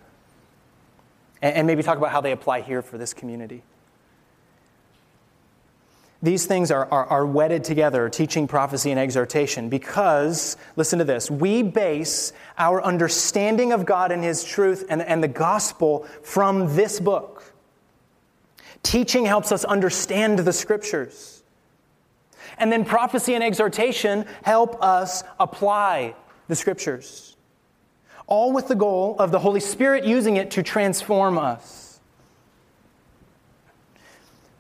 And, 1.55 1.67
maybe 1.67 1.83
talk 1.83 1.99
about 1.99 2.11
how 2.11 2.21
they 2.21 2.33
apply 2.33 2.63
here 2.63 2.83
for 2.83 2.99
this 2.99 3.15
community. 3.15 3.63
These 6.23 6.47
things 6.47 6.71
are, 6.71 6.87
are, 6.91 7.05
are 7.07 7.27
wedded 7.27 7.63
together, 7.63 8.09
teaching, 8.09 8.49
prophecy, 8.49 8.91
and 8.91 8.99
exhortation, 8.99 9.69
because, 9.69 10.57
listen 10.75 10.99
to 10.99 11.05
this, 11.05 11.31
we 11.31 11.63
base 11.63 12.33
our 12.59 12.83
understanding 12.83 13.73
of 13.73 13.85
God 13.85 14.11
and 14.11 14.25
His 14.25 14.43
truth 14.43 14.87
and, 14.89 15.03
and 15.03 15.23
the 15.23 15.29
gospel 15.29 16.07
from 16.23 16.75
this 16.75 16.99
book. 16.99 17.53
Teaching 18.83 19.25
helps 19.25 19.53
us 19.53 19.65
understand 19.65 20.41
the 20.41 20.53
scriptures. 20.53 21.43
And 22.59 22.73
then 22.73 22.85
prophecy 22.85 23.35
and 23.35 23.45
exhortation 23.45 24.25
help 24.43 24.83
us 24.83 25.23
apply 25.39 26.15
the 26.49 26.57
scriptures, 26.57 27.36
all 28.27 28.53
with 28.53 28.69
the 28.69 28.75
goal 28.75 29.17
of 29.19 29.31
the 29.31 29.39
Holy 29.39 29.61
Spirit 29.61 30.05
using 30.05 30.37
it 30.37 30.51
to 30.53 30.63
transform 30.63 31.39
us. 31.39 32.01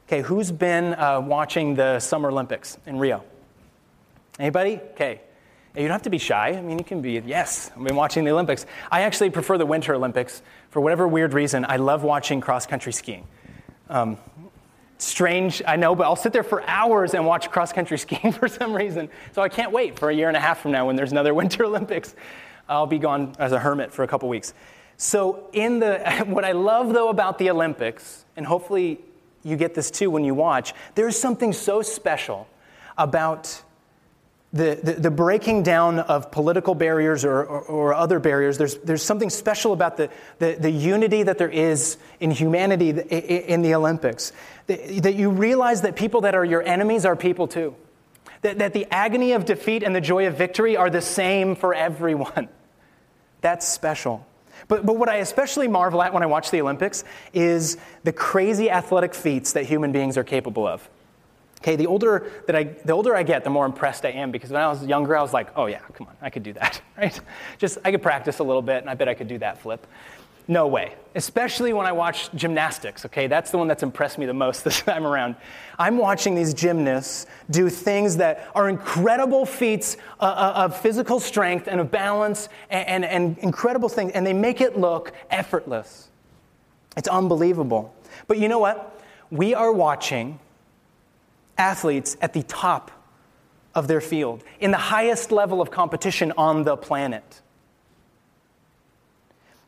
Okay, 0.07 0.23
who's 0.23 0.53
been 0.53 0.95
uh, 0.95 1.21
watching 1.21 1.75
the 1.75 1.99
Summer 1.99 2.31
Olympics 2.31 2.79
in 2.87 2.99
Rio? 2.99 3.25
Anybody? 4.39 4.81
Okay. 4.93 5.21
You 5.75 5.83
don't 5.83 5.91
have 5.91 6.03
to 6.03 6.11
be 6.11 6.19
shy. 6.19 6.51
I 6.51 6.63
mean, 6.63 6.79
you 6.79 6.85
can 6.85 7.03
be, 7.03 7.21
yes, 7.27 7.71
I've 7.77 7.85
been 7.85 7.97
watching 7.97 8.25
the 8.25 8.31
Olympics. 8.31 8.65
I 8.91 9.03
actually 9.03 9.29
prefer 9.31 9.59
the 9.59 9.67
Winter 9.67 9.95
Olympics. 9.95 10.43
For 10.71 10.81
whatever 10.81 11.07
weird 11.07 11.35
reason, 11.35 11.67
I 11.69 11.77
love 11.77 12.03
watching 12.03 12.41
cross 12.41 12.67
country 12.67 12.93
skiing. 12.93 13.27
Um, 13.91 14.17
strange, 14.97 15.63
I 15.67 15.77
know, 15.77 15.95
but 15.95 16.05
I'll 16.05 16.17
sit 16.17 16.33
there 16.33 16.43
for 16.43 16.67
hours 16.67 17.13
and 17.13 17.27
watch 17.27 17.51
cross 17.51 17.73
country 17.73 17.99
skiing 18.07 18.33
for 18.33 18.49
some 18.49 18.73
reason. 18.73 19.11
So 19.33 19.43
I 19.43 19.51
can't 19.51 19.73
wait 19.73 19.99
for 19.99 20.09
a 20.09 20.15
year 20.15 20.29
and 20.29 20.37
a 20.37 20.41
half 20.41 20.61
from 20.61 20.73
now 20.73 20.87
when 20.87 20.97
there's 20.97 21.13
another 21.13 21.35
Winter 21.41 21.65
Olympics. 21.65 22.15
I'll 22.69 22.87
be 22.87 22.99
gone 22.99 23.35
as 23.39 23.53
a 23.53 23.59
hermit 23.59 23.93
for 23.93 24.03
a 24.03 24.09
couple 24.09 24.29
weeks. 24.29 24.55
So, 24.97 25.49
in 25.53 25.79
the, 25.79 26.25
what 26.27 26.45
I 26.45 26.53
love 26.53 26.93
though 26.93 27.09
about 27.09 27.39
the 27.39 27.51
Olympics, 27.51 28.25
and 28.37 28.47
hopefully 28.47 29.01
you 29.43 29.57
get 29.57 29.75
this 29.75 29.91
too 29.91 30.11
when 30.11 30.25
you 30.25 30.35
watch, 30.35 30.75
there's 30.95 31.19
something 31.19 31.53
so 31.53 31.83
special 31.83 32.49
about 32.99 33.63
the, 34.53 34.79
the, 34.83 34.93
the, 34.93 35.11
breaking 35.11 35.63
down 35.63 35.99
of 35.99 36.31
political 36.31 36.75
barriers 36.75 37.25
or, 37.25 37.43
or, 37.45 37.61
or, 37.63 37.95
other 37.95 38.19
barriers, 38.19 38.57
there's, 38.57 38.77
there's 38.79 39.03
something 39.03 39.29
special 39.29 39.73
about 39.73 39.97
the, 39.97 40.09
the, 40.39 40.57
the 40.59 40.71
unity 40.71 41.25
that 41.25 41.37
there 41.37 41.51
is 41.51 41.99
in 42.21 42.31
humanity 42.31 42.91
in 42.91 43.63
the 43.63 43.75
Olympics. 43.75 44.33
That 44.67 45.15
you 45.15 45.31
realize 45.31 45.83
that 45.83 45.95
people 45.95 46.23
that 46.23 46.35
are 46.35 46.45
your 46.45 46.63
enemies 46.63 47.05
are 47.05 47.17
people 47.17 47.49
too. 47.49 47.75
That, 48.43 48.59
that 48.59 48.73
the 48.73 48.87
agony 48.91 49.33
of 49.33 49.45
defeat 49.45 49.83
and 49.83 49.95
the 49.95 50.01
joy 50.01 50.27
of 50.27 50.39
victory 50.39 50.77
are 50.77 50.91
the 50.91 51.03
same 51.03 51.55
for 51.57 51.75
everyone. 51.75 52.49
That's 53.41 53.67
special. 53.67 54.27
But, 54.69 54.87
but 54.87 54.97
what 54.97 55.09
I 55.09 55.17
especially 55.17 55.69
marvel 55.69 56.03
at 56.03 56.13
when 56.13 56.23
I 56.23 56.27
watch 56.27 56.51
the 56.51 56.61
Olympics 56.61 57.05
is 57.33 57.77
the 58.05 58.13
crazy 58.13 58.71
athletic 58.71 59.15
feats 59.15 59.53
that 59.53 59.65
human 59.65 59.93
beings 59.93 60.17
are 60.17 60.25
capable 60.25 60.67
of. 60.67 60.89
Okay, 61.59 61.77
the 61.77 61.87
older 61.87 62.31
that 62.47 62.55
I, 62.55 62.65
the 62.65 62.93
older 62.93 63.17
I 63.17 63.23
get, 63.23 63.43
the 63.43 63.51
more 63.51 63.67
impressed 63.67 64.05
I 64.05 64.11
am 64.11 64.31
because 64.31 64.51
when 64.51 64.61
I 64.61 64.69
was 64.69 64.85
younger, 64.87 65.17
I 65.17 65.23
was 65.23 65.33
like, 65.33 65.49
oh 65.57 65.67
yeah, 65.67 65.81
come 65.95 66.07
on, 66.07 66.17
I 66.21 66.31
could 66.31 66.43
do 66.43 66.53
that, 66.55 66.81
right? 66.97 67.19
Just 67.59 67.79
I 67.85 67.91
could 67.91 68.03
practice 68.03 68.39
a 68.39 68.45
little 68.45 68.63
bit, 68.63 68.83
and 68.83 68.91
I 68.91 68.95
bet 68.95 69.09
I 69.09 69.15
could 69.15 69.29
do 69.29 69.39
that 69.39 69.59
flip. 69.59 69.87
No 70.49 70.69
way. 70.69 70.95
Especially 71.15 71.73
when 71.73 71.87
I 71.87 71.93
watch 71.93 72.31
gymnastics, 72.35 73.05
okay? 73.07 73.27
That's 73.27 73.51
the 73.51 73.59
one 73.59 73.67
that's 73.67 73.83
impressed 73.83 74.19
me 74.19 74.27
the 74.27 74.35
most 74.35 74.65
this 74.65 74.81
time 74.81 75.07
around. 75.07 75.37
I'm 75.79 75.99
watching 75.99 76.35
these 76.35 76.55
gymnasts 76.55 77.27
do 77.51 77.69
things 77.69 78.17
that 78.19 78.49
are 78.55 78.69
incredible 78.69 79.45
feats 79.45 79.97
uh, 80.21 80.25
uh, 80.25 80.65
of 80.65 80.81
physical 80.81 81.19
strength 81.21 81.67
and 81.67 81.81
of 81.81 81.91
balance 81.91 82.49
and, 82.71 82.89
and, 82.89 83.05
and 83.05 83.39
incredible 83.39 83.89
things, 83.89 84.13
and 84.13 84.27
they 84.27 84.33
make 84.33 84.61
it 84.61 84.79
look 84.79 85.13
effortless. 85.31 86.09
It's 86.97 87.09
unbelievable. 87.09 87.95
But 88.27 88.39
you 88.39 88.49
know 88.49 88.59
what? 88.59 89.01
We 89.31 89.55
are 89.55 89.73
watching 89.73 90.39
athletes 91.59 92.17
at 92.21 92.33
the 92.33 92.43
top 92.45 92.91
of 93.75 93.89
their 93.89 94.01
field, 94.01 94.43
in 94.61 94.71
the 94.71 94.79
highest 94.79 95.31
level 95.31 95.61
of 95.61 95.71
competition 95.71 96.33
on 96.39 96.65
the 96.65 96.77
planet. 96.77 97.43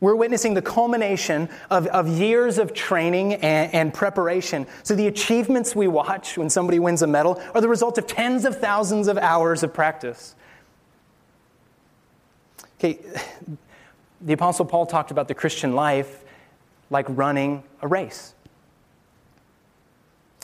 We're 0.00 0.14
witnessing 0.14 0.54
the 0.54 0.62
culmination 0.62 1.48
of, 1.70 1.88
of 1.88 2.06
years 2.06 2.58
of 2.58 2.72
training 2.72 3.34
and, 3.34 3.74
and, 3.74 3.94
preparation. 3.94 4.66
So, 4.84 4.94
the 4.94 5.08
achievements 5.08 5.74
we 5.74 5.88
watch 5.88 6.38
when 6.38 6.50
somebody 6.50 6.78
wins 6.78 7.02
a 7.02 7.08
medal 7.08 7.42
are 7.52 7.60
the 7.60 7.68
result 7.68 7.98
of 7.98 8.06
tens 8.06 8.44
of 8.44 8.60
thousands 8.60 9.08
of 9.08 9.18
hours 9.18 9.64
of 9.64 9.74
practice. 9.74 10.36
Okay, 12.78 13.00
the 14.20 14.32
Apostle 14.32 14.66
Paul 14.66 14.86
talked 14.86 15.10
about 15.10 15.26
the 15.26 15.34
Christian 15.34 15.74
life 15.74 16.24
like 16.90 17.06
running 17.08 17.64
a 17.82 17.88
race. 17.88 18.34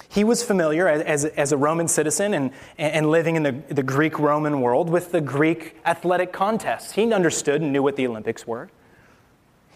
He 0.09 0.23
was 0.23 0.45
familiar 0.45 0.89
as, 0.89 1.25
as 1.25 1.51
a 1.51 1.57
Roman 1.57 1.89
citizen 1.89 2.35
and, 2.35 2.53
and 2.79 3.11
living 3.11 3.35
in 3.35 3.43
the, 3.43 3.53
the 3.69 3.83
Greek 3.83 4.19
Roman 4.21 4.61
world 4.61 4.89
with 4.89 5.11
the 5.11 5.21
Greek 5.21 5.77
athletic 5.85 6.33
contests. 6.33 6.93
He 6.93 7.13
understood 7.13 7.63
and 7.63 7.73
knew 7.73 7.83
what 7.83 7.97
the 7.97 8.07
Olympics 8.07 8.47
were. 8.47 8.71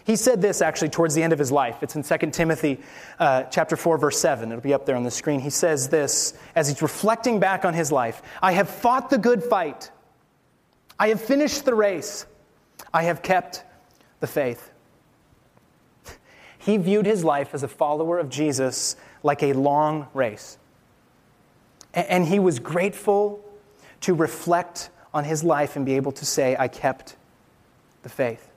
He 0.09 0.15
said 0.15 0.41
this 0.41 0.63
actually 0.63 0.89
towards 0.89 1.13
the 1.13 1.21
end 1.21 1.33
of 1.33 1.37
his 1.37 1.51
life. 1.51 1.83
It's 1.83 1.95
in 1.95 2.01
2 2.01 2.31
Timothy 2.31 2.79
uh, 3.19 3.43
chapter 3.43 3.75
4, 3.75 3.99
verse 3.99 4.19
7. 4.19 4.51
It'll 4.51 4.59
be 4.59 4.73
up 4.73 4.87
there 4.87 4.95
on 4.95 5.03
the 5.03 5.11
screen. 5.11 5.39
He 5.39 5.51
says 5.51 5.87
this 5.87 6.33
as 6.55 6.67
he's 6.67 6.81
reflecting 6.81 7.39
back 7.39 7.63
on 7.63 7.75
his 7.75 7.91
life 7.91 8.23
I 8.41 8.53
have 8.53 8.67
fought 8.67 9.11
the 9.11 9.19
good 9.19 9.43
fight, 9.43 9.91
I 10.97 11.09
have 11.09 11.21
finished 11.21 11.63
the 11.63 11.75
race, 11.75 12.25
I 12.91 13.03
have 13.03 13.21
kept 13.21 13.63
the 14.19 14.25
faith. 14.25 14.71
He 16.57 16.77
viewed 16.77 17.05
his 17.05 17.23
life 17.23 17.53
as 17.53 17.61
a 17.61 17.67
follower 17.67 18.17
of 18.17 18.29
Jesus 18.31 18.95
like 19.21 19.43
a 19.43 19.53
long 19.53 20.07
race. 20.15 20.57
And 21.93 22.25
he 22.25 22.39
was 22.39 22.57
grateful 22.57 23.45
to 24.01 24.15
reflect 24.15 24.89
on 25.13 25.23
his 25.23 25.43
life 25.43 25.75
and 25.75 25.85
be 25.85 25.93
able 25.97 26.13
to 26.13 26.25
say, 26.25 26.55
I 26.57 26.67
kept 26.67 27.15
the 28.01 28.09
faith. 28.09 28.48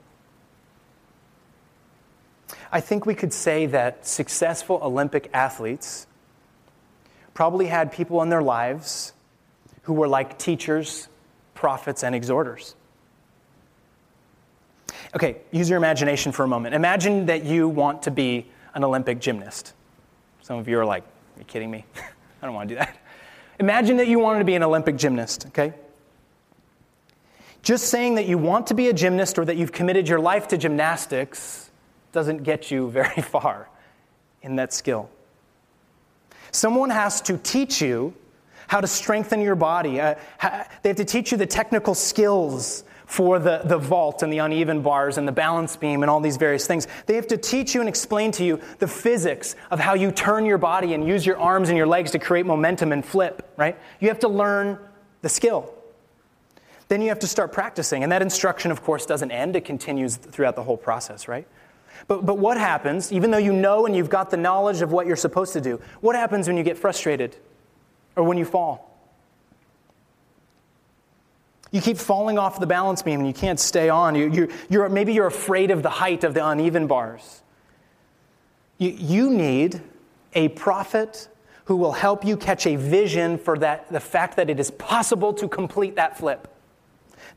I 2.71 2.81
think 2.81 3.05
we 3.05 3.15
could 3.15 3.33
say 3.33 3.65
that 3.67 4.05
successful 4.05 4.79
Olympic 4.81 5.29
athletes 5.33 6.07
probably 7.33 7.67
had 7.67 7.91
people 7.91 8.21
in 8.21 8.29
their 8.29 8.41
lives 8.41 9.13
who 9.83 9.93
were 9.93 10.07
like 10.07 10.37
teachers, 10.37 11.07
prophets, 11.53 12.03
and 12.03 12.15
exhorters. 12.15 12.75
Okay, 15.15 15.37
use 15.51 15.69
your 15.69 15.77
imagination 15.77 16.31
for 16.31 16.43
a 16.43 16.47
moment. 16.47 16.73
Imagine 16.73 17.27
that 17.27 17.43
you 17.43 17.67
want 17.67 18.03
to 18.03 18.11
be 18.11 18.47
an 18.73 18.83
Olympic 18.83 19.19
gymnast. 19.19 19.73
Some 20.41 20.57
of 20.57 20.67
you 20.67 20.79
are 20.79 20.85
like, 20.85 21.03
Are 21.03 21.39
you 21.39 21.45
kidding 21.45 21.69
me? 21.69 21.85
I 22.41 22.45
don't 22.45 22.55
want 22.55 22.69
to 22.69 22.75
do 22.75 22.79
that. 22.79 22.97
Imagine 23.59 23.97
that 23.97 24.07
you 24.07 24.19
wanted 24.19 24.39
to 24.39 24.45
be 24.45 24.55
an 24.55 24.63
Olympic 24.63 24.97
gymnast, 24.97 25.45
okay? 25.47 25.73
Just 27.61 27.85
saying 27.85 28.15
that 28.15 28.25
you 28.25 28.37
want 28.37 28.67
to 28.67 28.73
be 28.73 28.89
a 28.89 28.93
gymnast 28.93 29.37
or 29.37 29.45
that 29.45 29.55
you've 29.55 29.71
committed 29.71 30.09
your 30.09 30.19
life 30.19 30.49
to 30.49 30.57
gymnastics 30.57 31.62
doesn't 32.13 32.43
get 32.43 32.71
you 32.71 32.89
very 32.89 33.21
far 33.21 33.69
in 34.41 34.55
that 34.55 34.71
skill. 34.71 35.09
Someone 36.51 36.91
has 36.91 37.19
to 37.21 37.37
teach 37.37 37.81
you 37.81 38.13
how 38.67 38.79
to 38.79 38.87
strengthen 38.87 39.41
your 39.41 39.55
body. 39.55 39.99
Uh, 39.99 40.15
they 40.81 40.89
have 40.89 40.97
to 40.97 41.05
teach 41.05 41.31
you 41.31 41.37
the 41.37 41.45
technical 41.45 41.93
skills 41.93 42.85
for 43.05 43.37
the, 43.37 43.61
the 43.65 43.77
vault 43.77 44.23
and 44.23 44.31
the 44.31 44.37
uneven 44.37 44.81
bars 44.81 45.17
and 45.17 45.27
the 45.27 45.31
balance 45.31 45.75
beam 45.75 46.03
and 46.03 46.09
all 46.09 46.19
these 46.19 46.37
various 46.37 46.65
things. 46.65 46.87
They 47.05 47.15
have 47.15 47.27
to 47.27 47.37
teach 47.37 47.75
you 47.75 47.81
and 47.81 47.89
explain 47.89 48.31
to 48.33 48.45
you 48.45 48.61
the 48.79 48.87
physics 48.87 49.55
of 49.71 49.79
how 49.79 49.93
you 49.93 50.11
turn 50.11 50.45
your 50.45 50.57
body 50.57 50.93
and 50.93 51.05
use 51.05 51.25
your 51.25 51.37
arms 51.37 51.69
and 51.69 51.77
your 51.77 51.87
legs 51.87 52.11
to 52.11 52.19
create 52.19 52.45
momentum 52.45 52.91
and 52.91 53.05
flip, 53.05 53.53
right? 53.57 53.77
You 53.99 54.07
have 54.07 54.19
to 54.19 54.29
learn 54.29 54.79
the 55.21 55.29
skill. 55.29 55.73
Then 56.87 57.01
you 57.01 57.09
have 57.09 57.19
to 57.19 57.27
start 57.27 57.51
practicing. 57.51 58.03
And 58.03 58.11
that 58.11 58.21
instruction, 58.21 58.71
of 58.71 58.83
course, 58.83 59.05
doesn't 59.05 59.31
end, 59.31 59.55
it 59.55 59.65
continues 59.65 60.15
throughout 60.15 60.55
the 60.55 60.63
whole 60.63 60.77
process, 60.77 61.27
right? 61.27 61.47
But, 62.07 62.25
but 62.25 62.37
what 62.37 62.57
happens, 62.57 63.11
even 63.11 63.31
though 63.31 63.37
you 63.37 63.53
know 63.53 63.85
and 63.85 63.95
you've 63.95 64.09
got 64.09 64.29
the 64.29 64.37
knowledge 64.37 64.81
of 64.81 64.91
what 64.91 65.07
you're 65.07 65.15
supposed 65.15 65.53
to 65.53 65.61
do, 65.61 65.79
what 66.01 66.15
happens 66.15 66.47
when 66.47 66.57
you 66.57 66.63
get 66.63 66.77
frustrated 66.77 67.35
or 68.15 68.23
when 68.23 68.37
you 68.37 68.45
fall? 68.45 68.89
You 71.71 71.81
keep 71.81 71.97
falling 71.97 72.37
off 72.37 72.59
the 72.59 72.67
balance 72.67 73.01
beam 73.01 73.19
and 73.19 73.27
you 73.27 73.33
can't 73.33 73.59
stay 73.59 73.89
on. 73.89 74.13
You, 74.13 74.31
you're, 74.31 74.47
you're, 74.69 74.89
maybe 74.89 75.13
you're 75.13 75.27
afraid 75.27 75.71
of 75.71 75.81
the 75.81 75.89
height 75.89 76.23
of 76.23 76.33
the 76.33 76.47
uneven 76.47 76.85
bars. 76.85 77.41
You, 78.77 78.89
you 78.89 79.29
need 79.31 79.81
a 80.33 80.49
prophet 80.49 81.27
who 81.65 81.77
will 81.77 81.93
help 81.93 82.25
you 82.25 82.37
catch 82.37 82.67
a 82.67 82.75
vision 82.75 83.37
for 83.37 83.57
that, 83.57 83.91
the 83.91 83.99
fact 83.99 84.35
that 84.35 84.49
it 84.49 84.59
is 84.59 84.69
possible 84.71 85.33
to 85.33 85.47
complete 85.47 85.95
that 85.95 86.17
flip. 86.17 86.47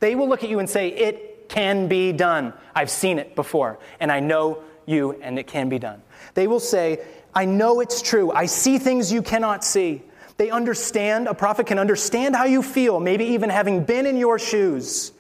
They 0.01 0.15
will 0.15 0.29
look 0.29 0.43
at 0.43 0.51
you 0.51 0.59
and 0.59 0.69
say, 0.69 0.89
It 0.89 1.36
can 1.49 1.89
be 1.89 2.13
done. 2.13 2.53
I've 2.75 2.91
seen 2.91 3.19
it 3.19 3.35
before, 3.35 3.79
and 4.01 4.11
I 4.11 4.21
know 4.21 4.63
you, 4.87 5.13
and 5.23 5.39
it 5.39 5.47
can 5.47 5.69
be 5.69 5.79
done. 5.79 6.03
They 6.35 6.47
will 6.47 6.61
say, 6.61 7.05
I 7.35 7.45
know 7.45 7.81
it's 7.81 8.03
true. 8.03 8.33
I 8.33 8.47
see 8.47 8.79
things 8.79 9.13
you 9.13 9.23
cannot 9.23 9.65
see. 9.65 10.03
They 10.37 10.51
understand, 10.51 11.29
a 11.29 11.35
prophet 11.35 11.67
can 11.67 11.79
understand 11.79 12.37
how 12.37 12.45
you 12.45 12.63
feel, 12.63 13.01
maybe 13.01 13.25
even 13.25 13.51
having 13.51 13.85
been 13.85 14.07
in 14.07 14.17
your 14.17 14.39
shoes, 14.39 15.13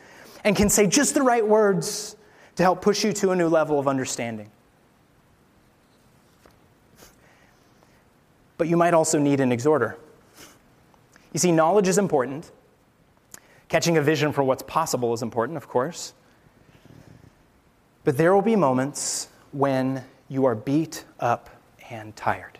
and 0.44 0.54
can 0.54 0.68
say 0.68 0.86
just 0.86 1.14
the 1.14 1.22
right 1.22 1.46
words 1.46 2.16
to 2.56 2.62
help 2.62 2.82
push 2.82 3.04
you 3.04 3.12
to 3.12 3.30
a 3.30 3.36
new 3.36 3.48
level 3.48 3.78
of 3.78 3.88
understanding. 3.88 4.50
But 8.58 8.68
you 8.68 8.76
might 8.76 8.94
also 8.94 9.18
need 9.18 9.40
an 9.40 9.52
exhorter. 9.52 9.98
You 11.32 11.38
see, 11.38 11.52
knowledge 11.52 11.88
is 11.88 11.98
important, 11.98 12.50
Catching 13.68 13.96
a 13.96 14.02
vision 14.02 14.32
for 14.32 14.44
what's 14.44 14.62
possible 14.62 15.12
is 15.12 15.22
important, 15.22 15.56
of 15.56 15.68
course. 15.68 16.14
But 18.04 18.16
there 18.16 18.32
will 18.32 18.42
be 18.42 18.54
moments 18.56 19.28
when 19.52 20.04
you 20.28 20.44
are 20.44 20.54
beat 20.54 21.04
up 21.18 21.50
and 21.90 22.14
tired. 22.14 22.58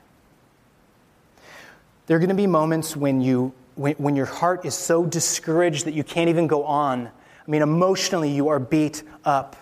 There 2.07 2.17
are 2.17 2.21
going 2.21 2.31
to 2.31 2.35
be 2.35 2.47
moments 2.47 2.97
when, 2.97 3.21
you, 3.21 3.53
when, 3.75 3.95
when 3.95 4.17
your 4.17 4.27
heart 4.27 4.65
is 4.65 4.75
so 4.75 5.05
discouraged 5.05 5.85
that 5.87 5.95
you 5.95 6.05
can't 6.05 6.29
even 6.29 6.47
go 6.47 6.65
on. 6.65 7.07
I 7.07 7.51
mean, 7.51 7.63
emotionally, 7.63 8.31
you 8.31 8.49
are 8.49 8.59
beat 8.59 9.03
up. 9.25 9.57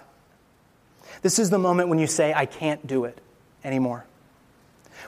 This 1.22 1.38
is 1.38 1.50
the 1.50 1.58
moment 1.58 1.88
when 1.88 1.98
you 1.98 2.06
say, 2.06 2.32
I 2.34 2.46
can't 2.46 2.86
do 2.86 3.04
it 3.04 3.18
anymore. 3.62 4.06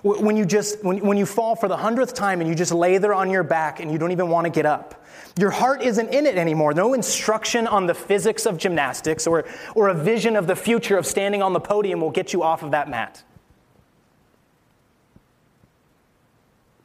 When 0.02 0.36
you 0.36 0.44
just 0.44 0.84
when, 0.84 0.98
when 0.98 1.16
you 1.16 1.26
fall 1.26 1.56
for 1.56 1.68
the 1.68 1.76
hundredth 1.76 2.14
time 2.14 2.40
and 2.40 2.48
you 2.48 2.54
just 2.54 2.72
lay 2.72 2.98
there 2.98 3.14
on 3.14 3.30
your 3.30 3.42
back 3.42 3.80
and 3.80 3.90
you 3.90 3.98
don't 3.98 4.12
even 4.12 4.28
want 4.28 4.44
to 4.44 4.50
get 4.50 4.66
up. 4.66 5.04
Your 5.38 5.50
heart 5.50 5.82
isn't 5.82 6.08
in 6.14 6.26
it 6.26 6.38
anymore. 6.38 6.72
No 6.72 6.94
instruction 6.94 7.66
on 7.66 7.86
the 7.86 7.94
physics 7.94 8.46
of 8.46 8.56
gymnastics 8.56 9.26
or, 9.26 9.44
or 9.74 9.88
a 9.88 9.94
vision 9.94 10.34
of 10.34 10.46
the 10.46 10.56
future 10.56 10.96
of 10.96 11.06
standing 11.06 11.42
on 11.42 11.52
the 11.52 11.60
podium 11.60 12.00
will 12.00 12.10
get 12.10 12.32
you 12.32 12.42
off 12.42 12.62
of 12.62 12.70
that 12.70 12.88
mat. 12.88 13.22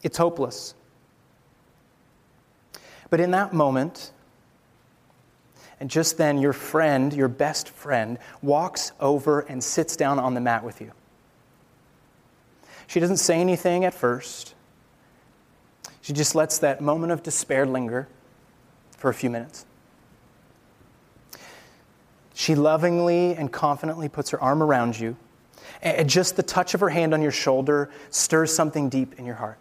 It's 0.04 0.18
hopeless. 0.18 0.74
But 3.10 3.20
in 3.20 3.32
that 3.32 3.54
moment, 3.54 4.12
and 5.80 5.90
just 5.90 6.18
then, 6.18 6.38
your 6.38 6.54
friend, 6.54 7.14
your 7.14 7.28
best 7.28 7.70
friend, 7.70 8.20
walks 8.42 8.92
over 9.00 9.42
and 9.42 9.64
sits 9.64 9.96
down 9.96 10.20
on 10.20 10.34
the 10.34 10.42
mat 10.42 10.64
with 10.64 10.80
you. 10.80 10.92
She 12.92 13.00
doesn't 13.00 13.18
say 13.18 13.40
anything 13.40 13.86
at 13.86 13.94
first. 13.94 14.54
She 16.02 16.12
just 16.12 16.36
lets 16.36 16.58
that 16.58 16.82
moment 16.82 17.14
of 17.14 17.24
despair 17.24 17.66
linger 17.66 18.10
for 18.98 19.10
a 19.10 19.14
few 19.14 19.30
minutes. 19.30 19.66
She 22.34 22.54
lovingly 22.54 23.34
and 23.34 23.50
confidently 23.50 24.10
puts 24.10 24.32
her 24.32 24.42
arm 24.42 24.62
around 24.62 25.00
you, 25.00 25.16
and 25.82 26.10
just 26.10 26.36
the 26.36 26.44
touch 26.44 26.74
of 26.74 26.82
her 26.82 26.90
hand 26.90 27.14
on 27.14 27.22
your 27.22 27.32
shoulder 27.32 27.90
stirs 28.10 28.54
something 28.54 28.90
deep 28.90 29.18
in 29.18 29.26
your 29.26 29.36
heart. 29.36 29.58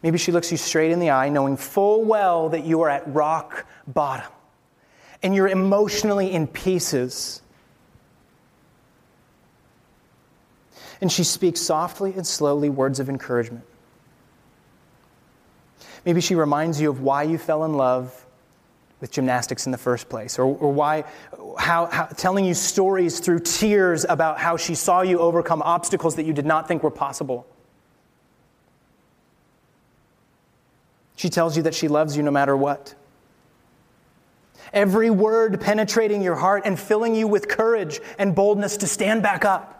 Maybe 0.00 0.16
she 0.16 0.30
looks 0.30 0.52
you 0.52 0.56
straight 0.56 0.92
in 0.92 1.00
the 1.00 1.10
eye, 1.10 1.28
knowing 1.28 1.56
full 1.56 2.04
well 2.04 2.50
that 2.50 2.64
you 2.64 2.82
are 2.82 2.88
at 2.88 3.02
rock 3.12 3.66
bottom 3.88 4.30
and 5.24 5.34
you're 5.34 5.48
emotionally 5.48 6.30
in 6.30 6.46
pieces. 6.46 7.42
And 11.00 11.10
she 11.10 11.24
speaks 11.24 11.60
softly 11.60 12.12
and 12.14 12.26
slowly 12.26 12.68
words 12.68 13.00
of 13.00 13.08
encouragement. 13.08 13.64
Maybe 16.04 16.20
she 16.20 16.34
reminds 16.34 16.80
you 16.80 16.90
of 16.90 17.00
why 17.00 17.22
you 17.22 17.38
fell 17.38 17.64
in 17.64 17.74
love 17.74 18.24
with 19.00 19.10
gymnastics 19.10 19.66
in 19.66 19.72
the 19.72 19.78
first 19.78 20.08
place, 20.08 20.38
or, 20.38 20.44
or 20.44 20.72
why, 20.72 21.04
how, 21.58 21.86
how, 21.86 22.04
telling 22.06 22.44
you 22.44 22.54
stories 22.54 23.20
through 23.20 23.40
tears 23.40 24.06
about 24.08 24.38
how 24.38 24.56
she 24.56 24.74
saw 24.74 25.02
you 25.02 25.18
overcome 25.18 25.60
obstacles 25.62 26.16
that 26.16 26.24
you 26.24 26.32
did 26.32 26.46
not 26.46 26.68
think 26.68 26.82
were 26.82 26.90
possible. 26.90 27.46
She 31.16 31.28
tells 31.28 31.56
you 31.56 31.64
that 31.64 31.74
she 31.74 31.88
loves 31.88 32.16
you 32.16 32.22
no 32.22 32.30
matter 32.30 32.56
what. 32.56 32.94
Every 34.72 35.10
word 35.10 35.60
penetrating 35.60 36.22
your 36.22 36.34
heart 36.34 36.62
and 36.64 36.78
filling 36.78 37.14
you 37.14 37.28
with 37.28 37.48
courage 37.48 38.00
and 38.18 38.34
boldness 38.34 38.78
to 38.78 38.86
stand 38.86 39.22
back 39.22 39.44
up. 39.44 39.73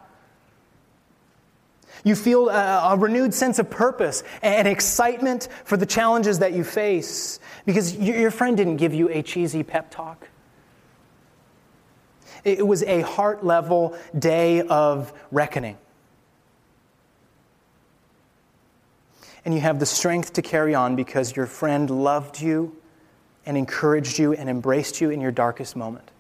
You 2.05 2.15
feel 2.15 2.51
a, 2.51 2.93
a, 2.93 2.97
renewed 2.99 3.33
sense 3.33 3.59
of 3.59 3.71
purpose 3.71 4.23
and 4.43 4.69
excitement 4.69 5.49
for 5.65 5.79
the 5.79 5.87
challenges 5.87 6.39
that 6.41 6.53
you 6.53 6.63
face 6.63 7.41
because 7.65 7.97
your 7.97 8.31
friend 8.31 8.57
didn't 8.57 8.77
give 8.77 8.93
you 8.93 9.09
a 9.09 9.23
cheesy 9.23 9.63
pep 9.63 9.91
talk. 9.91 10.29
It 12.45 12.67
was 12.67 12.83
a 12.83 13.01
heart 13.01 13.43
level 13.43 13.97
day 14.17 14.61
of 14.61 15.15
reckoning. 15.33 15.79
And 19.47 19.55
you 19.55 19.61
have 19.61 19.79
the 19.79 19.87
strength 19.87 20.35
to 20.35 20.43
carry 20.43 20.75
on 20.75 20.97
because 20.97 21.35
your 21.35 21.47
friend 21.47 21.89
loved 21.89 22.41
you 22.41 22.77
and 23.47 23.57
encouraged 23.57 24.19
you 24.19 24.35
and 24.35 24.49
embraced 24.49 25.01
you 25.01 25.11
in 25.11 25.21
your 25.23 25.31
darkest 25.31 25.75
moment. 25.75 26.11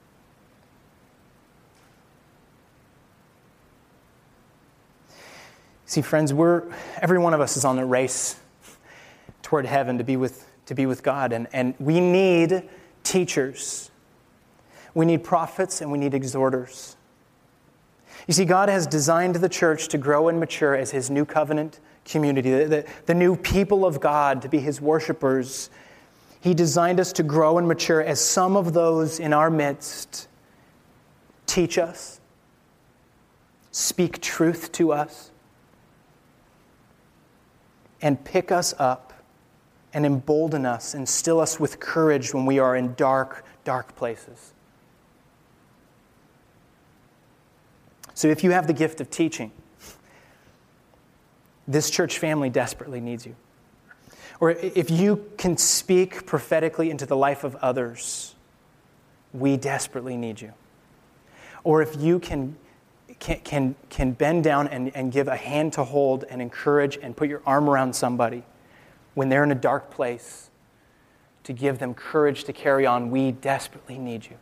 See, 5.87 6.03
friends, 6.03 6.33
we're, 6.33 6.65
every 7.01 7.19
one 7.19 7.35
of 7.35 7.41
us 7.41 7.57
is 7.57 7.65
on 7.65 7.77
the 7.77 7.85
race 7.85 8.41
toward 9.43 9.67
heaven 9.67 9.99
to 9.99 10.05
be 10.05 10.17
with, 10.17 10.51
to 10.67 10.75
be 10.75 10.87
with 10.87 11.03
God, 11.03 11.33
and, 11.33 11.47
and 11.53 11.75
we 11.79 12.01
need 12.01 12.69
teachers. 13.03 13.91
We 14.95 15.05
need 15.05 15.23
prophets 15.23 15.81
and 15.81 15.93
we 15.93 15.99
need 15.99 16.15
exhorters. 16.15 16.97
You 18.27 18.33
see, 18.33 18.47
God 18.47 18.69
has 18.71 18.87
designed 18.87 19.37
the 19.37 19.49
church 19.49 19.89
to 19.89 19.99
grow 19.99 20.29
and 20.29 20.41
mature 20.41 20.75
as 20.75 20.91
His 20.91 21.11
new 21.11 21.27
covenant 21.27 21.81
community, 22.05 22.51
the, 22.51 22.65
the, 22.67 22.87
the 23.07 23.15
new 23.15 23.37
people 23.37 23.85
of 23.85 24.01
God 24.01 24.41
to 24.43 24.49
be 24.49 24.59
His 24.61 24.81
worshipers. 24.81 25.69
He 26.41 26.55
designed 26.55 27.01
us 27.01 27.13
to 27.15 27.23
grow 27.23 27.59
and 27.59 27.69
mature 27.69 28.03
as 28.03 28.21
some 28.21 28.57
of 28.57 28.73
those 28.73 29.21
in 29.21 29.33
our 29.33 29.51
midst 29.51 30.29
teach 31.47 31.77
us, 31.77 32.21
speak 33.71 34.21
truth 34.23 34.73
to 34.73 34.93
us, 34.93 35.31
and 38.05 38.23
pick 38.23 38.53
us 38.53 38.75
up 38.79 39.15
and 39.95 40.05
embolden 40.05 40.67
us 40.67 40.95
and 40.95 41.09
still 41.09 41.41
us 41.41 41.59
with 41.59 41.81
courage 41.81 42.35
when 42.35 42.45
we 42.45 42.59
are 42.59 42.77
in 42.77 42.95
dark, 42.95 43.45
dark 43.65 43.97
places. 43.97 44.53
So 48.13 48.29
if 48.29 48.45
you 48.45 48.51
have 48.51 48.67
the 48.67 48.75
gift 48.75 49.01
of 49.01 49.11
teaching, 49.11 49.51
this 51.67 51.89
church 51.89 52.19
family 52.19 52.51
desperately 52.51 53.01
needs 53.01 53.25
you. 53.25 53.35
Or 54.39 54.51
if 54.51 54.91
you 54.91 55.31
can 55.39 55.57
speak 55.57 56.27
prophetically 56.27 56.91
into 56.91 57.07
the 57.07 57.17
life 57.17 57.43
of 57.43 57.57
others, 57.57 58.35
we 59.33 59.57
desperately 59.57 60.19
need 60.19 60.43
you. 60.43 60.53
Or 61.63 61.81
if 61.81 61.97
you 61.97 62.19
can 62.19 62.57
can, 63.25 63.41
can, 63.41 63.75
can 63.91 64.13
bend 64.13 64.45
down 64.45 64.69
and, 64.69 64.95
and 64.95 65.11
give 65.11 65.29
a 65.29 65.37
hand 65.37 65.73
to 65.73 65.85
hold 65.85 66.25
and 66.31 66.41
encourage 66.41 66.97
and 66.97 67.17
put 67.17 67.29
your 67.29 67.43
arm 67.45 67.69
around 67.69 67.97
somebody 67.97 68.45
when 69.15 69.29
they're 69.29 69.45
in 69.45 69.51
a 69.51 69.57
dark 69.57 69.91
place 69.91 70.51
to 71.43 71.53
give 71.53 71.79
them 71.79 71.95
courage 71.95 72.45
to 72.45 72.53
carry 72.53 72.87
on. 72.87 73.11
We 73.11 73.33
desperately 73.33 73.99
need 73.99 74.27
you. 74.27 74.37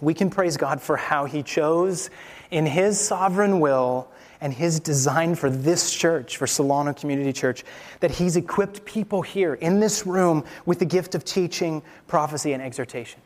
we 0.00 0.14
can 0.14 0.30
praise 0.30 0.56
God 0.56 0.80
for 0.80 0.96
how 0.96 1.24
He 1.24 1.42
chose 1.42 2.10
in 2.50 2.66
His 2.66 2.98
sovereign 2.98 3.60
will 3.60 4.08
and 4.40 4.52
His 4.52 4.78
design 4.78 5.34
for 5.34 5.50
this 5.50 5.92
church, 5.92 6.36
for 6.36 6.46
Solano 6.46 6.92
Community 6.92 7.32
Church, 7.32 7.64
that 8.00 8.10
He's 8.10 8.36
equipped 8.36 8.84
people 8.84 9.22
here 9.22 9.54
in 9.54 9.80
this 9.80 10.06
room 10.06 10.44
with 10.66 10.78
the 10.78 10.84
gift 10.84 11.14
of 11.14 11.24
teaching, 11.24 11.82
prophecy, 12.06 12.52
and 12.52 12.62
exhortation. 12.62 13.20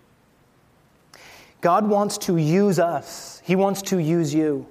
God 1.62 1.88
wants 1.88 2.18
to 2.18 2.36
use 2.36 2.78
us, 2.78 3.40
He 3.44 3.56
wants 3.56 3.80
to 3.82 3.98
use 3.98 4.34
you. 4.34 4.66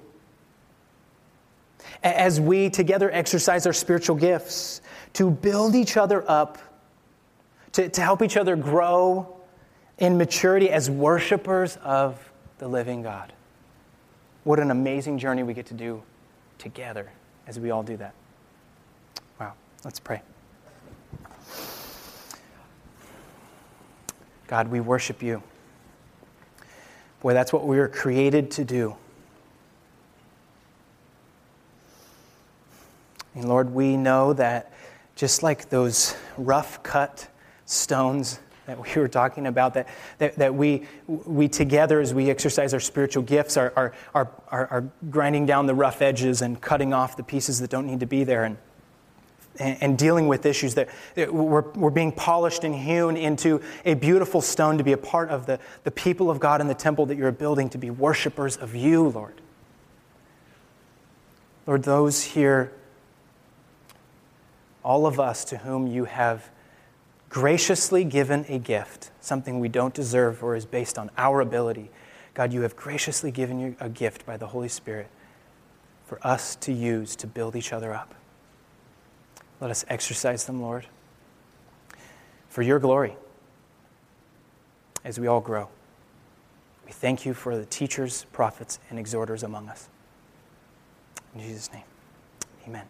As 2.04 2.40
we 2.40 2.70
together 2.70 3.10
exercise 3.10 3.66
our 3.66 3.72
spiritual 3.72 4.16
gifts 4.16 4.80
to 5.14 5.30
build 5.30 5.74
each 5.74 5.96
other 5.96 6.28
up, 6.30 6.58
to, 7.72 7.88
to 7.88 8.00
help 8.00 8.22
each 8.22 8.36
other 8.36 8.54
grow 8.54 9.36
in 9.98 10.18
maturity 10.18 10.68
as 10.70 10.90
worshipers 10.90 11.78
of 11.82 12.30
the 12.58 12.68
living 12.68 13.02
God. 13.02 13.32
What 14.44 14.58
an 14.58 14.70
amazing 14.70 15.18
journey 15.18 15.42
we 15.42 15.54
get 15.54 15.66
to 15.66 15.74
do 15.74 16.02
together 16.58 17.10
as 17.46 17.58
we 17.58 17.70
all 17.70 17.82
do 17.82 17.96
that. 17.96 18.14
Wow, 19.40 19.54
let's 19.84 20.00
pray. 20.00 20.20
God, 24.48 24.68
we 24.68 24.80
worship 24.80 25.22
you. 25.22 25.42
Boy, 27.22 27.34
that's 27.34 27.52
what 27.52 27.64
we 27.64 27.78
were 27.78 27.86
created 27.86 28.50
to 28.52 28.64
do. 28.64 28.96
And 33.36 33.48
Lord, 33.48 33.72
we 33.72 33.96
know 33.96 34.32
that 34.32 34.72
just 35.14 35.44
like 35.44 35.70
those 35.70 36.16
rough 36.36 36.82
cut 36.82 37.28
stones 37.64 38.40
that 38.66 38.76
we 38.78 39.00
were 39.00 39.06
talking 39.06 39.46
about, 39.46 39.74
that, 39.74 39.88
that, 40.18 40.36
that 40.36 40.54
we, 40.54 40.86
we 41.06 41.46
together, 41.46 42.00
as 42.00 42.12
we 42.12 42.28
exercise 42.28 42.74
our 42.74 42.80
spiritual 42.80 43.22
gifts, 43.22 43.56
are, 43.56 43.72
are, 43.76 43.92
are, 44.14 44.28
are, 44.50 44.84
grinding 45.08 45.46
down 45.46 45.66
the 45.66 45.74
rough 45.74 46.02
edges 46.02 46.42
and 46.42 46.60
cutting 46.60 46.92
off 46.92 47.16
the 47.16 47.22
pieces 47.22 47.60
that 47.60 47.70
don't 47.70 47.86
need 47.86 48.00
to 48.00 48.06
be 48.06 48.24
there 48.24 48.44
and, 48.44 48.56
and, 49.58 49.98
dealing 49.98 50.28
with 50.28 50.46
issues 50.46 50.74
that, 50.74 50.88
that 51.14 51.32
we're, 51.32 51.60
we're 51.72 51.90
being 51.90 52.12
polished 52.12 52.64
and 52.64 52.74
hewn 52.74 53.16
into 53.16 53.60
a 53.84 53.94
beautiful 53.94 54.40
stone 54.40 54.78
to 54.78 54.84
be 54.84 54.92
a 54.92 54.96
part 54.96 55.28
of 55.28 55.46
the, 55.46 55.58
the 55.84 55.90
people 55.90 56.30
of 56.30 56.40
God 56.40 56.60
in 56.60 56.68
the 56.68 56.74
temple 56.74 57.06
that 57.06 57.16
you're 57.16 57.32
building, 57.32 57.68
to 57.70 57.78
be 57.78 57.90
worshipers 57.90 58.56
of 58.56 58.74
you, 58.74 59.08
Lord. 59.08 59.40
Lord, 61.66 61.84
those 61.84 62.22
here, 62.22 62.72
all 64.84 65.06
of 65.06 65.20
us 65.20 65.44
to 65.46 65.58
whom 65.58 65.86
you 65.86 66.06
have 66.06 66.50
graciously 67.28 68.04
given 68.04 68.44
a 68.48 68.58
gift, 68.58 69.10
something 69.20 69.60
we 69.60 69.68
don't 69.68 69.94
deserve 69.94 70.42
or 70.42 70.56
is 70.56 70.66
based 70.66 70.98
on 70.98 71.10
our 71.16 71.40
ability. 71.40 71.90
God, 72.34 72.52
you 72.52 72.62
have 72.62 72.76
graciously 72.76 73.30
given 73.30 73.60
you 73.60 73.76
a 73.80 73.88
gift 73.88 74.26
by 74.26 74.36
the 74.36 74.48
Holy 74.48 74.68
Spirit 74.68 75.08
for 76.06 76.18
us 76.26 76.56
to 76.56 76.72
use 76.72 77.14
to 77.16 77.26
build 77.26 77.54
each 77.56 77.72
other 77.72 77.94
up. 77.94 78.14
Let 79.62 79.70
us 79.70 79.84
exercise 79.86 80.44
them, 80.44 80.60
Lord, 80.60 80.86
for 82.48 82.62
your 82.62 82.80
glory 82.80 83.14
as 85.04 85.20
we 85.20 85.28
all 85.28 85.40
grow. 85.40 85.68
We 86.84 86.90
thank 86.90 87.24
you 87.24 87.32
for 87.32 87.56
the 87.56 87.64
teachers, 87.64 88.26
prophets, 88.32 88.80
and 88.90 88.98
exhorters 88.98 89.44
among 89.44 89.68
us. 89.68 89.88
In 91.32 91.42
Jesus' 91.42 91.72
name, 91.72 91.84
amen. 92.66 92.86